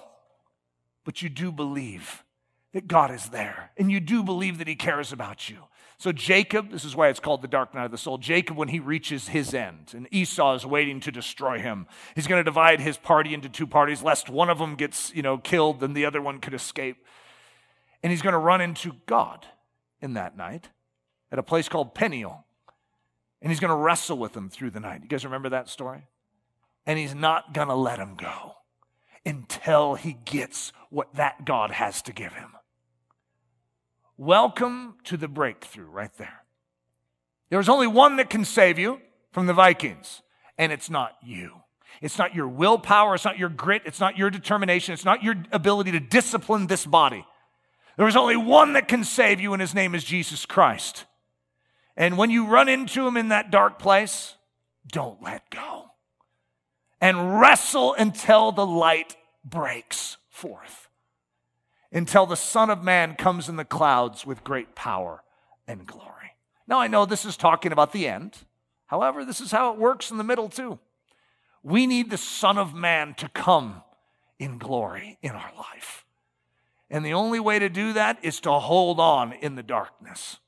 but 1.05 1.23
you 1.23 1.29
do 1.29 1.53
believe 1.53 2.25
that 2.73 2.89
God 2.89 3.11
is 3.11 3.27
there, 3.27 3.71
and 3.77 3.91
you 3.91 4.01
do 4.01 4.23
believe 4.23 4.59
that 4.59 4.69
He 4.69 4.77
cares 4.77 5.13
about 5.13 5.51
you. 5.51 5.59
So, 6.03 6.11
Jacob, 6.11 6.73
this 6.73 6.85
is 6.85 6.97
why 6.97 7.11
it's 7.11 7.21
called 7.21 7.43
the 7.43 7.49
dark 7.49 7.75
night 7.75 7.85
of 7.85 7.93
the 7.93 7.97
soul. 7.97 8.19
Jacob, 8.19 8.57
when 8.57 8.67
he 8.67 8.81
reaches 8.81 9.29
his 9.29 9.55
end, 9.55 9.93
and 9.95 10.09
Esau 10.11 10.57
is 10.57 10.67
waiting 10.67 10.99
to 10.99 11.13
destroy 11.13 11.61
him, 11.61 11.87
he's 12.17 12.27
going 12.27 12.41
to 12.41 12.45
divide 12.45 12.81
his 12.81 12.97
party 12.97 13.33
into 13.33 13.49
two 13.49 13.69
parties, 13.69 14.03
lest 14.03 14.29
one 14.29 14.51
of 14.51 14.59
them 14.59 14.75
gets, 14.75 15.15
you 15.15 15.23
know, 15.23 15.39
killed, 15.39 15.81
and 15.81 15.95
the 15.95 16.05
other 16.05 16.21
one 16.21 16.41
could 16.41 16.55
escape. 16.55 17.07
And 18.03 18.11
he's 18.11 18.21
going 18.21 18.33
to 18.33 18.39
run 18.39 18.61
into 18.61 18.97
God 19.07 19.47
in 20.01 20.15
that 20.15 20.37
night 20.37 20.71
at 21.31 21.39
a 21.39 21.43
place 21.45 21.69
called 21.69 21.95
Peniel. 21.95 22.45
And 23.41 23.53
he's 23.53 23.61
going 23.61 23.69
to 23.69 23.77
wrestle 23.77 24.19
with 24.19 24.37
him 24.37 24.51
through 24.51 24.71
the 24.71 24.81
night. 24.81 25.03
You 25.05 25.09
guys 25.09 25.25
remember 25.25 25.51
that 25.51 25.69
story? 25.69 26.09
And 26.87 26.99
he's 26.99 27.15
not 27.15 27.55
going 27.55 27.69
to 27.69 27.75
let 27.75 27.99
him 27.99 28.15
go 28.17 28.57
until 29.25 29.95
he 29.95 30.15
gets 30.25 30.73
what 30.91 31.15
that 31.15 31.45
God 31.45 31.71
has 31.71 32.03
to 32.03 32.13
give 32.13 32.33
him. 32.33 32.51
Welcome 34.17 34.97
to 35.05 35.17
the 35.17 35.29
breakthrough 35.29 35.87
right 35.87 36.13
there. 36.19 36.45
There's 37.51 37.69
only 37.69 37.87
one 37.87 38.17
that 38.17 38.31
can 38.31 38.45
save 38.45 38.79
you 38.79 39.01
from 39.31 39.47
the 39.47 39.55
Vikings, 39.55 40.23
and 40.59 40.73
it's 40.73 40.91
not 40.91 41.17
you. 41.23 41.63
It's 42.01 42.19
not 42.19 42.35
your 42.35 42.49
willpower, 42.49 43.15
it's 43.15 43.25
not 43.25 43.39
your 43.39 43.49
grit, 43.49 43.83
it's 43.85 44.01
not 44.01 44.17
your 44.17 44.31
determination, 44.31 44.95
it's 44.95 45.05
not 45.05 45.23
your 45.23 45.37
ability 45.53 45.93
to 45.93 46.01
discipline 46.01 46.67
this 46.67 46.87
body. 46.87 47.25
There 47.97 48.09
is 48.09 48.17
only 48.17 48.37
one 48.37 48.73
that 48.73 48.89
can 48.89 49.05
save 49.05 49.41
you, 49.41 49.53
and 49.53 49.61
his 49.61 49.75
name 49.75 49.95
is 49.95 50.03
Jesus 50.03 50.47
Christ. 50.47 51.05
And 51.97 52.17
when 52.17 52.31
you 52.31 52.47
run 52.47 52.69
into 52.69 53.07
him 53.07 53.17
in 53.17 53.29
that 53.29 53.51
dark 53.51 53.79
place, 53.79 54.37
don't 54.91 55.23
let 55.23 55.49
go. 55.51 55.92
And 57.03 57.41
wrestle 57.41 57.95
until 57.95 58.53
the 58.53 58.65
light 58.65 59.17
breaks 59.45 60.19
forth, 60.31 60.89
until 61.91 62.27
the 62.27 62.37
Son 62.37 62.71
of 62.71 62.85
Man 62.85 63.17
comes 63.17 63.49
in 63.49 63.57
the 63.57 63.65
clouds 63.65 64.25
with 64.25 64.45
great 64.45 64.77
power 64.77 65.25
and 65.67 65.85
glory. 65.85 66.37
Now, 66.69 66.79
I 66.79 66.87
know 66.87 67.05
this 67.05 67.25
is 67.25 67.37
talking 67.37 67.73
about 67.73 67.93
the 67.93 68.07
end. 68.07 68.39
However, 68.87 69.25
this 69.25 69.41
is 69.41 69.51
how 69.51 69.73
it 69.73 69.79
works 69.79 70.13
in 70.13 70.17
the 70.17 70.23
middle, 70.23 70.49
too. 70.49 70.79
We 71.65 71.89
need 71.89 72.09
the 72.09 72.17
Son 72.17 72.57
of 72.57 72.73
Man 72.73 73.15
to 73.15 73.29
come 73.29 73.83
in 74.39 74.59
glory 74.59 75.19
in 75.23 75.33
our 75.33 75.53
life. 75.59 76.05
And 76.89 77.05
the 77.05 77.15
only 77.15 77.41
way 77.41 77.59
to 77.59 77.69
do 77.69 77.95
that 77.95 78.19
is 78.23 78.39
to 78.41 78.53
hold 78.53 79.01
on 79.01 79.33
in 79.33 79.57
the 79.57 79.63
darkness. 79.65 80.39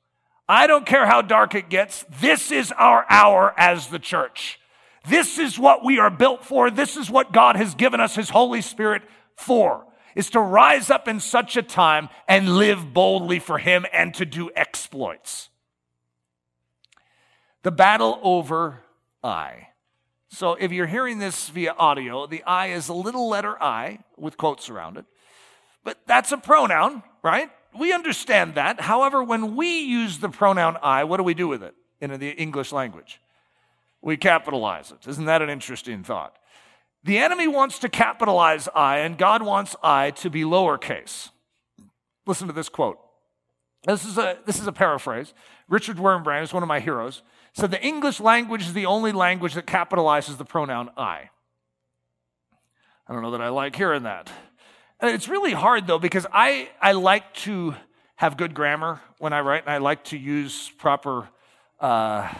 I 0.47 0.67
don't 0.67 0.85
care 0.85 1.05
how 1.05 1.21
dark 1.21 1.53
it 1.53 1.69
gets. 1.69 2.05
This 2.21 2.49
is 2.49 2.71
our 2.71 3.05
hour 3.09 3.53
as 3.57 3.87
the 3.87 3.99
church. 3.99 4.59
This 5.07 5.37
is 5.37 5.59
what 5.59 5.83
we 5.83 5.99
are 5.99 6.09
built 6.09 6.43
for. 6.43 6.69
This 6.71 6.97
is 6.97 7.09
what 7.09 7.31
God 7.31 7.55
has 7.55 7.75
given 7.75 7.99
us 7.99 8.15
His 8.15 8.29
Holy 8.29 8.61
Spirit 8.61 9.03
for, 9.35 9.85
is 10.15 10.29
to 10.31 10.39
rise 10.39 10.89
up 10.89 11.07
in 11.07 11.19
such 11.19 11.57
a 11.57 11.61
time 11.61 12.09
and 12.27 12.57
live 12.57 12.93
boldly 12.93 13.39
for 13.39 13.57
Him 13.57 13.85
and 13.91 14.13
to 14.15 14.25
do 14.25 14.49
exploits. 14.55 15.49
The 17.63 17.71
battle 17.71 18.19
over 18.23 18.83
I. 19.23 19.69
So 20.29 20.53
if 20.53 20.71
you're 20.71 20.87
hearing 20.87 21.19
this 21.19 21.49
via 21.49 21.73
audio, 21.73 22.27
the 22.27 22.43
I 22.43 22.67
is 22.67 22.89
a 22.89 22.93
little 22.93 23.29
letter 23.29 23.61
I 23.61 23.99
with 24.17 24.37
quotes 24.37 24.69
around 24.69 24.97
it. 24.97 25.05
But 25.83 25.99
that's 26.07 26.31
a 26.31 26.37
pronoun, 26.37 27.03
right? 27.23 27.49
We 27.77 27.93
understand 27.93 28.55
that. 28.55 28.81
However, 28.81 29.23
when 29.23 29.55
we 29.55 29.79
use 29.79 30.19
the 30.19 30.29
pronoun 30.29 30.77
I, 30.81 31.03
what 31.03 31.17
do 31.17 31.23
we 31.23 31.33
do 31.33 31.47
with 31.47 31.63
it 31.63 31.75
in 32.01 32.11
the 32.19 32.31
English 32.31 32.71
language? 32.71 33.21
We 34.05 34.17
capitalize 34.17 34.91
it. 34.91 35.07
Isn't 35.07 35.25
that 35.25 35.41
an 35.41 35.49
interesting 35.49 36.03
thought? 36.03 36.37
The 37.03 37.17
enemy 37.17 37.47
wants 37.47 37.79
to 37.79 37.89
capitalize 37.89 38.69
I, 38.75 38.99
and 38.99 39.17
God 39.17 39.41
wants 39.41 39.75
I 39.81 40.11
to 40.11 40.29
be 40.29 40.43
lowercase. 40.43 41.31
Listen 42.27 42.45
to 42.45 42.53
this 42.53 42.69
quote. 42.69 42.99
This 43.87 44.05
is 44.05 44.19
a, 44.19 44.37
this 44.45 44.59
is 44.59 44.67
a 44.67 44.71
paraphrase. 44.71 45.33
Richard 45.67 45.97
Wurmbrand 45.97 46.43
is 46.43 46.53
one 46.53 46.61
of 46.61 46.69
my 46.69 46.79
heroes. 46.79 47.23
Said 47.53 47.71
the 47.71 47.83
English 47.83 48.19
language 48.19 48.61
is 48.61 48.73
the 48.73 48.85
only 48.85 49.11
language 49.11 49.55
that 49.55 49.65
capitalizes 49.65 50.37
the 50.37 50.45
pronoun 50.45 50.91
I. 50.95 51.31
I 53.07 53.13
don't 53.13 53.23
know 53.23 53.31
that 53.31 53.41
I 53.41 53.49
like 53.49 53.75
hearing 53.75 54.03
that. 54.03 54.31
It's 55.01 55.27
really 55.27 55.53
hard 55.53 55.87
though 55.87 55.99
because 55.99 56.27
I, 56.31 56.69
I 56.79 56.91
like 56.91 57.33
to 57.45 57.73
have 58.17 58.37
good 58.37 58.53
grammar 58.53 59.01
when 59.17 59.33
I 59.33 59.41
write, 59.41 59.63
and 59.63 59.71
I 59.71 59.79
like 59.79 60.03
to 60.05 60.17
use 60.17 60.69
proper, 60.77 61.27
uh, 61.79 62.31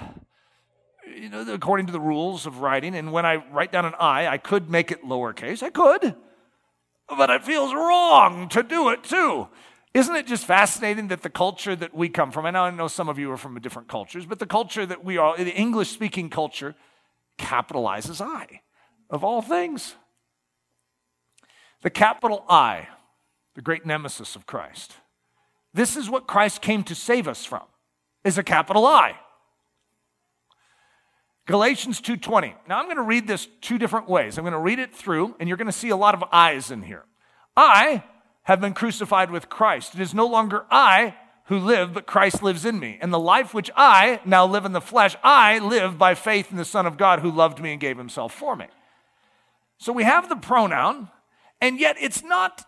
you 1.07 1.29
know, 1.29 1.53
according 1.53 1.85
to 1.87 1.91
the 1.91 1.99
rules 1.99 2.45
of 2.45 2.59
writing. 2.59 2.95
And 2.95 3.11
when 3.11 3.25
I 3.25 3.37
write 3.51 3.71
down 3.71 3.85
an 3.85 3.93
I, 3.99 4.27
I 4.27 4.37
could 4.37 4.69
make 4.69 4.91
it 4.91 5.03
lowercase. 5.03 5.63
I 5.63 5.69
could, 5.69 6.15
but 7.09 7.29
it 7.29 7.43
feels 7.43 7.73
wrong 7.73 8.49
to 8.49 8.63
do 8.63 8.89
it 8.89 9.03
too. 9.03 9.47
Isn't 9.93 10.15
it 10.15 10.27
just 10.27 10.45
fascinating 10.45 11.07
that 11.07 11.21
the 11.21 11.29
culture 11.29 11.73
that 11.75 11.93
we 11.93 12.09
come 12.09 12.31
from, 12.31 12.45
and 12.45 12.57
I 12.57 12.69
know 12.69 12.89
some 12.89 13.07
of 13.07 13.17
you 13.17 13.31
are 13.31 13.37
from 13.37 13.57
different 13.61 13.87
cultures, 13.87 14.25
but 14.25 14.39
the 14.39 14.45
culture 14.45 14.85
that 14.85 15.05
we 15.05 15.17
are, 15.17 15.37
the 15.37 15.55
English 15.55 15.89
speaking 15.89 16.29
culture, 16.29 16.75
capitalizes 17.37 18.19
I 18.19 18.61
of 19.09 19.23
all 19.23 19.41
things. 19.41 19.95
The 21.81 21.89
capital 21.89 22.43
I, 22.49 22.89
the 23.53 23.61
great 23.61 23.85
nemesis 23.85 24.35
of 24.35 24.45
Christ. 24.45 24.95
This 25.73 25.95
is 25.95 26.09
what 26.09 26.27
Christ 26.27 26.61
came 26.61 26.83
to 26.83 26.95
save 26.95 27.27
us 27.27 27.45
from, 27.45 27.63
is 28.23 28.37
a 28.37 28.43
capital 28.43 28.85
I. 28.85 29.15
Galatians 31.45 32.01
2:20. 32.01 32.55
Now 32.67 32.79
I'm 32.79 32.85
going 32.85 32.97
to 32.97 33.03
read 33.03 33.27
this 33.27 33.47
two 33.61 33.77
different 33.77 34.09
ways. 34.09 34.37
I'm 34.37 34.43
going 34.43 34.53
to 34.53 34.59
read 34.59 34.79
it 34.79 34.95
through 34.95 35.35
and 35.39 35.47
you're 35.47 35.57
going 35.57 35.67
to 35.67 35.71
see 35.71 35.89
a 35.89 35.95
lot 35.95 36.15
of 36.15 36.23
I's 36.31 36.71
in 36.71 36.81
here. 36.81 37.05
I 37.55 38.03
have 38.43 38.59
been 38.59 38.73
crucified 38.73 39.29
with 39.29 39.49
Christ. 39.49 39.95
It 39.95 40.01
is 40.01 40.13
no 40.13 40.25
longer 40.25 40.65
I 40.71 41.15
who 41.45 41.59
live, 41.59 41.93
but 41.93 42.07
Christ 42.07 42.41
lives 42.41 42.65
in 42.65 42.79
me. 42.79 42.97
And 42.99 43.13
the 43.13 43.19
life 43.19 43.53
which 43.53 43.69
I 43.75 44.19
now 44.25 44.47
live 44.47 44.65
in 44.65 44.71
the 44.71 44.81
flesh, 44.81 45.15
I 45.23 45.59
live 45.59 45.99
by 45.99 46.15
faith 46.15 46.49
in 46.49 46.57
the 46.57 46.65
Son 46.65 46.87
of 46.87 46.97
God 46.97 47.19
who 47.19 47.29
loved 47.29 47.59
me 47.59 47.71
and 47.71 47.79
gave 47.79 47.97
himself 47.97 48.33
for 48.33 48.55
me. 48.55 48.65
So 49.77 49.93
we 49.93 50.03
have 50.03 50.29
the 50.29 50.35
pronoun 50.35 51.09
and 51.61 51.79
yet, 51.79 51.95
it's 51.99 52.23
not, 52.23 52.65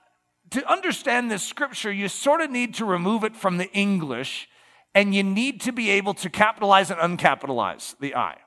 to 0.51 0.65
understand 0.71 1.29
this 1.29 1.43
scripture, 1.43 1.91
you 1.91 2.07
sort 2.07 2.41
of 2.41 2.49
need 2.49 2.73
to 2.75 2.85
remove 2.85 3.23
it 3.23 3.35
from 3.35 3.57
the 3.57 3.71
English 3.73 4.47
and 4.95 5.13
you 5.13 5.23
need 5.23 5.61
to 5.61 5.71
be 5.71 5.89
able 5.89 6.13
to 6.15 6.29
capitalize 6.29 6.89
and 6.89 6.99
uncapitalize 6.99 7.97
the 7.99 8.15
I 8.15 8.37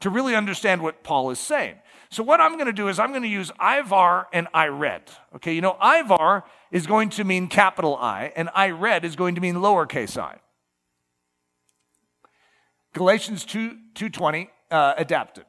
to 0.00 0.10
really 0.10 0.34
understand 0.34 0.82
what 0.82 1.02
Paul 1.02 1.30
is 1.30 1.38
saying. 1.38 1.76
So, 2.10 2.24
what 2.24 2.40
I'm 2.40 2.54
going 2.54 2.66
to 2.66 2.72
do 2.72 2.88
is 2.88 2.98
I'm 2.98 3.10
going 3.10 3.22
to 3.22 3.28
use 3.28 3.52
Ivar 3.60 4.26
and 4.32 4.48
I 4.52 4.66
read. 4.66 5.02
Okay, 5.36 5.52
you 5.52 5.60
know, 5.60 5.76
Ivar 5.80 6.44
is 6.72 6.86
going 6.86 7.10
to 7.10 7.24
mean 7.24 7.46
capital 7.46 7.96
I, 7.96 8.32
and 8.34 8.50
I 8.54 8.70
read 8.70 9.04
is 9.04 9.14
going 9.14 9.36
to 9.36 9.40
mean 9.40 9.56
lowercase 9.56 10.20
i. 10.20 10.38
Galatians 12.94 13.44
2 13.44 13.68
220 13.94 14.50
uh, 14.70 14.94
adapted. 14.96 15.44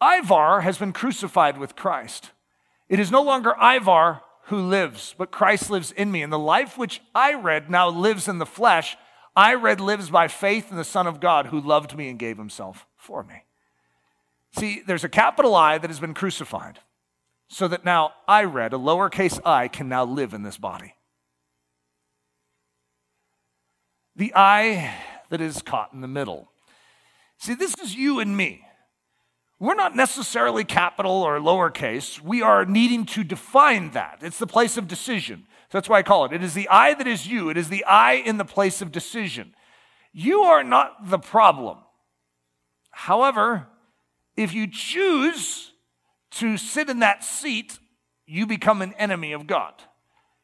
Ivar 0.00 0.60
has 0.60 0.78
been 0.78 0.92
crucified 0.92 1.58
with 1.58 1.74
Christ. 1.74 2.30
It 2.88 3.00
is 3.00 3.10
no 3.10 3.22
longer 3.22 3.54
Ivar 3.60 4.20
who 4.44 4.58
lives, 4.58 5.14
but 5.18 5.32
Christ 5.32 5.70
lives 5.70 5.90
in 5.90 6.12
me. 6.12 6.22
And 6.22 6.32
the 6.32 6.38
life 6.38 6.78
which 6.78 7.00
I 7.14 7.34
read 7.34 7.68
now 7.68 7.88
lives 7.88 8.28
in 8.28 8.38
the 8.38 8.46
flesh. 8.46 8.96
I 9.34 9.54
read 9.54 9.80
lives 9.80 10.08
by 10.08 10.28
faith 10.28 10.70
in 10.70 10.76
the 10.76 10.84
Son 10.84 11.06
of 11.06 11.18
God 11.18 11.46
who 11.46 11.60
loved 11.60 11.96
me 11.96 12.08
and 12.08 12.18
gave 12.18 12.38
himself 12.38 12.86
for 12.96 13.24
me. 13.24 13.45
See, 14.58 14.82
there's 14.86 15.04
a 15.04 15.08
capital 15.08 15.54
I 15.54 15.76
that 15.76 15.90
has 15.90 16.00
been 16.00 16.14
crucified, 16.14 16.78
so 17.48 17.68
that 17.68 17.84
now 17.84 18.14
I 18.26 18.44
read, 18.44 18.72
a 18.72 18.78
lowercase 18.78 19.38
i, 19.44 19.68
can 19.68 19.88
now 19.88 20.04
live 20.04 20.32
in 20.32 20.42
this 20.42 20.56
body. 20.56 20.94
The 24.14 24.32
I 24.34 24.94
that 25.28 25.42
is 25.42 25.60
caught 25.60 25.92
in 25.92 26.00
the 26.00 26.08
middle. 26.08 26.50
See, 27.38 27.54
this 27.54 27.74
is 27.82 27.94
you 27.94 28.18
and 28.18 28.34
me. 28.34 28.62
We're 29.58 29.74
not 29.74 29.94
necessarily 29.94 30.64
capital 30.64 31.22
or 31.22 31.38
lowercase. 31.38 32.20
We 32.22 32.40
are 32.40 32.64
needing 32.64 33.04
to 33.06 33.24
define 33.24 33.90
that. 33.90 34.18
It's 34.22 34.38
the 34.38 34.46
place 34.46 34.78
of 34.78 34.88
decision. 34.88 35.46
So 35.70 35.78
that's 35.78 35.88
why 35.88 35.98
I 35.98 36.02
call 36.02 36.24
it. 36.24 36.32
It 36.32 36.42
is 36.42 36.54
the 36.54 36.68
I 36.68 36.94
that 36.94 37.06
is 37.06 37.26
you. 37.26 37.50
It 37.50 37.58
is 37.58 37.68
the 37.68 37.84
I 37.84 38.14
in 38.14 38.38
the 38.38 38.44
place 38.44 38.80
of 38.80 38.90
decision. 38.92 39.54
You 40.12 40.42
are 40.42 40.64
not 40.64 41.10
the 41.10 41.18
problem. 41.18 41.78
However, 42.90 43.66
if 44.36 44.52
you 44.52 44.66
choose 44.66 45.72
to 46.32 46.56
sit 46.56 46.90
in 46.90 47.00
that 47.00 47.24
seat, 47.24 47.78
you 48.26 48.46
become 48.46 48.82
an 48.82 48.92
enemy 48.94 49.32
of 49.32 49.46
God. 49.46 49.74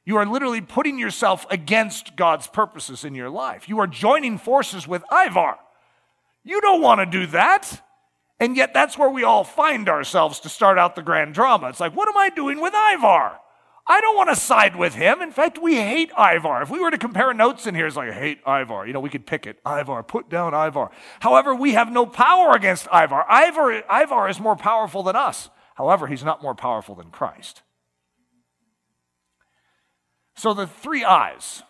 You 0.05 0.17
are 0.17 0.27
literally 0.27 0.61
putting 0.61 0.99
yourself 0.99 1.47
against 1.51 2.17
God's 2.17 2.47
purposes 2.47 3.05
in 3.05 3.15
your 3.15 3.31
life. 3.31 3.69
You 3.69 3.79
are 3.81 3.87
joining 3.87 4.39
forces 4.39 4.89
with 4.89 5.05
Ivar. 5.13 5.59
You 6.45 6.61
don't 6.61 6.83
want 6.83 7.01
to 7.01 7.07
do 7.07 7.27
that. 7.29 7.83
And 8.41 8.57
yet, 8.57 8.75
that's 8.75 8.99
where 8.99 9.11
we 9.11 9.23
all 9.23 9.45
find 9.45 9.89
ourselves 9.89 10.41
to 10.41 10.49
start 10.49 10.77
out 10.77 10.97
the 10.97 11.03
grand 11.03 11.35
drama. 11.35 11.69
It's 11.69 11.79
like, 11.79 11.95
what 11.95 12.09
am 12.09 12.17
I 12.17 12.31
doing 12.31 12.61
with 12.61 12.75
Ivar? 12.75 13.39
I 13.93 14.01
don't 14.01 14.17
want 14.17 14.31
to 14.31 14.37
side 14.37 14.75
with 14.75 14.95
him. 14.95 15.21
In 15.21 15.31
fact, 15.31 15.61
we 15.61 15.75
hate 15.75 16.11
Ivar. 16.19 16.63
If 16.63 16.71
we 16.71 16.81
were 16.81 16.91
to 16.91 16.97
compare 16.97 17.35
notes 17.35 17.67
in 17.67 17.75
here, 17.75 17.87
it's 17.87 17.95
like, 17.95 18.09
I 18.09 18.15
hate 18.15 18.39
Ivar. 18.47 18.87
You 18.87 18.95
know, 18.95 19.01
we 19.01 19.11
could 19.11 19.27
pick 19.27 19.47
it. 19.47 19.59
Ivar, 19.67 20.03
put 20.03 20.31
down 20.31 20.55
Ivar. 20.55 20.91
However, 21.21 21.55
we 21.55 21.75
have 21.75 21.93
no 21.93 22.07
power 22.07 22.57
against 22.57 22.87
Ivar. 22.87 23.27
Ivar, 23.31 23.85
Ivar 23.91 24.31
is 24.31 24.41
more 24.41 24.57
powerful 24.57 25.03
than 25.03 25.15
us. 25.15 25.51
However, 25.75 26.07
he's 26.07 26.25
not 26.25 26.43
more 26.43 26.55
powerful 26.55 26.95
than 26.95 27.11
Christ. 27.11 27.61
So 30.37 30.55
the 30.55 30.67
three 30.67 31.05
I's 31.05 31.63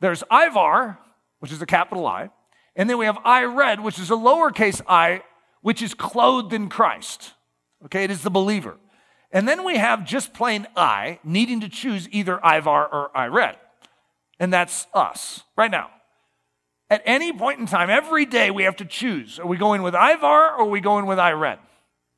there's 0.00 0.22
Ivar, 0.30 0.98
which 1.38 1.52
is 1.52 1.62
a 1.62 1.66
capital 1.66 2.06
I, 2.06 2.28
and 2.76 2.90
then 2.90 2.98
we 2.98 3.06
have 3.06 3.18
I 3.24 3.44
read, 3.44 3.80
which 3.80 3.98
is 3.98 4.10
a 4.10 4.14
lowercase 4.14 4.82
i 4.86 5.22
which 5.62 5.80
is 5.80 5.94
clothed 5.94 6.52
in 6.52 6.68
Christ. 6.68 7.32
Okay, 7.86 8.04
it 8.04 8.10
is 8.10 8.22
the 8.22 8.30
believer. 8.30 8.76
And 9.32 9.48
then 9.48 9.64
we 9.64 9.78
have 9.78 10.04
just 10.04 10.34
plain 10.34 10.66
I 10.76 11.18
needing 11.24 11.60
to 11.60 11.68
choose 11.68 12.08
either 12.10 12.38
Ivar 12.44 12.86
or 12.86 13.16
I 13.16 13.26
read. 13.26 13.56
And 14.38 14.52
that's 14.52 14.86
us 14.92 15.42
right 15.56 15.70
now. 15.70 15.90
At 16.90 17.02
any 17.06 17.32
point 17.32 17.58
in 17.58 17.66
time, 17.66 17.88
every 17.88 18.26
day 18.26 18.50
we 18.50 18.64
have 18.64 18.76
to 18.76 18.84
choose. 18.84 19.38
Are 19.38 19.46
we 19.46 19.56
going 19.56 19.80
with 19.82 19.94
Ivar 19.94 20.56
or 20.56 20.62
are 20.62 20.64
we 20.64 20.80
going 20.80 21.06
with 21.06 21.18
I 21.18 21.32
read? 21.32 21.58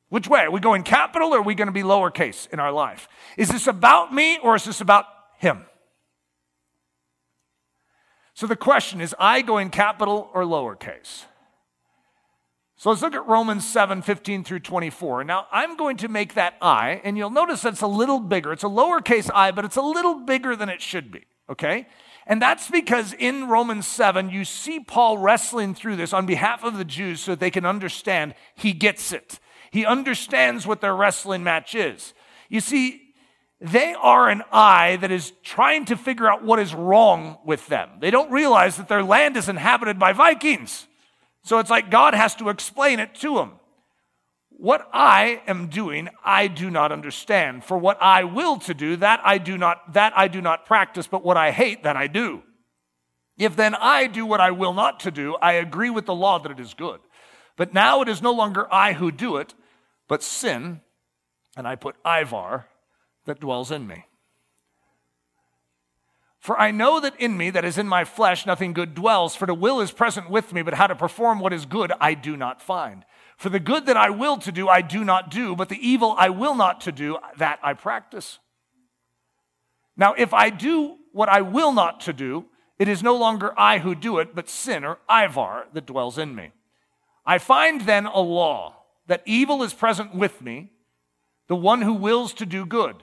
Which 0.09 0.27
way? 0.27 0.41
Are 0.41 0.51
we 0.51 0.59
going 0.59 0.83
capital 0.83 1.33
or 1.33 1.39
are 1.39 1.41
we 1.41 1.55
going 1.55 1.67
to 1.67 1.71
be 1.71 1.81
lowercase 1.81 2.51
in 2.51 2.59
our 2.59 2.71
life? 2.71 3.07
Is 3.37 3.47
this 3.49 3.67
about 3.67 4.13
me 4.13 4.37
or 4.43 4.55
is 4.55 4.65
this 4.65 4.81
about 4.81 5.05
him? 5.37 5.65
So 8.33 8.47
the 8.47 8.57
question 8.57 8.99
is 8.99 9.15
I 9.17 9.41
going 9.41 9.69
capital 9.69 10.29
or 10.33 10.43
lowercase? 10.43 11.23
So 12.77 12.89
let's 12.89 13.01
look 13.01 13.15
at 13.15 13.25
Romans 13.25 13.65
7 13.65 14.01
15 14.01 14.43
through 14.43 14.59
24. 14.59 15.23
Now, 15.23 15.47
I'm 15.51 15.77
going 15.77 15.97
to 15.97 16.09
make 16.09 16.33
that 16.33 16.55
I, 16.61 17.01
and 17.03 17.17
you'll 17.17 17.29
notice 17.29 17.61
that's 17.61 17.81
a 17.81 17.87
little 17.87 18.19
bigger. 18.19 18.51
It's 18.51 18.63
a 18.63 18.67
lowercase 18.67 19.29
i, 19.33 19.51
but 19.51 19.63
it's 19.63 19.77
a 19.77 19.81
little 19.81 20.15
bigger 20.15 20.55
than 20.55 20.67
it 20.67 20.81
should 20.81 21.11
be, 21.11 21.23
okay? 21.49 21.87
And 22.27 22.41
that's 22.41 22.69
because 22.69 23.13
in 23.13 23.47
Romans 23.47 23.87
7, 23.87 24.29
you 24.29 24.43
see 24.43 24.79
Paul 24.79 25.17
wrestling 25.17 25.73
through 25.73 25.95
this 25.95 26.11
on 26.11 26.25
behalf 26.25 26.63
of 26.63 26.77
the 26.77 26.83
Jews 26.85 27.21
so 27.21 27.31
that 27.31 27.39
they 27.39 27.51
can 27.51 27.65
understand 27.65 28.35
he 28.55 28.73
gets 28.73 29.13
it. 29.13 29.39
He 29.71 29.85
understands 29.85 30.67
what 30.67 30.81
their 30.81 30.95
wrestling 30.95 31.43
match 31.43 31.75
is. 31.75 32.13
You 32.49 32.59
see, 32.59 33.13
they 33.61 33.93
are 33.93 34.29
an 34.29 34.43
eye 34.51 34.97
that 34.97 35.11
is 35.11 35.31
trying 35.43 35.85
to 35.85 35.95
figure 35.95 36.27
out 36.27 36.43
what 36.43 36.59
is 36.59 36.73
wrong 36.73 37.37
with 37.45 37.67
them. 37.67 37.89
They 37.99 38.11
don't 38.11 38.31
realize 38.31 38.75
that 38.77 38.89
their 38.89 39.03
land 39.03 39.37
is 39.37 39.47
inhabited 39.47 39.97
by 39.97 40.11
Vikings. 40.11 40.87
So 41.45 41.59
it's 41.59 41.69
like 41.69 41.91
God 41.91 42.15
has 42.15 42.33
to 42.35 42.49
explain 42.49 42.99
it 42.99 43.13
to 43.15 43.37
him. 43.37 43.51
What 44.49 44.89
I 44.91 45.43
am 45.45 45.67
doing, 45.67 46.09
I 46.23 46.47
do 46.47 46.71
not 46.71 46.91
understand. 46.91 47.63
For 47.63 47.77
what 47.77 48.01
I 48.01 48.23
will 48.23 48.57
to 48.59 48.73
do, 48.73 48.95
that 48.95 49.21
I 49.23 49.37
do 49.37 49.55
not, 49.55 49.93
that 49.93 50.11
I 50.17 50.27
do 50.27 50.41
not 50.41 50.65
practice, 50.65 51.05
but 51.05 51.23
what 51.23 51.37
I 51.37 51.51
hate, 51.51 51.83
that 51.83 51.95
I 51.95 52.07
do. 52.07 52.41
If 53.37 53.55
then 53.55 53.75
I 53.75 54.07
do 54.07 54.25
what 54.25 54.41
I 54.41 54.49
will 54.49 54.73
not 54.73 54.99
to 55.01 55.11
do, 55.11 55.35
I 55.35 55.53
agree 55.53 55.91
with 55.91 56.07
the 56.07 56.15
law 56.15 56.39
that 56.39 56.51
it 56.51 56.59
is 56.59 56.73
good. 56.73 56.99
But 57.57 57.75
now 57.75 58.01
it 58.01 58.09
is 58.09 58.23
no 58.23 58.31
longer 58.31 58.67
I 58.73 58.93
who 58.93 59.11
do 59.11 59.37
it, 59.37 59.53
but 60.07 60.23
sin, 60.23 60.81
and 61.55 61.67
I 61.67 61.75
put 61.75 61.95
Ivar 62.03 62.65
that 63.25 63.39
dwells 63.39 63.71
in 63.71 63.85
me. 63.85 64.05
For 66.45 66.59
I 66.59 66.69
know 66.69 66.99
that 66.99 67.19
in 67.19 67.35
me, 67.37 67.49
that 67.49 67.65
is 67.65 67.79
in 67.79 67.87
my 67.87 68.05
flesh, 68.05 68.45
nothing 68.45 68.71
good 68.71 68.93
dwells, 68.93 69.35
for 69.35 69.47
the 69.47 69.55
will 69.55 69.81
is 69.81 69.89
present 69.89 70.29
with 70.29 70.53
me, 70.53 70.61
but 70.61 70.75
how 70.75 70.85
to 70.85 70.93
perform 70.93 71.39
what 71.39 71.51
is 71.51 71.65
good 71.65 71.91
I 71.99 72.13
do 72.13 72.37
not 72.37 72.61
find. 72.61 73.03
For 73.35 73.49
the 73.49 73.59
good 73.59 73.87
that 73.87 73.97
I 73.97 74.11
will 74.11 74.37
to 74.37 74.51
do, 74.51 74.69
I 74.69 74.83
do 74.83 75.03
not 75.03 75.31
do, 75.31 75.55
but 75.55 75.69
the 75.69 75.79
evil 75.89 76.13
I 76.19 76.29
will 76.29 76.53
not 76.53 76.81
to 76.81 76.91
do, 76.91 77.17
that 77.37 77.57
I 77.63 77.73
practice. 77.73 78.37
Now, 79.97 80.13
if 80.13 80.35
I 80.35 80.51
do 80.51 80.97
what 81.13 81.29
I 81.29 81.41
will 81.41 81.71
not 81.71 81.99
to 82.01 82.13
do, 82.13 82.45
it 82.77 82.87
is 82.87 83.01
no 83.01 83.15
longer 83.15 83.51
I 83.57 83.79
who 83.79 83.95
do 83.95 84.19
it, 84.19 84.35
but 84.35 84.47
sin 84.47 84.85
or 84.85 84.99
Ivar 85.09 85.65
that 85.73 85.87
dwells 85.87 86.19
in 86.19 86.35
me. 86.35 86.51
I 87.25 87.39
find 87.39 87.81
then 87.81 88.05
a 88.05 88.19
law 88.19 88.83
that 89.07 89.23
evil 89.25 89.63
is 89.63 89.73
present 89.73 90.13
with 90.13 90.43
me, 90.43 90.73
the 91.47 91.55
one 91.55 91.81
who 91.81 91.95
wills 91.95 92.33
to 92.35 92.45
do 92.45 92.67
good. 92.67 92.97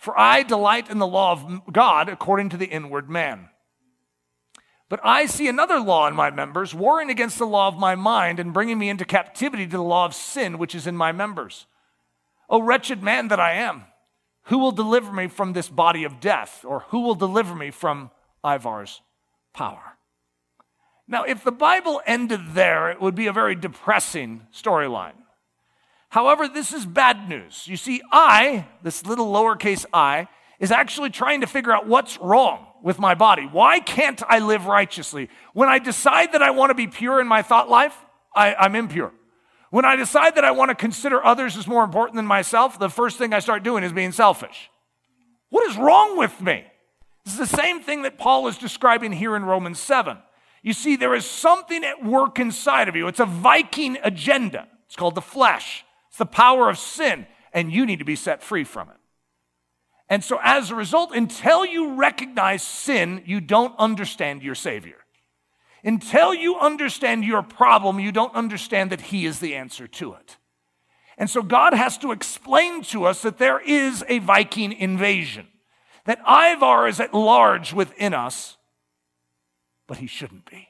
For 0.00 0.18
I 0.18 0.42
delight 0.42 0.88
in 0.88 0.98
the 0.98 1.06
law 1.06 1.32
of 1.32 1.70
God 1.70 2.08
according 2.08 2.48
to 2.48 2.56
the 2.56 2.64
inward 2.64 3.10
man. 3.10 3.50
But 4.88 4.98
I 5.04 5.26
see 5.26 5.46
another 5.46 5.78
law 5.78 6.08
in 6.08 6.14
my 6.14 6.30
members, 6.30 6.74
warring 6.74 7.10
against 7.10 7.36
the 7.36 7.46
law 7.46 7.68
of 7.68 7.76
my 7.76 7.94
mind 7.94 8.40
and 8.40 8.54
bringing 8.54 8.78
me 8.78 8.88
into 8.88 9.04
captivity 9.04 9.66
to 9.66 9.76
the 9.76 9.82
law 9.82 10.06
of 10.06 10.14
sin 10.14 10.56
which 10.56 10.74
is 10.74 10.86
in 10.86 10.96
my 10.96 11.12
members. 11.12 11.66
O 12.48 12.62
wretched 12.62 13.02
man 13.02 13.28
that 13.28 13.38
I 13.38 13.52
am, 13.52 13.84
who 14.44 14.56
will 14.56 14.72
deliver 14.72 15.12
me 15.12 15.28
from 15.28 15.52
this 15.52 15.68
body 15.68 16.04
of 16.04 16.18
death? 16.18 16.64
Or 16.64 16.80
who 16.88 17.00
will 17.00 17.14
deliver 17.14 17.54
me 17.54 17.70
from 17.70 18.10
Ivar's 18.42 19.02
power? 19.52 19.98
Now, 21.06 21.24
if 21.24 21.44
the 21.44 21.52
Bible 21.52 22.00
ended 22.06 22.54
there, 22.54 22.90
it 22.90 23.02
would 23.02 23.14
be 23.14 23.26
a 23.26 23.34
very 23.34 23.54
depressing 23.54 24.46
storyline. 24.50 25.12
However, 26.10 26.48
this 26.48 26.72
is 26.72 26.84
bad 26.84 27.28
news. 27.28 27.66
You 27.66 27.76
see, 27.76 28.02
I, 28.12 28.66
this 28.82 29.06
little 29.06 29.32
lowercase 29.32 29.86
i, 29.92 30.28
is 30.58 30.70
actually 30.70 31.10
trying 31.10 31.40
to 31.40 31.46
figure 31.46 31.72
out 31.72 31.86
what's 31.86 32.18
wrong 32.18 32.66
with 32.82 32.98
my 32.98 33.14
body. 33.14 33.48
Why 33.50 33.80
can't 33.80 34.20
I 34.28 34.40
live 34.40 34.66
righteously? 34.66 35.28
When 35.54 35.68
I 35.68 35.78
decide 35.78 36.32
that 36.32 36.42
I 36.42 36.50
want 36.50 36.70
to 36.70 36.74
be 36.74 36.88
pure 36.88 37.20
in 37.20 37.26
my 37.28 37.42
thought 37.42 37.68
life, 37.70 37.96
I, 38.34 38.54
I'm 38.54 38.74
impure. 38.74 39.12
When 39.70 39.84
I 39.84 39.94
decide 39.94 40.34
that 40.34 40.44
I 40.44 40.50
want 40.50 40.70
to 40.70 40.74
consider 40.74 41.24
others 41.24 41.56
as 41.56 41.68
more 41.68 41.84
important 41.84 42.16
than 42.16 42.26
myself, 42.26 42.78
the 42.78 42.90
first 42.90 43.16
thing 43.16 43.32
I 43.32 43.38
start 43.38 43.62
doing 43.62 43.84
is 43.84 43.92
being 43.92 44.12
selfish. 44.12 44.68
What 45.50 45.68
is 45.70 45.76
wrong 45.76 46.18
with 46.18 46.40
me? 46.40 46.64
This 47.24 47.34
is 47.34 47.50
the 47.50 47.56
same 47.56 47.82
thing 47.82 48.02
that 48.02 48.18
Paul 48.18 48.48
is 48.48 48.58
describing 48.58 49.12
here 49.12 49.36
in 49.36 49.44
Romans 49.44 49.78
7. 49.78 50.18
You 50.62 50.72
see, 50.72 50.96
there 50.96 51.14
is 51.14 51.24
something 51.24 51.84
at 51.84 52.04
work 52.04 52.40
inside 52.40 52.88
of 52.88 52.96
you. 52.96 53.06
It's 53.06 53.20
a 53.20 53.26
Viking 53.26 53.96
agenda. 54.02 54.66
It's 54.86 54.96
called 54.96 55.14
the 55.14 55.22
flesh, 55.22 55.84
the 56.20 56.26
power 56.26 56.70
of 56.70 56.78
sin, 56.78 57.26
and 57.52 57.72
you 57.72 57.84
need 57.84 57.98
to 57.98 58.04
be 58.04 58.14
set 58.14 58.44
free 58.44 58.62
from 58.62 58.90
it. 58.90 58.96
And 60.08 60.22
so, 60.22 60.38
as 60.42 60.70
a 60.70 60.76
result, 60.76 61.14
until 61.14 61.64
you 61.64 61.94
recognize 61.94 62.62
sin, 62.62 63.22
you 63.26 63.40
don't 63.40 63.74
understand 63.78 64.42
your 64.42 64.54
Savior. 64.54 64.98
Until 65.82 66.34
you 66.34 66.58
understand 66.58 67.24
your 67.24 67.42
problem, 67.42 67.98
you 67.98 68.12
don't 68.12 68.34
understand 68.34 68.90
that 68.90 69.00
He 69.00 69.24
is 69.24 69.40
the 69.40 69.54
answer 69.54 69.88
to 69.88 70.12
it. 70.12 70.36
And 71.16 71.30
so, 71.30 71.42
God 71.42 71.74
has 71.74 71.96
to 71.98 72.12
explain 72.12 72.82
to 72.84 73.04
us 73.04 73.22
that 73.22 73.38
there 73.38 73.60
is 73.60 74.04
a 74.08 74.18
Viking 74.18 74.72
invasion, 74.72 75.48
that 76.04 76.20
Ivar 76.28 76.86
is 76.86 77.00
at 77.00 77.14
large 77.14 77.72
within 77.72 78.12
us, 78.14 78.56
but 79.86 79.98
he 79.98 80.06
shouldn't 80.06 80.48
be. 80.48 80.68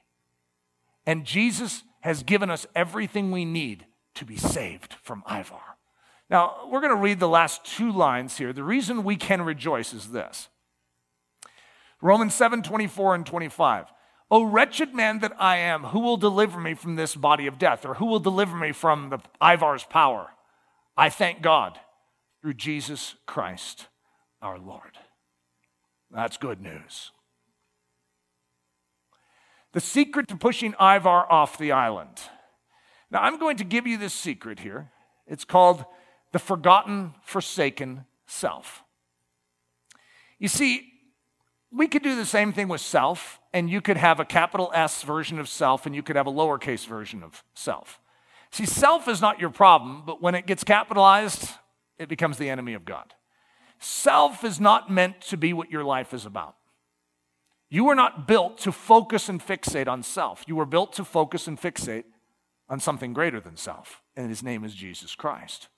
And 1.06 1.26
Jesus 1.26 1.82
has 2.00 2.22
given 2.22 2.50
us 2.50 2.66
everything 2.74 3.30
we 3.30 3.44
need 3.44 3.84
to 4.20 4.24
be 4.26 4.36
saved 4.36 4.94
from 5.02 5.24
Ivar. 5.28 5.76
Now, 6.28 6.68
we're 6.70 6.80
going 6.80 6.94
to 6.94 6.96
read 6.96 7.18
the 7.18 7.28
last 7.28 7.64
two 7.64 7.90
lines 7.90 8.36
here. 8.36 8.52
The 8.52 8.62
reason 8.62 9.02
we 9.02 9.16
can 9.16 9.42
rejoice 9.42 9.92
is 9.92 10.12
this 10.12 10.48
Romans 12.00 12.34
7 12.34 12.62
24 12.62 13.16
and 13.16 13.26
25. 13.26 13.86
O 14.30 14.44
wretched 14.44 14.94
man 14.94 15.18
that 15.20 15.32
I 15.40 15.56
am, 15.56 15.84
who 15.84 16.00
will 16.00 16.18
deliver 16.18 16.60
me 16.60 16.74
from 16.74 16.94
this 16.94 17.16
body 17.16 17.48
of 17.48 17.58
death? 17.58 17.84
Or 17.84 17.94
who 17.94 18.06
will 18.06 18.20
deliver 18.20 18.54
me 18.54 18.70
from 18.70 19.08
the 19.08 19.18
Ivar's 19.40 19.84
power? 19.84 20.30
I 20.96 21.08
thank 21.08 21.42
God 21.42 21.80
through 22.40 22.54
Jesus 22.54 23.16
Christ 23.26 23.88
our 24.40 24.58
Lord. 24.58 24.98
That's 26.10 26.36
good 26.36 26.60
news. 26.60 27.10
The 29.72 29.80
secret 29.80 30.28
to 30.28 30.36
pushing 30.36 30.74
Ivar 30.74 31.30
off 31.32 31.58
the 31.58 31.72
island. 31.72 32.20
Now, 33.10 33.22
I'm 33.22 33.38
going 33.38 33.56
to 33.56 33.64
give 33.64 33.86
you 33.86 33.98
this 33.98 34.14
secret 34.14 34.60
here. 34.60 34.90
It's 35.26 35.44
called 35.44 35.84
the 36.32 36.38
forgotten, 36.38 37.14
forsaken 37.22 38.04
self. 38.26 38.84
You 40.38 40.48
see, 40.48 40.86
we 41.72 41.88
could 41.88 42.02
do 42.02 42.16
the 42.16 42.26
same 42.26 42.52
thing 42.52 42.68
with 42.68 42.80
self, 42.80 43.40
and 43.52 43.68
you 43.68 43.80
could 43.80 43.96
have 43.96 44.20
a 44.20 44.24
capital 44.24 44.70
S 44.74 45.02
version 45.02 45.38
of 45.38 45.48
self, 45.48 45.86
and 45.86 45.94
you 45.94 46.02
could 46.02 46.16
have 46.16 46.26
a 46.26 46.32
lowercase 46.32 46.86
version 46.86 47.22
of 47.22 47.44
self. 47.54 48.00
See, 48.50 48.66
self 48.66 49.06
is 49.06 49.20
not 49.20 49.40
your 49.40 49.50
problem, 49.50 50.02
but 50.04 50.20
when 50.20 50.34
it 50.34 50.46
gets 50.46 50.64
capitalized, 50.64 51.50
it 51.98 52.08
becomes 52.08 52.38
the 52.38 52.50
enemy 52.50 52.74
of 52.74 52.84
God. 52.84 53.14
Self 53.78 54.44
is 54.44 54.60
not 54.60 54.90
meant 54.90 55.20
to 55.22 55.36
be 55.36 55.52
what 55.52 55.70
your 55.70 55.84
life 55.84 56.12
is 56.12 56.26
about. 56.26 56.56
You 57.68 57.84
were 57.84 57.94
not 57.94 58.26
built 58.26 58.58
to 58.58 58.72
focus 58.72 59.28
and 59.28 59.40
fixate 59.40 59.86
on 59.86 60.02
self. 60.02 60.44
You 60.46 60.56
were 60.56 60.66
built 60.66 60.92
to 60.94 61.04
focus 61.04 61.46
and 61.46 61.60
fixate 61.60 62.04
on 62.70 62.80
something 62.80 63.12
greater 63.12 63.40
than 63.40 63.56
self, 63.56 64.00
and 64.16 64.30
his 64.30 64.42
name 64.42 64.64
is 64.64 64.74
Jesus 64.74 65.14
Christ. 65.14 65.68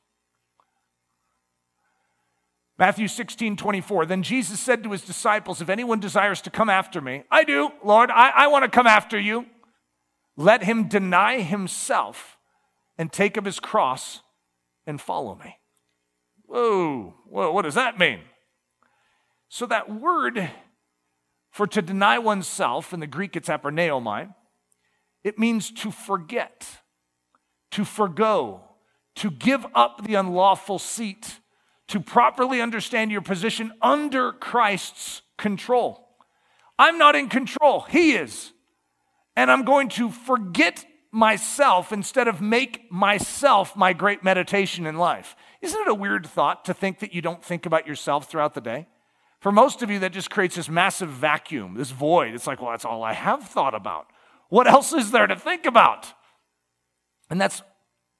Matthew 2.78 3.08
16, 3.08 3.56
24. 3.56 4.06
Then 4.06 4.22
Jesus 4.22 4.60
said 4.60 4.82
to 4.82 4.92
his 4.92 5.02
disciples, 5.02 5.60
If 5.60 5.68
anyone 5.68 6.00
desires 6.00 6.40
to 6.42 6.50
come 6.50 6.68
after 6.68 7.00
me, 7.00 7.24
I 7.30 7.44
do, 7.44 7.70
Lord, 7.82 8.10
I, 8.10 8.30
I 8.30 8.46
want 8.48 8.64
to 8.64 8.70
come 8.70 8.86
after 8.86 9.18
you. 9.18 9.46
Let 10.36 10.64
him 10.64 10.88
deny 10.88 11.40
himself 11.40 12.36
and 12.98 13.12
take 13.12 13.36
up 13.36 13.46
his 13.46 13.60
cross 13.60 14.20
and 14.86 15.00
follow 15.00 15.34
me. 15.34 15.58
Whoa, 16.46 17.14
whoa, 17.26 17.52
what 17.52 17.62
does 17.62 17.74
that 17.74 17.98
mean? 17.98 18.20
So, 19.48 19.66
that 19.66 19.90
word 19.90 20.50
for 21.50 21.66
to 21.66 21.82
deny 21.82 22.18
oneself, 22.18 22.92
in 22.92 23.00
the 23.00 23.06
Greek 23.06 23.36
it's 23.36 23.48
aporneomai, 23.48 24.34
it 25.22 25.38
means 25.38 25.70
to 25.70 25.90
forget, 25.90 26.81
to 27.72 27.84
forego, 27.84 28.60
to 29.16 29.30
give 29.30 29.66
up 29.74 30.04
the 30.04 30.14
unlawful 30.14 30.78
seat 30.78 31.40
to 31.88 32.00
properly 32.00 32.60
understand 32.62 33.10
your 33.10 33.20
position 33.20 33.72
under 33.82 34.32
Christ's 34.32 35.22
control. 35.36 36.08
I'm 36.78 36.96
not 36.96 37.14
in 37.14 37.28
control, 37.28 37.80
He 37.82 38.12
is. 38.12 38.52
And 39.36 39.50
I'm 39.50 39.64
going 39.64 39.88
to 39.90 40.10
forget 40.10 40.86
myself 41.10 41.92
instead 41.92 42.28
of 42.28 42.40
make 42.40 42.90
myself 42.90 43.76
my 43.76 43.92
great 43.92 44.24
meditation 44.24 44.86
in 44.86 44.96
life. 44.96 45.36
Isn't 45.60 45.80
it 45.82 45.88
a 45.88 45.94
weird 45.94 46.26
thought 46.26 46.64
to 46.64 46.74
think 46.74 47.00
that 47.00 47.14
you 47.14 47.20
don't 47.20 47.44
think 47.44 47.66
about 47.66 47.86
yourself 47.86 48.30
throughout 48.30 48.54
the 48.54 48.60
day? 48.60 48.86
For 49.40 49.52
most 49.52 49.82
of 49.82 49.90
you, 49.90 49.98
that 49.98 50.12
just 50.12 50.30
creates 50.30 50.56
this 50.56 50.68
massive 50.68 51.08
vacuum, 51.08 51.74
this 51.74 51.90
void. 51.90 52.34
It's 52.34 52.46
like, 52.46 52.62
well, 52.62 52.70
that's 52.70 52.84
all 52.84 53.02
I 53.02 53.12
have 53.12 53.42
thought 53.42 53.74
about. 53.74 54.06
What 54.48 54.66
else 54.66 54.92
is 54.92 55.10
there 55.10 55.26
to 55.26 55.36
think 55.36 55.66
about? 55.66 56.14
And 57.32 57.40
that's 57.40 57.62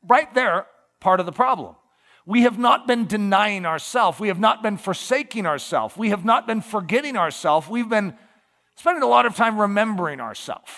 right 0.09 0.33
there 0.33 0.67
part 0.99 1.21
of 1.21 1.27
the 1.27 1.33
problem. 1.33 1.77
We 2.25 2.43
have 2.43 2.59
not 2.59 2.87
been 2.87 3.07
denying 3.07 3.67
ourselves. 3.67 4.19
We 4.19 4.29
have 4.29 4.41
not 4.41 4.63
been 4.63 4.79
forsaking 4.79 5.45
ourselves. 5.45 5.99
We 5.99 6.09
have 6.09 6.25
not 6.25 6.47
been 6.47 6.63
forgetting 6.63 7.19
ourselves. 7.19 7.69
We've 7.69 7.91
been 7.91 8.17
spending 8.75 9.03
a 9.03 9.07
lot 9.07 9.27
of 9.27 9.37
time 9.37 9.61
remembering 9.61 10.19
ourselves. 10.19 10.71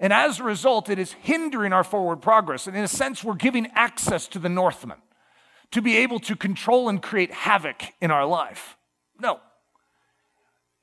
And 0.00 0.12
as 0.12 0.40
a 0.40 0.42
result, 0.42 0.90
it 0.90 0.98
is 0.98 1.12
hindering 1.12 1.72
our 1.72 1.84
forward 1.84 2.16
progress. 2.16 2.66
And 2.66 2.76
in 2.76 2.82
a 2.82 2.88
sense, 2.88 3.22
we're 3.22 3.34
giving 3.34 3.68
access 3.76 4.26
to 4.28 4.40
the 4.40 4.48
Northmen 4.48 4.98
to 5.70 5.80
be 5.80 5.98
able 5.98 6.18
to 6.20 6.34
control 6.34 6.88
and 6.88 7.00
create 7.00 7.32
havoc 7.32 7.84
in 8.00 8.10
our 8.10 8.26
life. 8.26 8.76
No. 9.20 9.38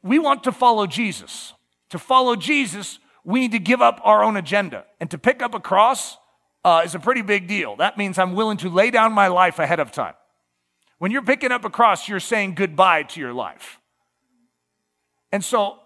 we 0.02 0.20
want 0.20 0.46
to 0.46 0.54
follow 0.54 0.88
Jesus. 0.88 1.54
To 1.90 2.00
follow 2.00 2.38
Jesus, 2.38 2.98
we 3.26 3.42
need 3.42 3.52
to 3.52 3.60
give 3.60 3.82
up 3.82 4.00
our 4.06 4.24
own 4.24 4.38
agenda. 4.38 4.86
And 5.02 5.12
to 5.12 5.18
pick 5.18 5.42
up 5.42 5.54
a 5.54 5.60
cross 5.60 6.18
uh, 6.64 6.82
is 6.86 6.96
a 6.96 7.00
pretty 7.00 7.22
big 7.22 7.48
deal. 7.48 7.76
That 7.76 7.98
means 7.98 8.18
I'm 8.20 8.34
willing 8.34 8.58
to 8.58 8.70
lay 8.70 8.92
down 8.92 9.14
my 9.14 9.28
life 9.28 9.60
ahead 9.60 9.80
of 9.80 9.92
time. 9.92 10.14
When 11.00 11.12
you're 11.12 11.24
picking 11.24 11.52
up 11.52 11.66
a 11.66 11.70
cross, 11.70 12.08
you're 12.08 12.20
saying 12.20 12.54
goodbye 12.56 13.04
to 13.04 13.20
your 13.20 13.34
life. 13.34 13.80
And 15.32 15.44
so 15.44 15.80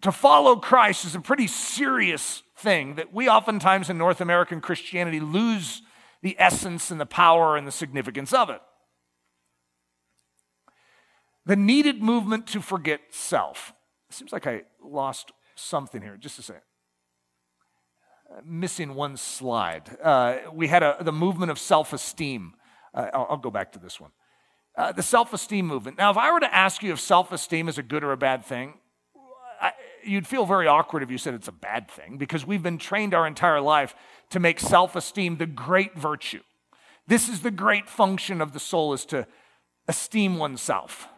to 0.00 0.12
follow 0.12 0.56
Christ 0.56 1.04
is 1.04 1.14
a 1.14 1.20
pretty 1.20 1.46
serious 1.46 2.42
thing 2.56 2.94
that 2.94 3.12
we 3.12 3.28
oftentimes 3.28 3.90
in 3.90 3.98
North 3.98 4.20
American 4.20 4.60
Christianity 4.60 5.20
lose 5.20 5.82
the 6.22 6.36
essence 6.38 6.90
and 6.90 7.00
the 7.00 7.06
power 7.06 7.56
and 7.56 7.66
the 7.66 7.72
significance 7.72 8.32
of 8.32 8.48
it. 8.48 8.60
The 11.44 11.56
needed 11.56 12.02
movement 12.02 12.46
to 12.48 12.60
forget 12.60 13.00
self. 13.10 13.72
It 14.08 14.14
seems 14.14 14.32
like 14.32 14.46
I 14.46 14.62
lost 14.82 15.32
something 15.56 16.00
here. 16.00 16.16
Just 16.16 16.38
a 16.38 16.42
second. 16.42 16.62
Missing 18.44 18.94
one 18.94 19.16
slide. 19.16 19.96
Uh, 20.02 20.38
we 20.52 20.68
had 20.68 20.82
a, 20.82 20.96
the 21.00 21.12
movement 21.12 21.50
of 21.50 21.58
self 21.58 21.92
esteem. 21.92 22.54
Uh, 22.94 23.08
I'll, 23.12 23.26
I'll, 23.30 23.36
go 23.36 23.50
back 23.50 23.72
to 23.72 23.78
this 23.78 24.00
one. 24.00 24.10
Uh, 24.76 24.92
the 24.92 25.02
self 25.02 25.32
esteem 25.32 25.66
movement. 25.66 25.98
Now, 25.98 26.10
if 26.10 26.16
I 26.16 26.32
were 26.32 26.40
to 26.40 26.54
ask 26.54 26.82
you 26.82 26.92
if 26.92 27.00
self 27.00 27.32
esteem 27.32 27.68
is 27.68 27.78
a 27.78 27.82
good 27.82 28.02
or 28.02 28.12
a 28.12 28.16
bad 28.16 28.44
thing, 28.44 28.74
I, 29.60 29.72
you'd 30.04 30.26
feel 30.26 30.46
very 30.46 30.66
awkward 30.66 31.02
if 31.02 31.10
you 31.10 31.18
said 31.18 31.34
it's 31.34 31.48
a 31.48 31.52
bad 31.52 31.90
thing 31.90 32.16
because 32.16 32.46
we've 32.46 32.62
been 32.62 32.78
trained 32.78 33.14
our 33.14 33.26
entire 33.26 33.60
life 33.60 33.94
to 34.30 34.40
make 34.40 34.58
self 34.58 34.96
esteem 34.96 35.36
the 35.36 35.46
great 35.46 35.94
virtue. 35.94 36.40
This 37.06 37.28
is 37.28 37.40
the 37.40 37.50
great 37.50 37.88
function 37.88 38.40
of 38.40 38.52
the 38.52 38.60
soul 38.60 38.92
is 38.92 39.04
to 39.06 39.26
esteem 39.88 40.38
oneself. 40.38 41.08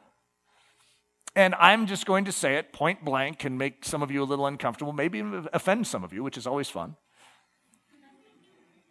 And 1.37 1.55
I'm 1.57 1.87
just 1.87 2.07
going 2.07 2.27
to 2.27 2.33
say 2.33 2.57
it 2.57 2.73
point 2.73 3.05
blank 3.05 3.45
and 3.45 3.59
make 3.59 3.85
some 3.85 4.03
of 4.03 4.11
you 4.11 4.23
a 4.23 4.25
little 4.25 4.47
uncomfortable, 4.47 4.93
maybe 4.93 5.23
offend 5.53 5.87
some 5.87 6.05
of 6.05 6.12
you, 6.12 6.23
which 6.23 6.37
is 6.37 6.47
always 6.47 6.69
fun. 6.69 6.97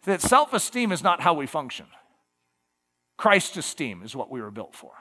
That 0.04 0.20
self 0.20 0.52
esteem 0.52 0.92
is 0.92 1.02
not 1.02 1.20
how 1.20 1.34
we 1.34 1.46
function. 1.46 1.86
Christ 3.16 3.56
esteem 3.56 4.02
is 4.02 4.16
what 4.16 4.30
we 4.30 4.40
were 4.40 4.50
built 4.50 4.74
for. 4.74 4.92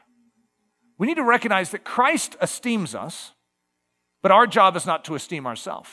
We 0.97 1.07
need 1.07 1.15
to 1.15 1.23
recognize 1.23 1.71
that 1.71 1.83
Christ 1.83 2.35
esteems 2.41 2.93
us, 2.95 3.31
but 4.21 4.31
our 4.31 4.47
job 4.47 4.75
is 4.75 4.85
not 4.85 5.03
to 5.05 5.15
esteem 5.15 5.47
ourselves. 5.47 5.89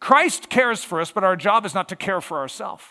Christ 0.00 0.48
cares 0.48 0.84
for 0.84 1.00
us, 1.00 1.10
but 1.10 1.24
our 1.24 1.36
job 1.36 1.66
is 1.66 1.74
not 1.74 1.88
to 1.88 1.96
care 1.96 2.20
for 2.20 2.38
ourselves. 2.38 2.84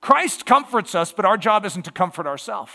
Christ 0.00 0.44
comforts 0.44 0.94
us, 0.94 1.12
but 1.12 1.24
our 1.24 1.36
job 1.36 1.64
isn't 1.64 1.84
to 1.84 1.90
comfort 1.90 2.26
ourselves. 2.26 2.72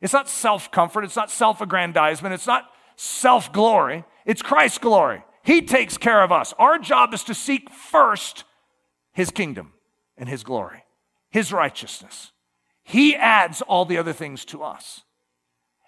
It's 0.00 0.12
not 0.12 0.28
self 0.28 0.70
comfort, 0.70 1.04
it's 1.04 1.16
not 1.16 1.30
self 1.30 1.60
aggrandizement, 1.60 2.34
it's 2.34 2.46
not 2.46 2.70
self 2.96 3.52
glory, 3.52 4.04
it's 4.24 4.42
Christ's 4.42 4.78
glory. 4.78 5.22
He 5.44 5.62
takes 5.62 5.96
care 5.96 6.22
of 6.22 6.30
us. 6.30 6.52
Our 6.58 6.78
job 6.78 7.14
is 7.14 7.24
to 7.24 7.34
seek 7.34 7.70
first 7.70 8.44
His 9.12 9.30
kingdom 9.30 9.72
and 10.16 10.28
His 10.28 10.42
glory, 10.42 10.84
His 11.30 11.52
righteousness. 11.52 12.32
He 12.82 13.14
adds 13.14 13.62
all 13.62 13.84
the 13.84 13.98
other 13.98 14.12
things 14.12 14.44
to 14.46 14.62
us. 14.62 15.02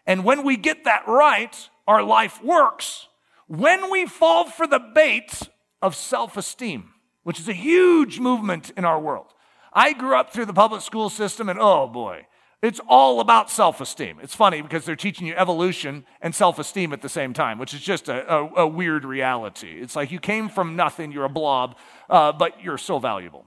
And 0.07 0.25
when 0.25 0.45
we 0.45 0.57
get 0.57 0.85
that 0.85 1.07
right, 1.07 1.69
our 1.87 2.03
life 2.03 2.43
works. 2.43 3.09
When 3.47 3.91
we 3.91 4.07
fall 4.07 4.49
for 4.49 4.67
the 4.67 4.79
bait 4.79 5.49
of 5.83 5.97
self 5.97 6.37
esteem, 6.37 6.91
which 7.23 7.41
is 7.41 7.49
a 7.49 7.55
huge 7.55 8.19
movement 8.21 8.73
in 8.77 8.85
our 8.85 9.01
world. 9.01 9.35
I 9.73 9.93
grew 9.93 10.17
up 10.17 10.33
through 10.33 10.47
the 10.47 10.53
public 10.53 10.83
school 10.83 11.11
system, 11.11 11.49
and 11.49 11.59
oh 11.61 11.87
boy, 11.87 12.27
it's 12.63 12.81
all 12.89 13.21
about 13.21 13.51
self 13.51 13.81
esteem. 13.81 14.19
It's 14.23 14.35
funny 14.35 14.63
because 14.63 14.85
they're 14.85 14.97
teaching 14.97 15.27
you 15.27 15.35
evolution 15.35 16.05
and 16.21 16.35
self 16.35 16.59
esteem 16.59 16.93
at 16.93 17.03
the 17.03 17.09
same 17.09 17.33
time, 17.33 17.59
which 17.59 17.73
is 17.73 17.81
just 17.81 18.09
a, 18.09 18.33
a, 18.33 18.63
a, 18.63 18.67
weird 18.67 19.05
reality. 19.05 19.81
It's 19.81 19.97
like 19.97 20.11
you 20.11 20.21
came 20.21 20.49
from 20.49 20.77
nothing, 20.77 21.13
you're 21.13 21.25
a 21.25 21.31
blob, 21.31 21.77
uh, 22.09 22.33
but 22.33 22.63
you're 22.63 22.79
so 22.79 22.99
valuable. 22.99 23.47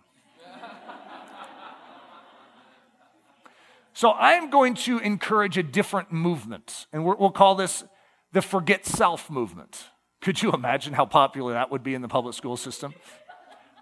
So 3.93 4.11
I'm 4.11 4.49
going 4.49 4.73
to 4.75 4.99
encourage 4.99 5.57
a 5.57 5.63
different 5.63 6.11
movement, 6.11 6.87
and 6.91 7.05
we'll 7.05 7.31
call 7.31 7.55
this 7.55 7.83
the 8.31 8.41
forget 8.41 8.85
self 8.85 9.29
movement. 9.29 9.85
Could 10.21 10.41
you 10.41 10.51
imagine 10.51 10.93
how 10.93 11.05
popular 11.05 11.53
that 11.53 11.71
would 11.71 11.83
be 11.83 11.93
in 11.93 12.01
the 12.01 12.07
public 12.07 12.33
school 12.35 12.57
system? 12.57 12.93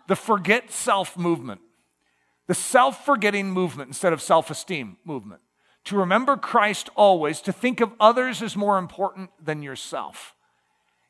The 0.07 0.15
forget 0.15 0.71
self 0.71 1.17
movement 1.17 1.61
the 2.51 2.55
self 2.55 3.05
forgetting 3.05 3.49
movement 3.49 3.87
instead 3.87 4.11
of 4.11 4.21
self 4.21 4.49
esteem 4.49 4.97
movement. 5.05 5.39
To 5.85 5.95
remember 5.95 6.35
Christ 6.35 6.89
always, 6.95 7.39
to 7.43 7.53
think 7.53 7.79
of 7.79 7.93
others 7.97 8.41
as 8.41 8.57
more 8.57 8.77
important 8.77 9.29
than 9.41 9.63
yourself. 9.63 10.35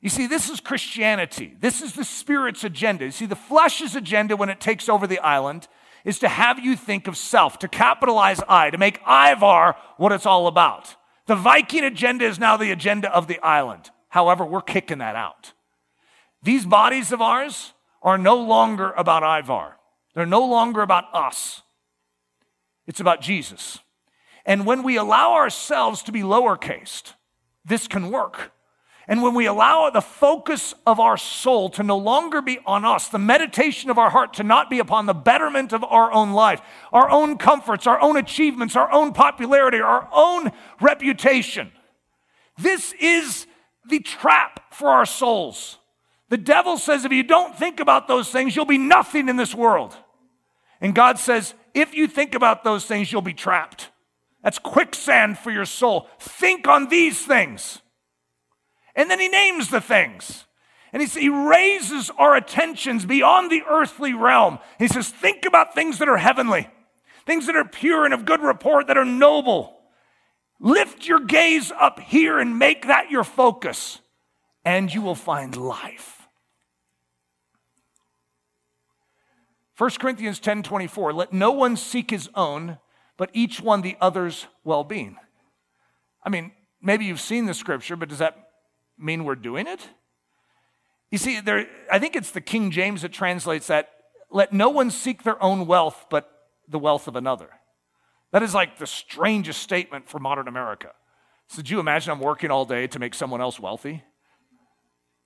You 0.02 0.10
see, 0.10 0.28
this 0.28 0.52
is 0.52 0.60
Christianity. 0.60 1.56
This 1.60 1.82
is 1.82 1.93
the 1.93 2.04
Spirit's 2.04 2.64
agenda. 2.64 3.06
You 3.06 3.12
see, 3.12 3.26
the 3.26 3.36
flesh's 3.36 3.95
agenda 3.95 4.36
when 4.36 4.49
it 4.49 4.60
takes 4.60 4.88
over 4.88 5.08
the 5.08 5.18
island 5.18 5.68
is 6.06 6.20
to 6.20 6.28
have 6.28 6.60
you 6.60 6.76
think 6.76 7.08
of 7.08 7.18
self, 7.18 7.60
to 7.60 7.68
capitalize 7.68 8.39
I, 8.47 8.70
to 8.70 8.78
make 8.78 8.99
Ivar 9.08 9.76
what 9.97 10.12
it's 10.12 10.26
all 10.26 10.47
about. 10.47 10.95
The 11.28 11.36
Viking 11.36 11.84
agenda 11.84 12.26
is 12.26 12.39
now 12.39 12.58
the 12.58 12.72
agenda 12.72 13.14
of 13.14 13.28
the 13.28 13.39
island. 13.39 13.91
However, 14.10 14.43
we're 14.43 14.62
kicking 14.62 14.97
that 14.97 15.16
out. 15.16 15.54
These 16.43 16.66
bodies 16.66 17.12
of 17.12 17.22
ours 17.22 17.74
are 18.02 18.18
no 18.18 18.36
longer 18.36 18.91
about 18.91 19.24
Ivar. 19.24 19.78
They're 20.14 20.26
no 20.26 20.45
longer 20.45 20.82
about 20.82 21.06
us, 21.14 21.62
it's 22.88 22.99
about 22.99 23.22
Jesus. 23.22 23.80
And 24.45 24.66
when 24.66 24.82
we 24.82 24.97
allow 24.97 25.34
ourselves 25.34 26.02
to 26.04 26.12
be 26.12 26.22
lowercased, 26.22 27.14
this 27.64 27.88
can 27.88 28.10
work. 28.12 28.52
And 29.08 29.24
when 29.24 29.34
we 29.34 29.45
allow 29.45 29.89
the 29.89 30.02
focus 30.02 30.74
of 30.86 30.99
our 30.99 31.18
soul 31.18 31.70
to 31.72 31.84
no 31.84 31.97
longer 31.97 32.41
be 32.41 32.60
on 32.66 32.86
us, 32.86 33.08
the 33.08 33.20
meditation 33.20 33.89
of 33.89 33.97
our 33.97 34.10
heart 34.10 34.34
to 34.36 34.43
not 34.43 34.70
be 34.70 34.80
upon 34.80 35.06
the 35.06 35.14
betterment 35.14 35.74
of 35.74 35.84
our 35.84 36.12
own 36.12 36.34
life, 36.34 36.62
our 36.93 37.10
own 37.10 37.38
comforts, 37.38 37.88
our 37.88 37.99
own 37.99 38.16
achievements, 38.16 38.76
our 38.76 38.91
own 38.91 39.12
popularity, 39.12 39.80
our 39.80 40.08
own 40.14 40.52
reputation, 40.80 41.72
this 42.58 42.93
is 42.99 43.47
the 43.88 43.99
trap 43.99 44.74
for 44.74 44.89
our 44.89 45.06
souls. 45.06 45.80
The 46.30 46.38
devil 46.38 46.78
says 46.78 47.04
if 47.06 47.12
you 47.12 47.24
don't 47.24 47.58
think 47.58 47.80
about 47.80 48.08
those 48.08 48.30
things, 48.30 48.56
you'll 48.56 48.66
be 48.66 48.78
nothing 48.78 49.28
in 49.28 49.36
this 49.36 49.56
world. 49.56 49.97
And 50.80 50.95
God 50.95 51.20
says, 51.20 51.54
if 51.74 51.93
you 51.93 52.08
think 52.08 52.36
about 52.36 52.64
those 52.64 52.86
things, 52.86 53.12
you'll 53.12 53.22
be 53.22 53.34
trapped. 53.34 53.89
That's 54.43 54.60
quicksand 54.60 55.38
for 55.38 55.52
your 55.52 55.66
soul. 55.66 56.08
Think 56.20 56.68
on 56.68 56.88
these 56.88 57.26
things. 57.26 57.82
And 58.96 59.10
then 59.10 59.20
he 59.20 59.28
names 59.28 59.70
the 59.70 59.82
things. 59.82 60.46
And 60.94 61.02
he, 61.02 61.08
he 61.08 61.30
raises 61.30 62.10
our 62.18 62.36
attentions 62.36 63.06
beyond 63.06 63.50
the 63.50 63.64
earthly 63.70 64.14
realm. 64.14 64.60
He 64.78 64.88
says, 64.88 65.10
Think 65.10 65.46
about 65.46 65.74
things 65.74 66.00
that 66.00 66.10
are 66.10 66.18
heavenly, 66.18 66.70
things 67.26 67.48
that 67.48 67.56
are 67.56 67.66
pure 67.66 68.06
and 68.06 68.14
of 68.14 68.26
good 68.26 68.42
report, 68.42 68.88
that 68.88 68.98
are 68.98 69.06
noble. 69.06 69.78
Lift 70.60 71.08
your 71.08 71.20
gaze 71.20 71.72
up 71.72 72.00
here 72.00 72.39
and 72.39 72.60
make 72.60 72.88
that 72.88 73.10
your 73.10 73.24
focus, 73.24 74.00
and 74.64 74.94
you 74.94 75.02
will 75.02 75.16
find 75.16 75.56
life. 75.56 76.28
1 79.78 79.89
Corinthians 80.00 80.39
10 80.39 80.62
24, 80.62 81.14
let 81.14 81.34
no 81.34 81.52
one 81.52 81.76
seek 81.76 82.12
his 82.12 82.30
own, 82.36 82.78
but 83.18 83.32
each 83.34 83.62
one 83.62 83.82
the 83.82 83.98
other's 84.00 84.46
well 84.64 84.84
being. 84.84 85.18
I 86.24 86.30
mean, 86.30 86.52
maybe 86.80 87.06
you've 87.06 87.20
seen 87.20 87.48
the 87.48 87.56
scripture, 87.56 87.96
but 87.96 88.10
does 88.10 88.20
that 88.20 88.51
mean 89.02 89.24
we're 89.24 89.36
doing 89.36 89.68
it? 89.68 89.88
You 91.12 91.18
see, 91.18 91.41
there, 91.41 91.68
I 91.91 91.99
think 91.99 92.16
it's 92.16 92.32
the 92.32 92.41
King 92.41 92.72
James 92.72 93.02
that 93.02 93.12
translates 93.12 93.68
that 93.68 93.89
let 94.30 94.54
no 94.54 94.70
one 94.70 94.91
seek 94.91 95.24
their 95.24 95.41
own 95.43 95.68
wealth, 95.68 96.06
but 96.10 96.32
the 96.68 96.80
wealth 96.80 97.08
of 97.08 97.16
another. 97.16 97.49
That 98.32 98.43
is 98.43 98.54
like 98.54 98.78
the 98.78 98.88
strangest 98.88 99.62
statement 99.62 100.08
for 100.08 100.20
modern 100.20 100.47
America. 100.47 100.91
So, 101.47 101.58
did 101.58 101.70
you 101.70 101.82
imagine 101.82 102.12
I'm 102.12 102.22
working 102.22 102.49
all 102.49 102.64
day 102.64 102.88
to 102.88 102.99
make 102.99 103.14
someone 103.14 103.41
else 103.41 103.60
wealthy? 103.60 104.04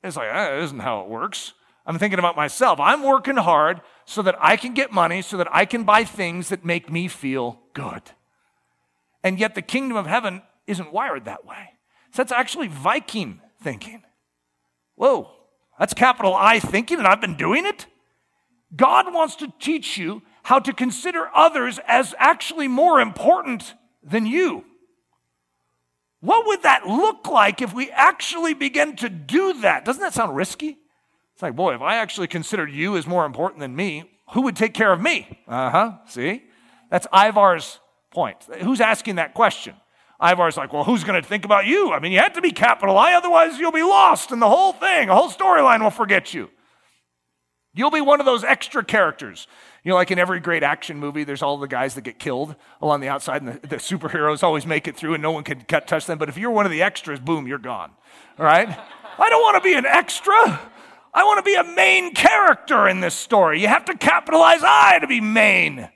It's 0.04 0.18
like, 0.18 0.30
ah, 0.32 0.50
that 0.50 0.64
isn't 0.64 0.80
how 0.80 1.02
it 1.02 1.08
works. 1.08 1.54
I'm 1.86 2.00
thinking 2.00 2.18
about 2.18 2.36
myself. 2.36 2.80
I'm 2.80 3.04
working 3.04 3.38
hard 3.38 3.82
so 4.06 4.24
that 4.24 4.36
I 4.40 4.58
can 4.58 4.74
get 4.74 4.92
money, 4.92 5.22
so 5.22 5.38
that 5.38 5.48
I 5.52 5.66
can 5.66 5.84
buy 5.84 6.04
things 6.04 6.50
that 6.50 6.66
make 6.66 6.92
me 6.92 7.08
feel 7.08 7.60
good. 7.74 8.02
And 9.24 9.40
yet 9.40 9.54
the 9.54 9.62
kingdom 9.62 9.98
of 9.98 10.08
heaven 10.08 10.42
isn't 10.66 10.92
wired 10.92 11.26
that 11.26 11.46
way. 11.46 11.74
So 12.12 12.24
that's 12.24 12.32
actually 12.32 12.68
Viking 12.68 13.40
thinking. 13.66 14.04
Whoa, 14.94 15.32
that's 15.80 15.96
capital 15.96 16.36
I 16.36 16.60
thinking, 16.60 17.00
and 17.00 17.08
I've 17.08 17.20
been 17.20 17.36
doing 17.36 17.66
it? 17.66 17.88
God 18.76 19.12
wants 19.12 19.36
to 19.38 19.52
teach 19.60 19.98
you 19.98 20.22
how 20.44 20.60
to 20.60 20.72
consider 20.72 21.30
others 21.34 21.80
as 21.88 22.14
actually 22.20 22.68
more 22.68 23.02
important 23.02 23.74
than 24.04 24.28
you. 24.28 24.66
What 26.20 26.46
would 26.46 26.62
that 26.62 26.86
look 26.86 27.28
like 27.28 27.60
if 27.60 27.74
we 27.74 27.90
actually 27.90 28.54
begin 28.54 28.96
to 28.98 29.10
do 29.10 29.62
that? 29.62 29.84
Doesn't 29.84 30.02
that 30.02 30.14
sound 30.14 30.36
risky? 30.36 30.78
It's 31.34 31.42
like, 31.42 31.56
boy, 31.56 31.74
if 31.74 31.82
I 31.82 31.96
actually 31.96 32.28
considered 32.28 32.72
you 32.72 32.96
as 32.98 33.08
more 33.08 33.26
important 33.26 33.62
than 33.62 33.76
me, 33.76 34.04
who 34.34 34.42
would 34.44 34.56
take 34.56 34.76
care 34.76 34.94
of 34.94 35.02
me? 35.02 35.44
Uh 35.48 35.70
huh. 35.72 35.92
See? 36.08 36.44
That's 36.92 37.08
Ivar's 37.12 37.80
point. 38.12 38.38
Who's 38.62 38.80
asking 38.80 39.16
that 39.16 39.34
question? 39.34 39.76
Ivar's 40.20 40.58
like, 40.58 40.72
well, 40.72 40.84
who's 40.84 41.04
going 41.04 41.22
to 41.22 41.28
think 41.28 41.46
about 41.46 41.66
you? 41.66 41.92
I 41.92 42.00
mean, 42.00 42.12
you 42.12 42.20
have 42.20 42.34
to 42.34 42.42
be 42.42 42.52
capital 42.52 42.98
I, 42.98 43.14
otherwise 43.14 43.60
you'll 43.60 43.72
be 43.72 43.84
lost 43.84 44.32
in 44.32 44.40
the 44.40 44.50
whole 44.50 44.74
thing. 44.74 45.08
The 45.08 45.16
whole 45.16 45.30
storyline 45.30 45.82
will 45.82 45.90
forget 45.90 46.34
you. 46.34 46.50
You'll 47.74 47.92
be 47.92 48.02
one 48.02 48.22
of 48.22 48.26
those 48.26 48.46
extra 48.46 48.84
characters. 48.86 49.48
You 49.84 49.90
know, 49.90 49.96
like 49.96 50.10
in 50.10 50.18
every 50.18 50.40
great 50.40 50.64
action 50.64 50.98
movie, 50.98 51.26
there's 51.26 51.42
all 51.42 51.58
the 51.58 51.68
guys 51.68 51.94
that 51.96 52.02
get 52.02 52.18
killed 52.18 52.56
along 52.82 53.02
the 53.02 53.10
outside, 53.10 53.42
and 53.42 53.60
the, 53.62 53.68
the 53.68 53.76
superheroes 53.76 54.44
always 54.44 54.66
make 54.66 54.88
it 54.88 54.96
through, 54.96 55.14
and 55.14 55.22
no 55.22 55.32
one 55.32 55.44
can 55.44 55.62
cut, 55.62 55.86
touch 55.86 56.06
them. 56.06 56.18
But 56.18 56.30
if 56.30 56.38
you're 56.38 56.52
one 56.52 56.66
of 56.66 56.72
the 56.72 56.82
extras, 56.82 57.20
boom, 57.20 57.46
you're 57.48 57.58
gone. 57.58 57.92
All 58.40 58.46
right? 58.46 58.70
I 58.70 59.30
don't 59.30 59.42
want 59.42 59.62
to 59.62 59.70
be 59.70 59.76
an 59.76 59.86
extra. 59.86 60.34
I 61.14 61.24
want 61.24 61.38
to 61.40 61.44
be 61.44 61.56
a 61.56 61.76
main 61.76 62.14
character 62.14 62.88
in 62.88 63.02
this 63.02 63.14
story. 63.14 63.62
You 63.62 63.68
have 63.68 63.86
to 63.86 63.98
capitalize 63.98 64.62
I 64.64 65.00
to 65.00 65.08
be 65.08 65.20
main. 65.20 65.90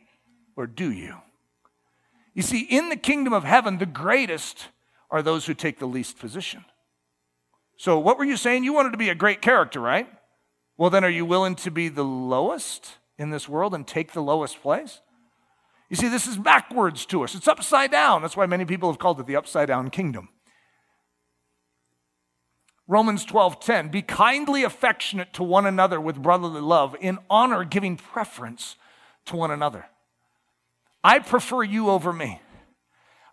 Or 0.57 0.67
do 0.67 0.91
you? 0.91 1.15
You 2.39 2.43
see, 2.43 2.61
in 2.61 2.87
the 2.87 2.95
kingdom 2.95 3.33
of 3.33 3.43
heaven, 3.43 3.79
the 3.79 3.85
greatest 3.85 4.69
are 5.11 5.21
those 5.21 5.45
who 5.45 5.53
take 5.53 5.77
the 5.77 5.85
least 5.85 6.17
position. 6.17 6.63
So, 7.75 7.99
what 7.99 8.17
were 8.17 8.23
you 8.23 8.37
saying? 8.37 8.63
You 8.63 8.71
wanted 8.71 8.91
to 8.91 8.97
be 8.97 9.09
a 9.09 9.13
great 9.13 9.41
character, 9.41 9.81
right? 9.81 10.07
Well, 10.77 10.89
then, 10.89 11.03
are 11.03 11.09
you 11.09 11.25
willing 11.25 11.55
to 11.55 11.69
be 11.69 11.89
the 11.89 12.05
lowest 12.05 12.95
in 13.17 13.29
this 13.29 13.49
world 13.49 13.75
and 13.75 13.85
take 13.85 14.13
the 14.13 14.21
lowest 14.21 14.61
place? 14.61 15.01
You 15.89 15.97
see, 15.97 16.07
this 16.07 16.27
is 16.27 16.37
backwards 16.37 17.05
to 17.07 17.25
us. 17.25 17.35
It's 17.35 17.49
upside 17.49 17.91
down. 17.91 18.21
That's 18.21 18.37
why 18.37 18.45
many 18.45 18.63
people 18.63 18.89
have 18.89 18.99
called 18.99 19.19
it 19.19 19.27
the 19.27 19.35
upside 19.35 19.67
down 19.67 19.89
kingdom. 19.89 20.29
Romans 22.87 23.25
12:10 23.25 23.91
Be 23.91 24.01
kindly 24.01 24.63
affectionate 24.63 25.33
to 25.33 25.43
one 25.43 25.65
another 25.65 25.99
with 25.99 26.21
brotherly 26.21 26.61
love, 26.61 26.95
in 27.01 27.19
honor 27.29 27.65
giving 27.65 27.97
preference 27.97 28.77
to 29.25 29.35
one 29.35 29.51
another. 29.51 29.87
I 31.03 31.19
prefer 31.19 31.63
you 31.63 31.89
over 31.89 32.11
me. 32.11 32.41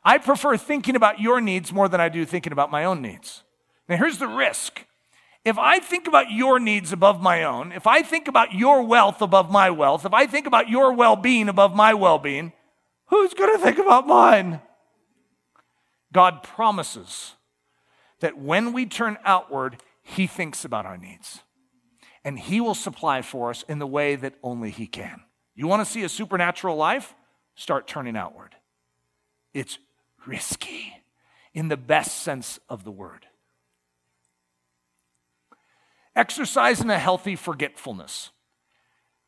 I 0.05 0.19
prefer 0.19 0.57
thinking 0.57 0.95
about 0.95 1.21
your 1.21 1.41
needs 1.41 1.73
more 1.73 1.89
than 1.89 2.01
I 2.01 2.09
do 2.09 2.25
thinking 2.25 2.53
about 2.53 2.71
my 2.71 2.85
own 2.85 3.03
needs. 3.03 3.43
Now, 3.89 3.97
here's 3.97 4.19
the 4.19 4.29
risk. 4.29 4.85
If 5.45 5.59
I 5.59 5.79
think 5.79 6.09
about 6.09 6.31
your 6.31 6.59
needs 6.59 6.93
above 6.93 7.23
my 7.23 7.45
own, 7.45 7.73
if 7.73 7.87
I 7.87 8.03
think 8.03 8.29
about 8.29 8.53
your 8.53 8.83
wealth 8.83 9.23
above 9.23 9.51
my 9.51 9.71
wealth, 9.71 10.05
if 10.05 10.13
I 10.13 10.27
think 10.27 10.47
about 10.47 10.69
your 10.69 10.93
well 10.93 11.17
being 11.17 11.49
above 11.49 11.75
my 11.75 11.95
well 11.95 12.19
being, 12.19 12.53
who's 13.07 13.35
going 13.35 13.57
to 13.57 13.63
think 13.63 13.79
about 13.79 14.07
mine? 14.07 14.61
God 16.13 16.43
promises 16.43 17.35
that 18.21 18.39
when 18.39 18.73
we 18.73 18.87
turn 18.87 19.19
outward, 19.25 19.83
He 20.03 20.27
thinks 20.27 20.65
about 20.65 20.87
our 20.87 20.97
needs. 20.97 21.43
And 22.25 22.39
He 22.39 22.61
will 22.61 22.75
supply 22.75 23.23
for 23.23 23.51
us 23.51 23.65
in 23.69 23.79
the 23.79 23.87
way 23.87 24.17
that 24.17 24.35
only 24.43 24.71
He 24.71 24.87
can. 24.87 25.23
You 25.55 25.67
want 25.67 25.87
to 25.87 25.91
see 25.91 26.03
a 26.03 26.09
supernatural 26.09 26.77
life? 26.77 27.15
Start 27.57 27.89
turning 27.89 28.17
outward. 28.17 28.55
It's 29.53 29.79
risky 30.27 30.93
in 31.53 31.69
the 31.69 31.77
best 31.77 32.23
sense 32.23 32.61
of 32.69 32.85
the 32.85 32.93
word. 32.93 33.27
Exercising 36.15 36.91
a 36.91 36.99
healthy 36.99 37.35
forgetfulness. 37.35 38.31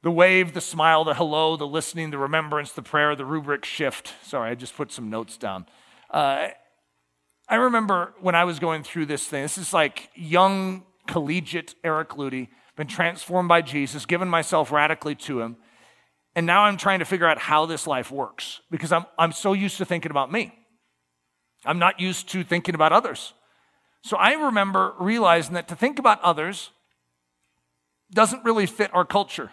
The 0.02 0.10
wave, 0.10 0.54
the 0.54 0.60
smile, 0.60 1.02
the 1.02 1.14
hello, 1.14 1.56
the 1.56 1.66
listening, 1.66 2.10
the 2.10 2.18
remembrance, 2.18 2.72
the 2.72 2.82
prayer, 2.82 3.16
the 3.16 3.24
rubric 3.24 3.64
shift. 3.64 4.14
Sorry, 4.22 4.50
I 4.50 4.54
just 4.54 4.76
put 4.76 4.92
some 4.92 5.10
notes 5.10 5.36
down. 5.36 5.66
Uh, 6.10 6.48
I 7.48 7.56
remember 7.56 8.14
when 8.20 8.34
I 8.34 8.44
was 8.44 8.58
going 8.58 8.84
through 8.84 9.06
this 9.06 9.26
thing, 9.26 9.42
this 9.42 9.58
is 9.58 9.72
like 9.72 10.10
young 10.14 10.84
collegiate 11.06 11.74
Eric 11.82 12.10
Ludy, 12.10 12.48
been 12.76 12.86
transformed 12.86 13.48
by 13.48 13.62
Jesus, 13.62 14.06
given 14.06 14.28
myself 14.28 14.70
radically 14.70 15.14
to 15.16 15.40
him. 15.40 15.56
And 16.38 16.46
now 16.46 16.62
I'm 16.62 16.76
trying 16.76 17.00
to 17.00 17.04
figure 17.04 17.26
out 17.26 17.36
how 17.36 17.66
this 17.66 17.84
life 17.84 18.12
works 18.12 18.60
because 18.70 18.92
I'm, 18.92 19.06
I'm 19.18 19.32
so 19.32 19.54
used 19.54 19.78
to 19.78 19.84
thinking 19.84 20.12
about 20.12 20.30
me. 20.30 20.56
I'm 21.64 21.80
not 21.80 21.98
used 21.98 22.28
to 22.28 22.44
thinking 22.44 22.76
about 22.76 22.92
others. 22.92 23.34
So 24.04 24.16
I 24.16 24.34
remember 24.34 24.94
realizing 25.00 25.54
that 25.54 25.66
to 25.66 25.74
think 25.74 25.98
about 25.98 26.22
others 26.22 26.70
doesn't 28.12 28.44
really 28.44 28.66
fit 28.66 28.94
our 28.94 29.04
culture. 29.04 29.50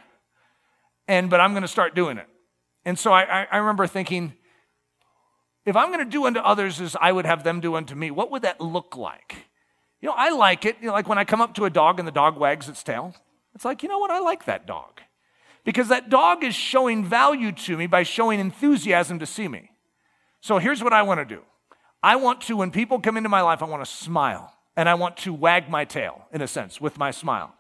And 1.08 1.28
but 1.28 1.42
I'm 1.42 1.54
going 1.54 1.64
to 1.64 1.68
start 1.68 1.96
doing 1.96 2.20
it. 2.20 2.28
And 2.86 3.00
so 3.00 3.12
I, 3.12 3.48
I 3.52 3.58
remember 3.58 3.88
thinking, 3.88 4.34
if 5.66 5.76
I'm 5.76 5.88
going 5.92 6.06
to 6.06 6.12
do 6.12 6.28
unto 6.28 6.40
others 6.40 6.80
as 6.80 6.96
I 7.02 7.12
would 7.12 7.26
have 7.26 7.44
them 7.44 7.62
do 7.62 7.74
unto 7.74 7.96
me, 7.96 8.12
what 8.12 8.30
would 8.30 8.44
that 8.44 8.62
look 8.62 8.96
like? 8.96 9.48
You 10.02 10.10
know, 10.10 10.16
I 10.16 10.30
like 10.30 10.66
it. 10.66 10.76
You 10.82 10.90
know, 10.90 10.94
like 10.94 11.10
when 11.10 11.18
I 11.18 11.26
come 11.26 11.42
up 11.42 11.56
to 11.56 11.66
a 11.66 11.72
dog 11.72 11.98
and 11.98 12.08
the 12.08 12.12
dog 12.12 12.38
wags 12.38 12.70
its 12.70 12.84
tail, 12.84 13.16
it's 13.56 13.66
like, 13.66 13.82
you 13.82 13.90
know 13.90 13.98
what? 13.98 14.12
I 14.12 14.20
like 14.20 14.46
that 14.46 14.68
dog 14.68 15.02
because 15.66 15.90
that 15.90 16.10
dog 16.10 16.44
is 16.44 16.56
showing 16.56 17.04
value 17.04 17.52
to 17.52 17.76
me 17.76 17.88
by 17.88 18.04
showing 18.04 18.40
enthusiasm 18.40 19.20
to 19.20 19.26
see 19.26 19.50
me. 19.50 19.72
So 20.40 20.60
here's 20.60 20.82
what 20.82 20.94
I 20.94 21.02
want 21.02 21.20
to 21.20 21.26
do 21.26 21.42
I 22.02 22.16
want 22.16 22.42
to, 22.42 22.56
when 22.56 22.72
people 22.72 23.02
come 23.02 23.18
into 23.18 23.30
my 23.30 23.42
life, 23.42 23.62
I 23.62 23.66
want 23.66 23.84
to 23.84 23.92
smile 23.92 24.54
and 24.78 24.88
I 24.88 24.94
want 24.94 25.18
to 25.18 25.34
wag 25.34 25.70
my 25.70 25.84
tail, 25.84 26.26
in 26.32 26.42
a 26.42 26.48
sense, 26.48 26.80
with 26.80 26.98
my 26.98 27.12
smile. 27.12 27.54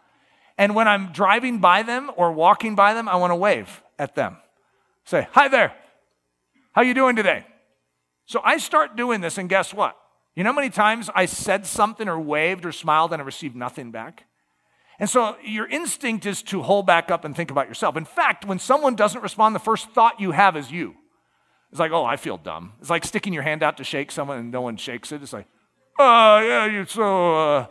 And 0.57 0.75
when 0.75 0.87
I'm 0.87 1.11
driving 1.11 1.59
by 1.59 1.83
them 1.83 2.11
or 2.15 2.31
walking 2.31 2.75
by 2.75 2.93
them, 2.93 3.09
I 3.09 3.15
want 3.15 3.31
to 3.31 3.35
wave 3.35 3.81
at 3.97 4.15
them. 4.15 4.37
Say, 5.05 5.27
hi 5.31 5.47
there. 5.47 5.73
How 6.73 6.81
you 6.81 6.93
doing 6.93 7.15
today? 7.15 7.45
So 8.25 8.41
I 8.43 8.57
start 8.57 8.95
doing 8.95 9.21
this, 9.21 9.37
and 9.37 9.47
guess 9.47 9.73
what? 9.73 9.95
You 10.35 10.43
know 10.43 10.51
how 10.51 10.55
many 10.55 10.69
times 10.69 11.09
I 11.15 11.25
said 11.25 11.65
something 11.65 12.07
or 12.07 12.19
waved 12.19 12.65
or 12.65 12.71
smiled 12.71 13.13
and 13.13 13.21
I 13.21 13.25
received 13.25 13.55
nothing 13.55 13.91
back? 13.91 14.25
And 14.99 15.09
so 15.09 15.35
your 15.43 15.67
instinct 15.67 16.25
is 16.25 16.41
to 16.43 16.61
hold 16.61 16.85
back 16.85 17.11
up 17.11 17.25
and 17.25 17.35
think 17.35 17.51
about 17.51 17.67
yourself. 17.67 17.97
In 17.97 18.05
fact, 18.05 18.45
when 18.45 18.59
someone 18.59 18.95
doesn't 18.95 19.21
respond, 19.21 19.53
the 19.53 19.59
first 19.59 19.89
thought 19.89 20.19
you 20.19 20.31
have 20.31 20.55
is 20.55 20.71
you. 20.71 20.95
It's 21.71 21.79
like, 21.79 21.91
oh, 21.91 22.05
I 22.05 22.15
feel 22.15 22.37
dumb. 22.37 22.73
It's 22.79 22.89
like 22.89 23.03
sticking 23.03 23.33
your 23.33 23.43
hand 23.43 23.61
out 23.61 23.77
to 23.77 23.83
shake 23.83 24.11
someone 24.11 24.37
and 24.39 24.51
no 24.51 24.61
one 24.61 24.77
shakes 24.77 25.11
it. 25.11 25.21
It's 25.21 25.33
like, 25.33 25.47
oh, 25.99 26.39
yeah, 26.39 26.65
you're 26.65 26.85
so. 26.85 27.35
Uh... 27.35 27.67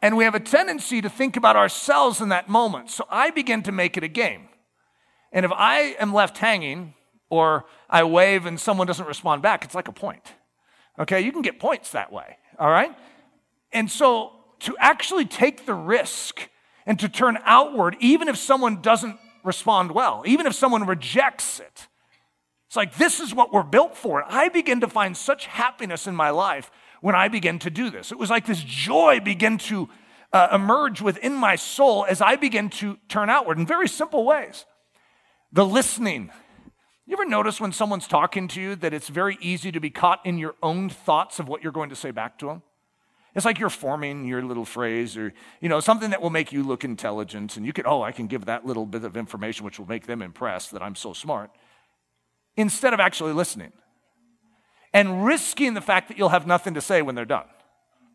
and 0.00 0.16
we 0.16 0.24
have 0.24 0.34
a 0.34 0.40
tendency 0.40 1.02
to 1.02 1.10
think 1.10 1.36
about 1.36 1.56
ourselves 1.56 2.22
in 2.22 2.30
that 2.30 2.48
moment. 2.48 2.90
So 2.90 3.06
I 3.10 3.30
begin 3.30 3.62
to 3.64 3.72
make 3.72 3.98
it 3.98 4.04
a 4.04 4.08
game. 4.08 4.48
And 5.32 5.44
if 5.44 5.52
I 5.52 5.96
am 5.98 6.14
left 6.14 6.38
hanging 6.38 6.94
or 7.28 7.66
I 7.90 8.04
wave 8.04 8.46
and 8.46 8.58
someone 8.58 8.86
doesn't 8.86 9.06
respond 9.06 9.42
back, 9.42 9.64
it's 9.64 9.74
like 9.74 9.88
a 9.88 9.92
point. 9.92 10.32
Okay, 10.98 11.20
you 11.20 11.32
can 11.32 11.42
get 11.42 11.58
points 11.58 11.90
that 11.90 12.12
way. 12.12 12.38
All 12.58 12.70
right? 12.70 12.96
And 13.72 13.90
so 13.90 14.32
to 14.64 14.76
actually 14.78 15.24
take 15.24 15.66
the 15.66 15.74
risk 15.74 16.48
and 16.86 16.98
to 17.00 17.08
turn 17.08 17.38
outward, 17.44 17.96
even 18.00 18.28
if 18.28 18.36
someone 18.36 18.82
doesn't 18.82 19.18
respond 19.42 19.92
well, 19.92 20.22
even 20.26 20.46
if 20.46 20.54
someone 20.54 20.86
rejects 20.86 21.60
it. 21.60 21.88
It's 22.66 22.76
like, 22.76 22.96
this 22.96 23.20
is 23.20 23.34
what 23.34 23.52
we're 23.52 23.62
built 23.62 23.96
for. 23.96 24.24
I 24.26 24.48
begin 24.48 24.80
to 24.80 24.88
find 24.88 25.16
such 25.16 25.46
happiness 25.46 26.06
in 26.06 26.16
my 26.16 26.30
life 26.30 26.70
when 27.00 27.14
I 27.14 27.28
begin 27.28 27.58
to 27.60 27.70
do 27.70 27.90
this. 27.90 28.10
It 28.10 28.18
was 28.18 28.30
like 28.30 28.46
this 28.46 28.62
joy 28.62 29.20
began 29.20 29.58
to 29.58 29.88
uh, 30.32 30.48
emerge 30.52 31.00
within 31.00 31.34
my 31.34 31.56
soul 31.56 32.04
as 32.08 32.20
I 32.20 32.36
begin 32.36 32.70
to 32.70 32.98
turn 33.08 33.30
outward 33.30 33.58
in 33.58 33.66
very 33.66 33.86
simple 33.86 34.24
ways. 34.24 34.64
The 35.52 35.64
listening. 35.64 36.30
You 37.06 37.12
ever 37.12 37.26
notice 37.26 37.60
when 37.60 37.70
someone's 37.72 38.08
talking 38.08 38.48
to 38.48 38.60
you 38.60 38.76
that 38.76 38.94
it's 38.94 39.08
very 39.08 39.36
easy 39.40 39.70
to 39.70 39.78
be 39.78 39.90
caught 39.90 40.24
in 40.24 40.38
your 40.38 40.54
own 40.62 40.88
thoughts 40.88 41.38
of 41.38 41.46
what 41.46 41.62
you're 41.62 41.70
going 41.70 41.90
to 41.90 41.96
say 41.96 42.10
back 42.10 42.38
to 42.38 42.46
them? 42.46 42.62
It's 43.34 43.44
like 43.44 43.58
you're 43.58 43.70
forming 43.70 44.26
your 44.26 44.42
little 44.42 44.64
phrase 44.64 45.16
or, 45.16 45.32
you 45.60 45.68
know, 45.68 45.80
something 45.80 46.10
that 46.10 46.22
will 46.22 46.30
make 46.30 46.52
you 46.52 46.62
look 46.62 46.84
intelligent. 46.84 47.56
And 47.56 47.66
you 47.66 47.72
could, 47.72 47.86
oh, 47.86 48.02
I 48.02 48.12
can 48.12 48.28
give 48.28 48.44
that 48.44 48.64
little 48.64 48.86
bit 48.86 49.04
of 49.04 49.16
information 49.16 49.64
which 49.64 49.78
will 49.78 49.88
make 49.88 50.06
them 50.06 50.22
impressed 50.22 50.70
that 50.70 50.82
I'm 50.82 50.94
so 50.94 51.12
smart. 51.12 51.50
Instead 52.56 52.94
of 52.94 53.00
actually 53.00 53.32
listening 53.32 53.72
and 54.92 55.26
risking 55.26 55.74
the 55.74 55.80
fact 55.80 56.08
that 56.08 56.16
you'll 56.16 56.28
have 56.28 56.46
nothing 56.46 56.74
to 56.74 56.80
say 56.80 57.02
when 57.02 57.16
they're 57.16 57.24
done. 57.24 57.46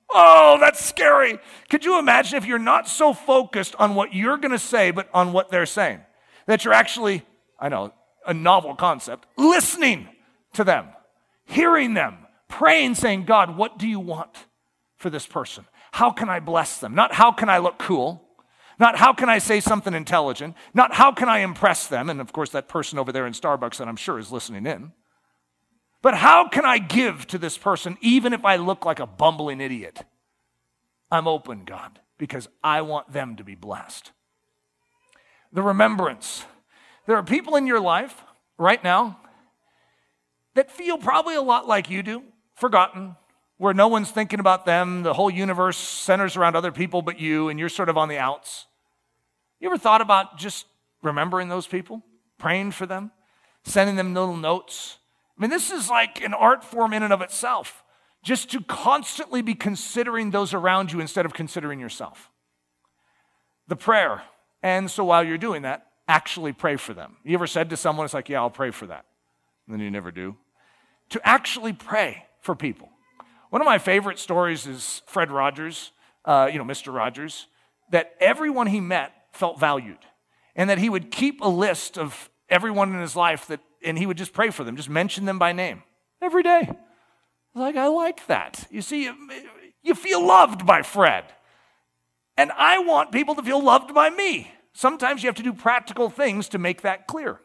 Oh, 0.10 0.58
that's 0.60 0.84
scary. 0.84 1.38
Could 1.70 1.84
you 1.84 2.00
imagine 2.00 2.38
if 2.38 2.46
you're 2.46 2.58
not 2.58 2.88
so 2.88 3.14
focused 3.14 3.76
on 3.76 3.96
what 3.96 4.14
you're 4.14 4.38
going 4.38 4.52
to 4.52 4.58
say, 4.58 4.92
but 4.92 5.10
on 5.14 5.34
what 5.34 5.52
they're 5.52 5.66
saying? 5.66 6.00
That 6.48 6.64
you're 6.64 6.74
actually, 6.74 7.24
I 7.60 7.68
know, 7.70 7.94
a 8.26 8.34
novel 8.34 8.74
concept, 8.76 9.28
listening 9.38 10.08
to 10.54 10.64
them, 10.64 10.88
hearing 11.46 11.94
them, 11.94 12.18
praying, 12.48 12.96
saying, 12.96 13.26
God, 13.26 13.56
what 13.58 13.78
do 13.78 13.88
you 13.88 14.00
want? 14.00 14.30
For 15.00 15.10
this 15.10 15.26
person? 15.26 15.66
How 15.94 16.12
can 16.12 16.30
I 16.30 16.40
bless 16.40 16.78
them? 16.78 16.94
Not 16.94 17.14
how 17.14 17.32
can 17.32 17.50
I 17.50 17.58
look 17.58 17.80
cool, 17.80 18.24
not 18.78 18.98
how 18.98 19.14
can 19.14 19.30
I 19.30 19.40
say 19.40 19.60
something 19.60 19.94
intelligent, 19.94 20.56
not 20.74 20.94
how 20.94 21.12
can 21.12 21.28
I 21.28 21.40
impress 21.40 21.88
them, 21.88 22.10
and 22.10 22.22
of 22.22 22.32
course, 22.32 22.52
that 22.52 22.70
person 22.70 23.00
over 23.00 23.12
there 23.12 23.26
in 23.26 23.34
Starbucks 23.34 23.78
that 23.78 23.88
I'm 23.88 23.96
sure 23.96 24.20
is 24.20 24.32
listening 24.32 24.66
in. 24.66 24.92
But 26.02 26.16
how 26.16 26.48
can 26.48 26.64
I 26.64 26.78
give 26.78 27.28
to 27.28 27.38
this 27.38 27.58
person 27.58 27.98
even 28.02 28.32
if 28.32 28.46
I 28.46 28.58
look 28.58 28.86
like 28.86 29.00
a 29.00 29.08
bumbling 29.08 29.60
idiot? 29.60 30.04
I'm 31.12 31.28
open, 31.28 31.66
God, 31.66 32.00
because 32.18 32.48
I 32.64 32.82
want 32.82 33.12
them 33.12 33.36
to 33.38 33.44
be 33.44 33.56
blessed. 33.56 34.12
The 35.52 35.64
remembrance. 35.64 36.46
There 37.06 37.18
are 37.18 37.24
people 37.24 37.56
in 37.56 37.66
your 37.66 37.80
life 37.80 38.24
right 38.58 38.82
now 38.84 39.20
that 40.54 40.72
feel 40.72 40.98
probably 40.98 41.36
a 41.36 41.42
lot 41.42 41.68
like 41.68 41.90
you 41.90 42.04
do, 42.04 42.24
forgotten, 42.54 43.16
where 43.60 43.76
no 43.76 43.88
one's 43.88 44.10
thinking 44.10 44.40
about 44.40 44.66
them, 44.66 45.04
the 45.04 45.14
whole 45.14 45.30
universe 45.30 45.78
centers 45.78 46.36
around 46.36 46.56
other 46.56 46.72
people 46.72 47.04
but 47.04 47.20
you, 47.20 47.50
and 47.50 47.60
you're 47.60 47.70
sort 47.70 47.90
of 47.90 47.98
on 47.98 48.10
the 48.10 48.18
outs. 48.18 48.66
You 49.60 49.70
ever 49.70 49.78
thought 49.78 50.02
about 50.02 50.38
just 50.38 50.66
remembering 51.04 51.50
those 51.50 51.68
people, 51.68 52.02
praying 52.40 52.72
for 52.72 52.88
them, 52.88 53.12
sending 53.64 53.96
them 53.96 54.16
little 54.16 54.38
notes, 54.38 54.98
I 55.40 55.42
mean, 55.42 55.52
this 55.52 55.72
is 55.72 55.90
like 55.90 56.22
an 56.22 56.34
art 56.34 56.66
form 56.66 56.92
in 56.92 57.02
and 57.02 57.14
of 57.14 57.22
itself, 57.22 57.84
just 58.22 58.52
to 58.52 58.62
constantly 58.62 59.42
be 59.42 59.56
considering 59.56 60.32
those 60.32 60.54
around 60.54 60.92
you 60.92 61.00
instead 61.00 61.26
of 61.26 61.34
considering 61.34 61.80
yourself. 61.80 62.30
The 63.70 63.78
prayer. 63.78 64.22
And 64.62 64.92
so 64.92 65.06
while 65.06 65.24
you're 65.24 65.38
doing 65.38 65.62
that, 65.62 65.88
actually 66.10 66.52
pray 66.52 66.76
for 66.76 66.94
them. 66.94 67.16
You 67.24 67.36
ever 67.36 67.48
said 67.48 67.70
to 67.70 67.78
someone, 67.78 68.04
it's 68.04 68.14
like, 68.14 68.28
yeah, 68.28 68.40
I'll 68.40 68.50
pray 68.50 68.72
for 68.72 68.88
that. 68.88 69.06
And 69.66 69.74
then 69.74 69.80
you 69.80 69.90
never 69.90 70.12
do. 70.12 70.36
To 71.12 71.22
actually 71.26 71.72
pray 71.72 72.26
for 72.42 72.54
people. 72.54 72.90
One 73.50 73.62
of 73.62 73.66
my 73.66 73.80
favorite 73.80 74.20
stories 74.20 74.68
is 74.68 75.02
Fred 75.08 75.32
Rogers, 75.32 75.92
uh, 76.24 76.50
you 76.52 76.60
know, 76.60 76.64
Mr. 76.64 76.94
Rogers, 76.94 77.48
that 77.92 78.14
everyone 78.20 78.68
he 78.68 78.80
met 78.80 79.12
felt 79.32 79.60
valued 79.60 79.98
and 80.56 80.70
that 80.70 80.78
he 80.78 80.90
would 80.90 81.10
keep 81.10 81.42
a 81.42 81.48
list 81.48 81.98
of 81.98 82.30
everyone 82.48 82.94
in 82.94 83.02
his 83.02 83.16
life 83.16 83.48
that, 83.48 83.60
and 83.84 83.98
he 83.98 84.06
would 84.06 84.18
just 84.18 84.34
pray 84.34 84.52
for 84.52 84.64
them, 84.64 84.76
just 84.76 84.90
mention 84.90 85.26
them 85.26 85.40
by 85.40 85.52
name 85.52 85.82
every 86.22 86.44
day. 86.44 86.70
Like, 87.56 87.76
I 87.76 87.88
like 87.88 88.28
that. 88.28 88.68
You 88.70 88.84
see, 88.84 89.10
you 89.82 89.96
feel 89.96 90.26
loved 90.26 90.66
by 90.66 90.84
Fred. 90.84 91.26
And 92.38 92.52
I 92.52 92.80
want 92.80 93.12
people 93.12 93.34
to 93.36 93.42
feel 93.42 93.64
loved 93.64 93.96
by 93.96 94.12
me. 94.12 94.52
Sometimes 94.74 95.24
you 95.24 95.28
have 95.28 95.36
to 95.36 95.44
do 95.44 95.54
practical 95.54 96.10
things 96.10 96.50
to 96.50 96.60
make 96.60 96.84
that 96.84 97.08
clear. 97.08 97.40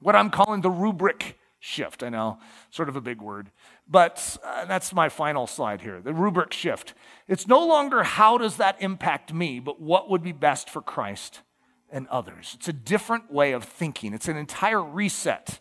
What 0.00 0.14
I'm 0.14 0.28
calling 0.30 0.60
the 0.60 0.70
rubric 0.70 1.37
shift. 1.60 2.02
I 2.02 2.08
know, 2.08 2.38
sort 2.70 2.88
of 2.88 2.96
a 2.96 3.00
big 3.00 3.20
word. 3.20 3.50
But 3.88 4.36
uh, 4.44 4.64
that's 4.66 4.92
my 4.92 5.08
final 5.08 5.46
slide 5.46 5.80
here 5.80 6.00
the 6.00 6.12
rubric 6.12 6.52
shift. 6.52 6.94
It's 7.26 7.46
no 7.46 7.66
longer 7.66 8.02
how 8.02 8.38
does 8.38 8.56
that 8.56 8.76
impact 8.80 9.32
me, 9.32 9.60
but 9.60 9.80
what 9.80 10.10
would 10.10 10.22
be 10.22 10.32
best 10.32 10.70
for 10.70 10.82
Christ 10.82 11.42
and 11.90 12.06
others. 12.08 12.54
It's 12.58 12.68
a 12.68 12.72
different 12.72 13.32
way 13.32 13.52
of 13.52 13.64
thinking, 13.64 14.12
it's 14.12 14.28
an 14.28 14.36
entire 14.36 14.82
reset. 14.82 15.60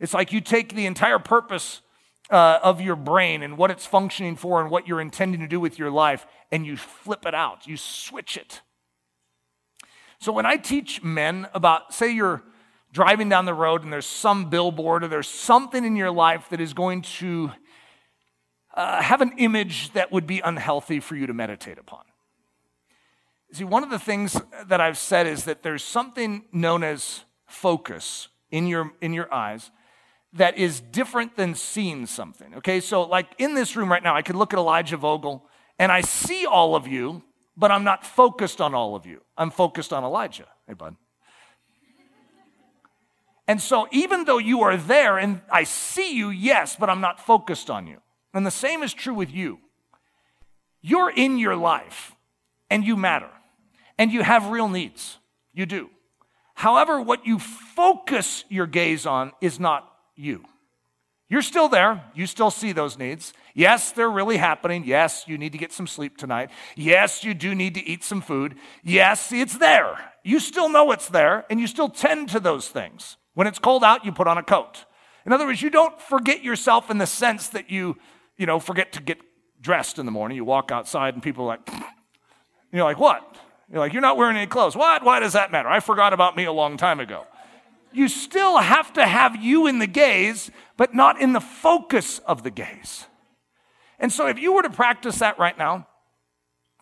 It's 0.00 0.14
like 0.14 0.32
you 0.32 0.40
take 0.40 0.74
the 0.74 0.86
entire 0.86 1.18
purpose 1.18 1.80
uh, 2.30 2.60
of 2.62 2.80
your 2.80 2.94
brain 2.94 3.42
and 3.42 3.58
what 3.58 3.70
it's 3.70 3.84
functioning 3.84 4.36
for 4.36 4.60
and 4.60 4.70
what 4.70 4.86
you're 4.86 5.00
intending 5.00 5.40
to 5.40 5.48
do 5.48 5.58
with 5.58 5.78
your 5.78 5.90
life, 5.90 6.26
and 6.52 6.64
you 6.64 6.76
flip 6.76 7.26
it 7.26 7.34
out, 7.34 7.66
you 7.66 7.76
switch 7.76 8.36
it. 8.36 8.60
So 10.20 10.32
when 10.32 10.46
I 10.46 10.56
teach 10.56 11.02
men 11.02 11.48
about, 11.54 11.94
say, 11.94 12.10
you're 12.10 12.42
driving 12.98 13.28
down 13.28 13.44
the 13.44 13.54
road 13.54 13.84
and 13.84 13.92
there's 13.92 14.04
some 14.04 14.50
billboard 14.50 15.04
or 15.04 15.06
there's 15.06 15.28
something 15.28 15.84
in 15.84 15.94
your 15.94 16.10
life 16.10 16.48
that 16.48 16.60
is 16.60 16.74
going 16.74 17.00
to 17.00 17.48
uh, 18.74 19.00
have 19.00 19.20
an 19.20 19.32
image 19.38 19.92
that 19.92 20.10
would 20.10 20.26
be 20.26 20.40
unhealthy 20.40 20.98
for 20.98 21.14
you 21.14 21.24
to 21.24 21.32
meditate 21.32 21.78
upon. 21.78 22.02
See, 23.52 23.62
one 23.62 23.84
of 23.84 23.90
the 23.90 24.00
things 24.00 24.36
that 24.66 24.80
I've 24.80 24.98
said 24.98 25.28
is 25.28 25.44
that 25.44 25.62
there's 25.62 25.84
something 25.84 26.46
known 26.50 26.82
as 26.82 27.20
focus 27.46 28.26
in 28.50 28.66
your, 28.66 28.90
in 29.00 29.12
your 29.12 29.32
eyes 29.32 29.70
that 30.32 30.58
is 30.58 30.80
different 30.80 31.36
than 31.36 31.54
seeing 31.54 32.04
something. 32.04 32.52
Okay, 32.56 32.80
so 32.80 33.02
like 33.02 33.28
in 33.38 33.54
this 33.54 33.76
room 33.76 33.92
right 33.92 34.02
now, 34.02 34.16
I 34.16 34.22
could 34.22 34.34
look 34.34 34.52
at 34.52 34.58
Elijah 34.58 34.96
Vogel 34.96 35.46
and 35.78 35.92
I 35.92 36.00
see 36.00 36.46
all 36.46 36.74
of 36.74 36.88
you, 36.88 37.22
but 37.56 37.70
I'm 37.70 37.84
not 37.84 38.04
focused 38.04 38.60
on 38.60 38.74
all 38.74 38.96
of 38.96 39.06
you. 39.06 39.22
I'm 39.36 39.52
focused 39.52 39.92
on 39.92 40.02
Elijah. 40.02 40.48
Hey, 40.66 40.74
bud. 40.74 40.96
And 43.48 43.62
so, 43.62 43.88
even 43.90 44.26
though 44.26 44.38
you 44.38 44.60
are 44.60 44.76
there 44.76 45.16
and 45.16 45.40
I 45.50 45.64
see 45.64 46.14
you, 46.14 46.28
yes, 46.28 46.76
but 46.76 46.90
I'm 46.90 47.00
not 47.00 47.18
focused 47.18 47.70
on 47.70 47.86
you. 47.86 47.96
And 48.34 48.44
the 48.44 48.50
same 48.50 48.82
is 48.82 48.92
true 48.92 49.14
with 49.14 49.32
you. 49.32 49.58
You're 50.82 51.10
in 51.10 51.38
your 51.38 51.56
life 51.56 52.14
and 52.70 52.84
you 52.84 52.94
matter 52.94 53.30
and 53.96 54.12
you 54.12 54.22
have 54.22 54.48
real 54.48 54.68
needs. 54.68 55.16
You 55.54 55.64
do. 55.64 55.88
However, 56.54 57.00
what 57.00 57.26
you 57.26 57.38
focus 57.38 58.44
your 58.50 58.66
gaze 58.66 59.06
on 59.06 59.32
is 59.40 59.58
not 59.58 59.90
you. 60.14 60.44
You're 61.30 61.42
still 61.42 61.68
there. 61.68 62.04
You 62.14 62.26
still 62.26 62.50
see 62.50 62.72
those 62.72 62.98
needs. 62.98 63.32
Yes, 63.54 63.92
they're 63.92 64.10
really 64.10 64.36
happening. 64.36 64.84
Yes, 64.84 65.24
you 65.26 65.38
need 65.38 65.52
to 65.52 65.58
get 65.58 65.72
some 65.72 65.86
sleep 65.86 66.16
tonight. 66.16 66.50
Yes, 66.74 67.24
you 67.24 67.34
do 67.34 67.54
need 67.54 67.74
to 67.74 67.86
eat 67.86 68.04
some 68.04 68.20
food. 68.20 68.56
Yes, 68.82 69.32
it's 69.32 69.58
there. 69.58 70.12
You 70.22 70.38
still 70.38 70.68
know 70.68 70.90
it's 70.92 71.08
there 71.08 71.46
and 71.48 71.58
you 71.58 71.66
still 71.66 71.88
tend 71.88 72.28
to 72.30 72.40
those 72.40 72.68
things. 72.68 73.16
When 73.38 73.46
it's 73.46 73.60
cold 73.60 73.84
out, 73.84 74.04
you 74.04 74.10
put 74.10 74.26
on 74.26 74.36
a 74.36 74.42
coat. 74.42 74.84
In 75.24 75.32
other 75.32 75.46
words, 75.46 75.62
you 75.62 75.70
don't 75.70 76.02
forget 76.02 76.42
yourself 76.42 76.90
in 76.90 76.98
the 76.98 77.06
sense 77.06 77.46
that 77.50 77.70
you, 77.70 77.96
you 78.36 78.46
know, 78.46 78.58
forget 78.58 78.90
to 78.94 79.00
get 79.00 79.18
dressed 79.60 80.00
in 80.00 80.06
the 80.06 80.10
morning. 80.10 80.34
You 80.34 80.44
walk 80.44 80.72
outside 80.72 81.14
and 81.14 81.22
people 81.22 81.44
are 81.44 81.56
like, 81.56 81.70
you're 82.72 82.82
like, 82.82 82.98
what? 82.98 83.36
You're 83.70 83.78
like, 83.78 83.92
you're 83.92 84.02
not 84.02 84.16
wearing 84.16 84.36
any 84.36 84.48
clothes. 84.48 84.74
What? 84.74 85.04
Why 85.04 85.20
does 85.20 85.34
that 85.34 85.52
matter? 85.52 85.68
I 85.68 85.78
forgot 85.78 86.12
about 86.12 86.34
me 86.34 86.46
a 86.46 86.52
long 86.52 86.76
time 86.76 86.98
ago. 86.98 87.28
You 87.92 88.08
still 88.08 88.58
have 88.58 88.92
to 88.94 89.06
have 89.06 89.36
you 89.36 89.68
in 89.68 89.78
the 89.78 89.86
gaze, 89.86 90.50
but 90.76 90.92
not 90.92 91.20
in 91.20 91.32
the 91.32 91.40
focus 91.40 92.18
of 92.26 92.42
the 92.42 92.50
gaze. 92.50 93.06
And 94.00 94.10
so 94.12 94.26
if 94.26 94.40
you 94.40 94.52
were 94.52 94.62
to 94.62 94.70
practice 94.70 95.20
that 95.20 95.38
right 95.38 95.56
now, 95.56 95.86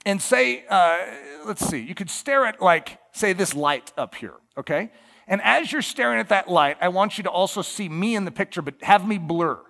and 0.06 0.22
say, 0.22 0.64
uh, 0.70 1.00
let's 1.44 1.66
see, 1.66 1.80
you 1.80 1.94
could 1.94 2.08
stare 2.08 2.46
at 2.46 2.62
like, 2.62 2.98
say, 3.12 3.34
this 3.34 3.54
light 3.54 3.92
up 3.98 4.14
here, 4.14 4.36
okay? 4.56 4.90
And 5.26 5.40
as 5.42 5.72
you're 5.72 5.82
staring 5.82 6.20
at 6.20 6.28
that 6.28 6.48
light, 6.48 6.76
I 6.80 6.88
want 6.88 7.18
you 7.18 7.24
to 7.24 7.30
also 7.30 7.62
see 7.62 7.88
me 7.88 8.14
in 8.14 8.24
the 8.24 8.30
picture, 8.30 8.62
but 8.62 8.74
have 8.82 9.06
me 9.06 9.18
blur. 9.18 9.60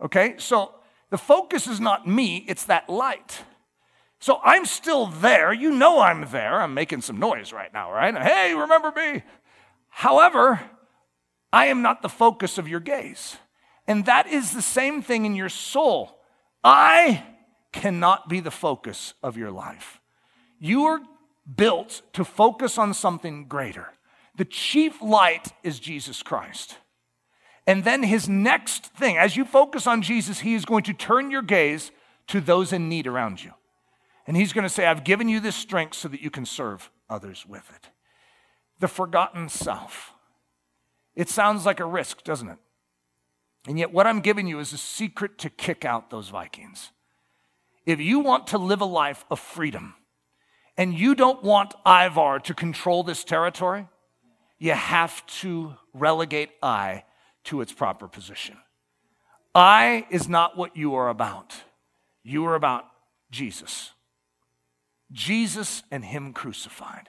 Okay? 0.00 0.34
So 0.38 0.74
the 1.10 1.18
focus 1.18 1.66
is 1.66 1.80
not 1.80 2.06
me, 2.06 2.44
it's 2.48 2.64
that 2.64 2.88
light. 2.88 3.42
So 4.20 4.40
I'm 4.44 4.66
still 4.66 5.06
there. 5.06 5.52
You 5.52 5.70
know 5.70 6.00
I'm 6.00 6.28
there. 6.30 6.60
I'm 6.60 6.74
making 6.74 7.02
some 7.02 7.18
noise 7.18 7.52
right 7.52 7.72
now, 7.72 7.92
right? 7.92 8.16
Hey, 8.16 8.52
remember 8.54 8.92
me. 8.94 9.22
However, 9.88 10.60
I 11.52 11.66
am 11.66 11.82
not 11.82 12.02
the 12.02 12.08
focus 12.08 12.58
of 12.58 12.68
your 12.68 12.80
gaze. 12.80 13.36
And 13.86 14.04
that 14.06 14.26
is 14.26 14.52
the 14.52 14.62
same 14.62 15.02
thing 15.02 15.24
in 15.24 15.36
your 15.36 15.48
soul. 15.48 16.20
I 16.64 17.24
cannot 17.72 18.28
be 18.28 18.40
the 18.40 18.50
focus 18.50 19.14
of 19.22 19.36
your 19.36 19.50
life. 19.50 20.00
You 20.58 20.84
are 20.84 21.00
built 21.56 22.02
to 22.12 22.24
focus 22.24 22.76
on 22.76 22.92
something 22.94 23.46
greater. 23.46 23.92
The 24.38 24.44
chief 24.44 25.02
light 25.02 25.52
is 25.64 25.80
Jesus 25.80 26.22
Christ. 26.22 26.78
And 27.66 27.84
then 27.84 28.04
his 28.04 28.28
next 28.28 28.86
thing, 28.86 29.18
as 29.18 29.36
you 29.36 29.44
focus 29.44 29.86
on 29.86 30.00
Jesus, 30.00 30.40
he 30.40 30.54
is 30.54 30.64
going 30.64 30.84
to 30.84 30.94
turn 30.94 31.30
your 31.30 31.42
gaze 31.42 31.90
to 32.28 32.40
those 32.40 32.72
in 32.72 32.88
need 32.88 33.06
around 33.06 33.42
you. 33.42 33.52
And 34.26 34.36
he's 34.36 34.52
going 34.52 34.62
to 34.62 34.68
say, 34.68 34.86
I've 34.86 35.04
given 35.04 35.28
you 35.28 35.40
this 35.40 35.56
strength 35.56 35.94
so 35.94 36.08
that 36.08 36.22
you 36.22 36.30
can 36.30 36.46
serve 36.46 36.90
others 37.10 37.44
with 37.46 37.68
it. 37.74 37.90
The 38.78 38.88
forgotten 38.88 39.48
self. 39.48 40.12
It 41.16 41.28
sounds 41.28 41.66
like 41.66 41.80
a 41.80 41.84
risk, 41.84 42.22
doesn't 42.22 42.48
it? 42.48 42.58
And 43.66 43.76
yet, 43.76 43.92
what 43.92 44.06
I'm 44.06 44.20
giving 44.20 44.46
you 44.46 44.60
is 44.60 44.72
a 44.72 44.78
secret 44.78 45.36
to 45.38 45.50
kick 45.50 45.84
out 45.84 46.10
those 46.10 46.28
Vikings. 46.28 46.92
If 47.84 48.00
you 48.00 48.20
want 48.20 48.46
to 48.48 48.58
live 48.58 48.80
a 48.80 48.86
life 48.86 49.24
of 49.30 49.40
freedom 49.40 49.96
and 50.76 50.96
you 50.96 51.16
don't 51.16 51.42
want 51.42 51.74
Ivar 51.84 52.38
to 52.38 52.54
control 52.54 53.02
this 53.02 53.24
territory, 53.24 53.88
you 54.58 54.72
have 54.72 55.24
to 55.26 55.74
relegate 55.94 56.50
I 56.62 57.04
to 57.44 57.60
its 57.60 57.72
proper 57.72 58.08
position. 58.08 58.56
I 59.54 60.06
is 60.10 60.28
not 60.28 60.56
what 60.56 60.76
you 60.76 60.94
are 60.94 61.08
about. 61.08 61.54
You 62.22 62.44
are 62.46 62.54
about 62.54 62.84
Jesus. 63.30 63.92
Jesus 65.10 65.82
and 65.90 66.04
Him 66.04 66.32
crucified. 66.32 67.08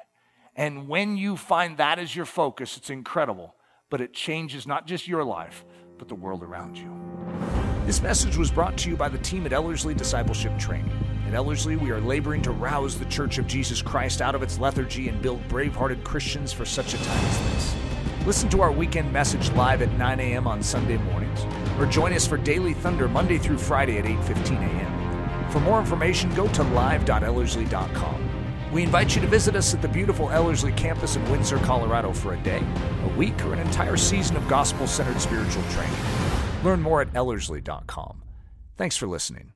And 0.56 0.88
when 0.88 1.18
you 1.18 1.38
find 1.38 1.78
that 1.78 2.00
as 2.00 2.16
your 2.16 2.26
focus, 2.26 2.78
it's 2.78 2.90
incredible, 2.90 3.56
but 3.90 4.02
it 4.02 4.14
changes 4.14 4.68
not 4.68 4.88
just 4.88 5.08
your 5.08 5.24
life, 5.24 5.64
but 5.98 6.08
the 6.08 6.16
world 6.16 6.44
around 6.44 6.78
you. 6.78 7.00
This 7.86 8.02
message 8.02 8.38
was 8.38 8.52
brought 8.52 8.78
to 8.80 8.90
you 8.90 8.96
by 8.96 9.10
the 9.10 9.18
team 9.18 9.46
at 9.46 9.54
Ellerslie 9.54 9.94
Discipleship 9.94 10.58
Training. 10.60 11.09
At 11.30 11.36
Ellerslie, 11.36 11.76
we 11.76 11.92
are 11.92 12.02
laboring 12.02 12.42
to 12.42 12.50
rouse 12.50 12.98
the 12.98 13.06
Church 13.06 13.38
of 13.38 13.46
Jesus 13.46 13.84
Christ 13.84 14.20
out 14.20 14.34
of 14.34 14.42
its 14.42 14.58
lethargy 14.58 15.10
and 15.10 15.22
build 15.22 15.48
brave 15.48 15.76
hearted 15.76 16.04
Christians 16.04 16.52
for 16.52 16.66
such 16.66 16.96
a 16.96 16.98
time 16.98 17.24
as 17.24 17.54
this. 17.54 17.76
Listen 18.26 18.50
to 18.50 18.62
our 18.62 18.72
weekend 18.72 19.14
message 19.14 19.52
live 19.52 19.84
at 19.84 19.92
9 19.92 20.20
a.m. 20.20 20.48
on 20.48 20.64
Sunday 20.64 20.98
mornings, 20.98 21.46
or 21.78 21.86
join 21.86 22.14
us 22.14 22.26
for 22.26 22.38
Daily 22.38 22.74
Thunder 22.74 23.08
Monday 23.08 23.38
through 23.38 23.60
Friday 23.60 24.00
at 24.00 24.06
8:15 24.06 24.58
a.m. 24.58 25.52
For 25.52 25.60
more 25.60 25.80
information, 25.80 26.34
go 26.34 26.48
to 26.48 26.64
live.ellerslie.com. 26.64 28.72
We 28.74 28.82
invite 28.82 29.14
you 29.14 29.22
to 29.22 29.28
visit 29.28 29.56
us 29.56 29.72
at 29.76 29.84
the 29.84 29.88
beautiful 29.88 30.32
Ellerslie 30.32 30.72
campus 30.72 31.16
in 31.16 31.24
Windsor, 31.30 31.60
Colorado 31.60 32.12
for 32.12 32.34
a 32.34 32.38
day, 32.38 32.64
a 33.04 33.08
week, 33.10 33.40
or 33.46 33.54
an 33.54 33.60
entire 33.60 33.98
season 33.98 34.36
of 34.36 34.48
gospel 34.48 34.88
centered 34.88 35.22
spiritual 35.22 35.62
training. 35.70 35.96
Learn 36.64 36.82
more 36.82 37.02
at 37.02 37.14
ellerslie.com. 37.14 38.24
Thanks 38.78 38.98
for 38.98 39.06
listening. 39.06 39.54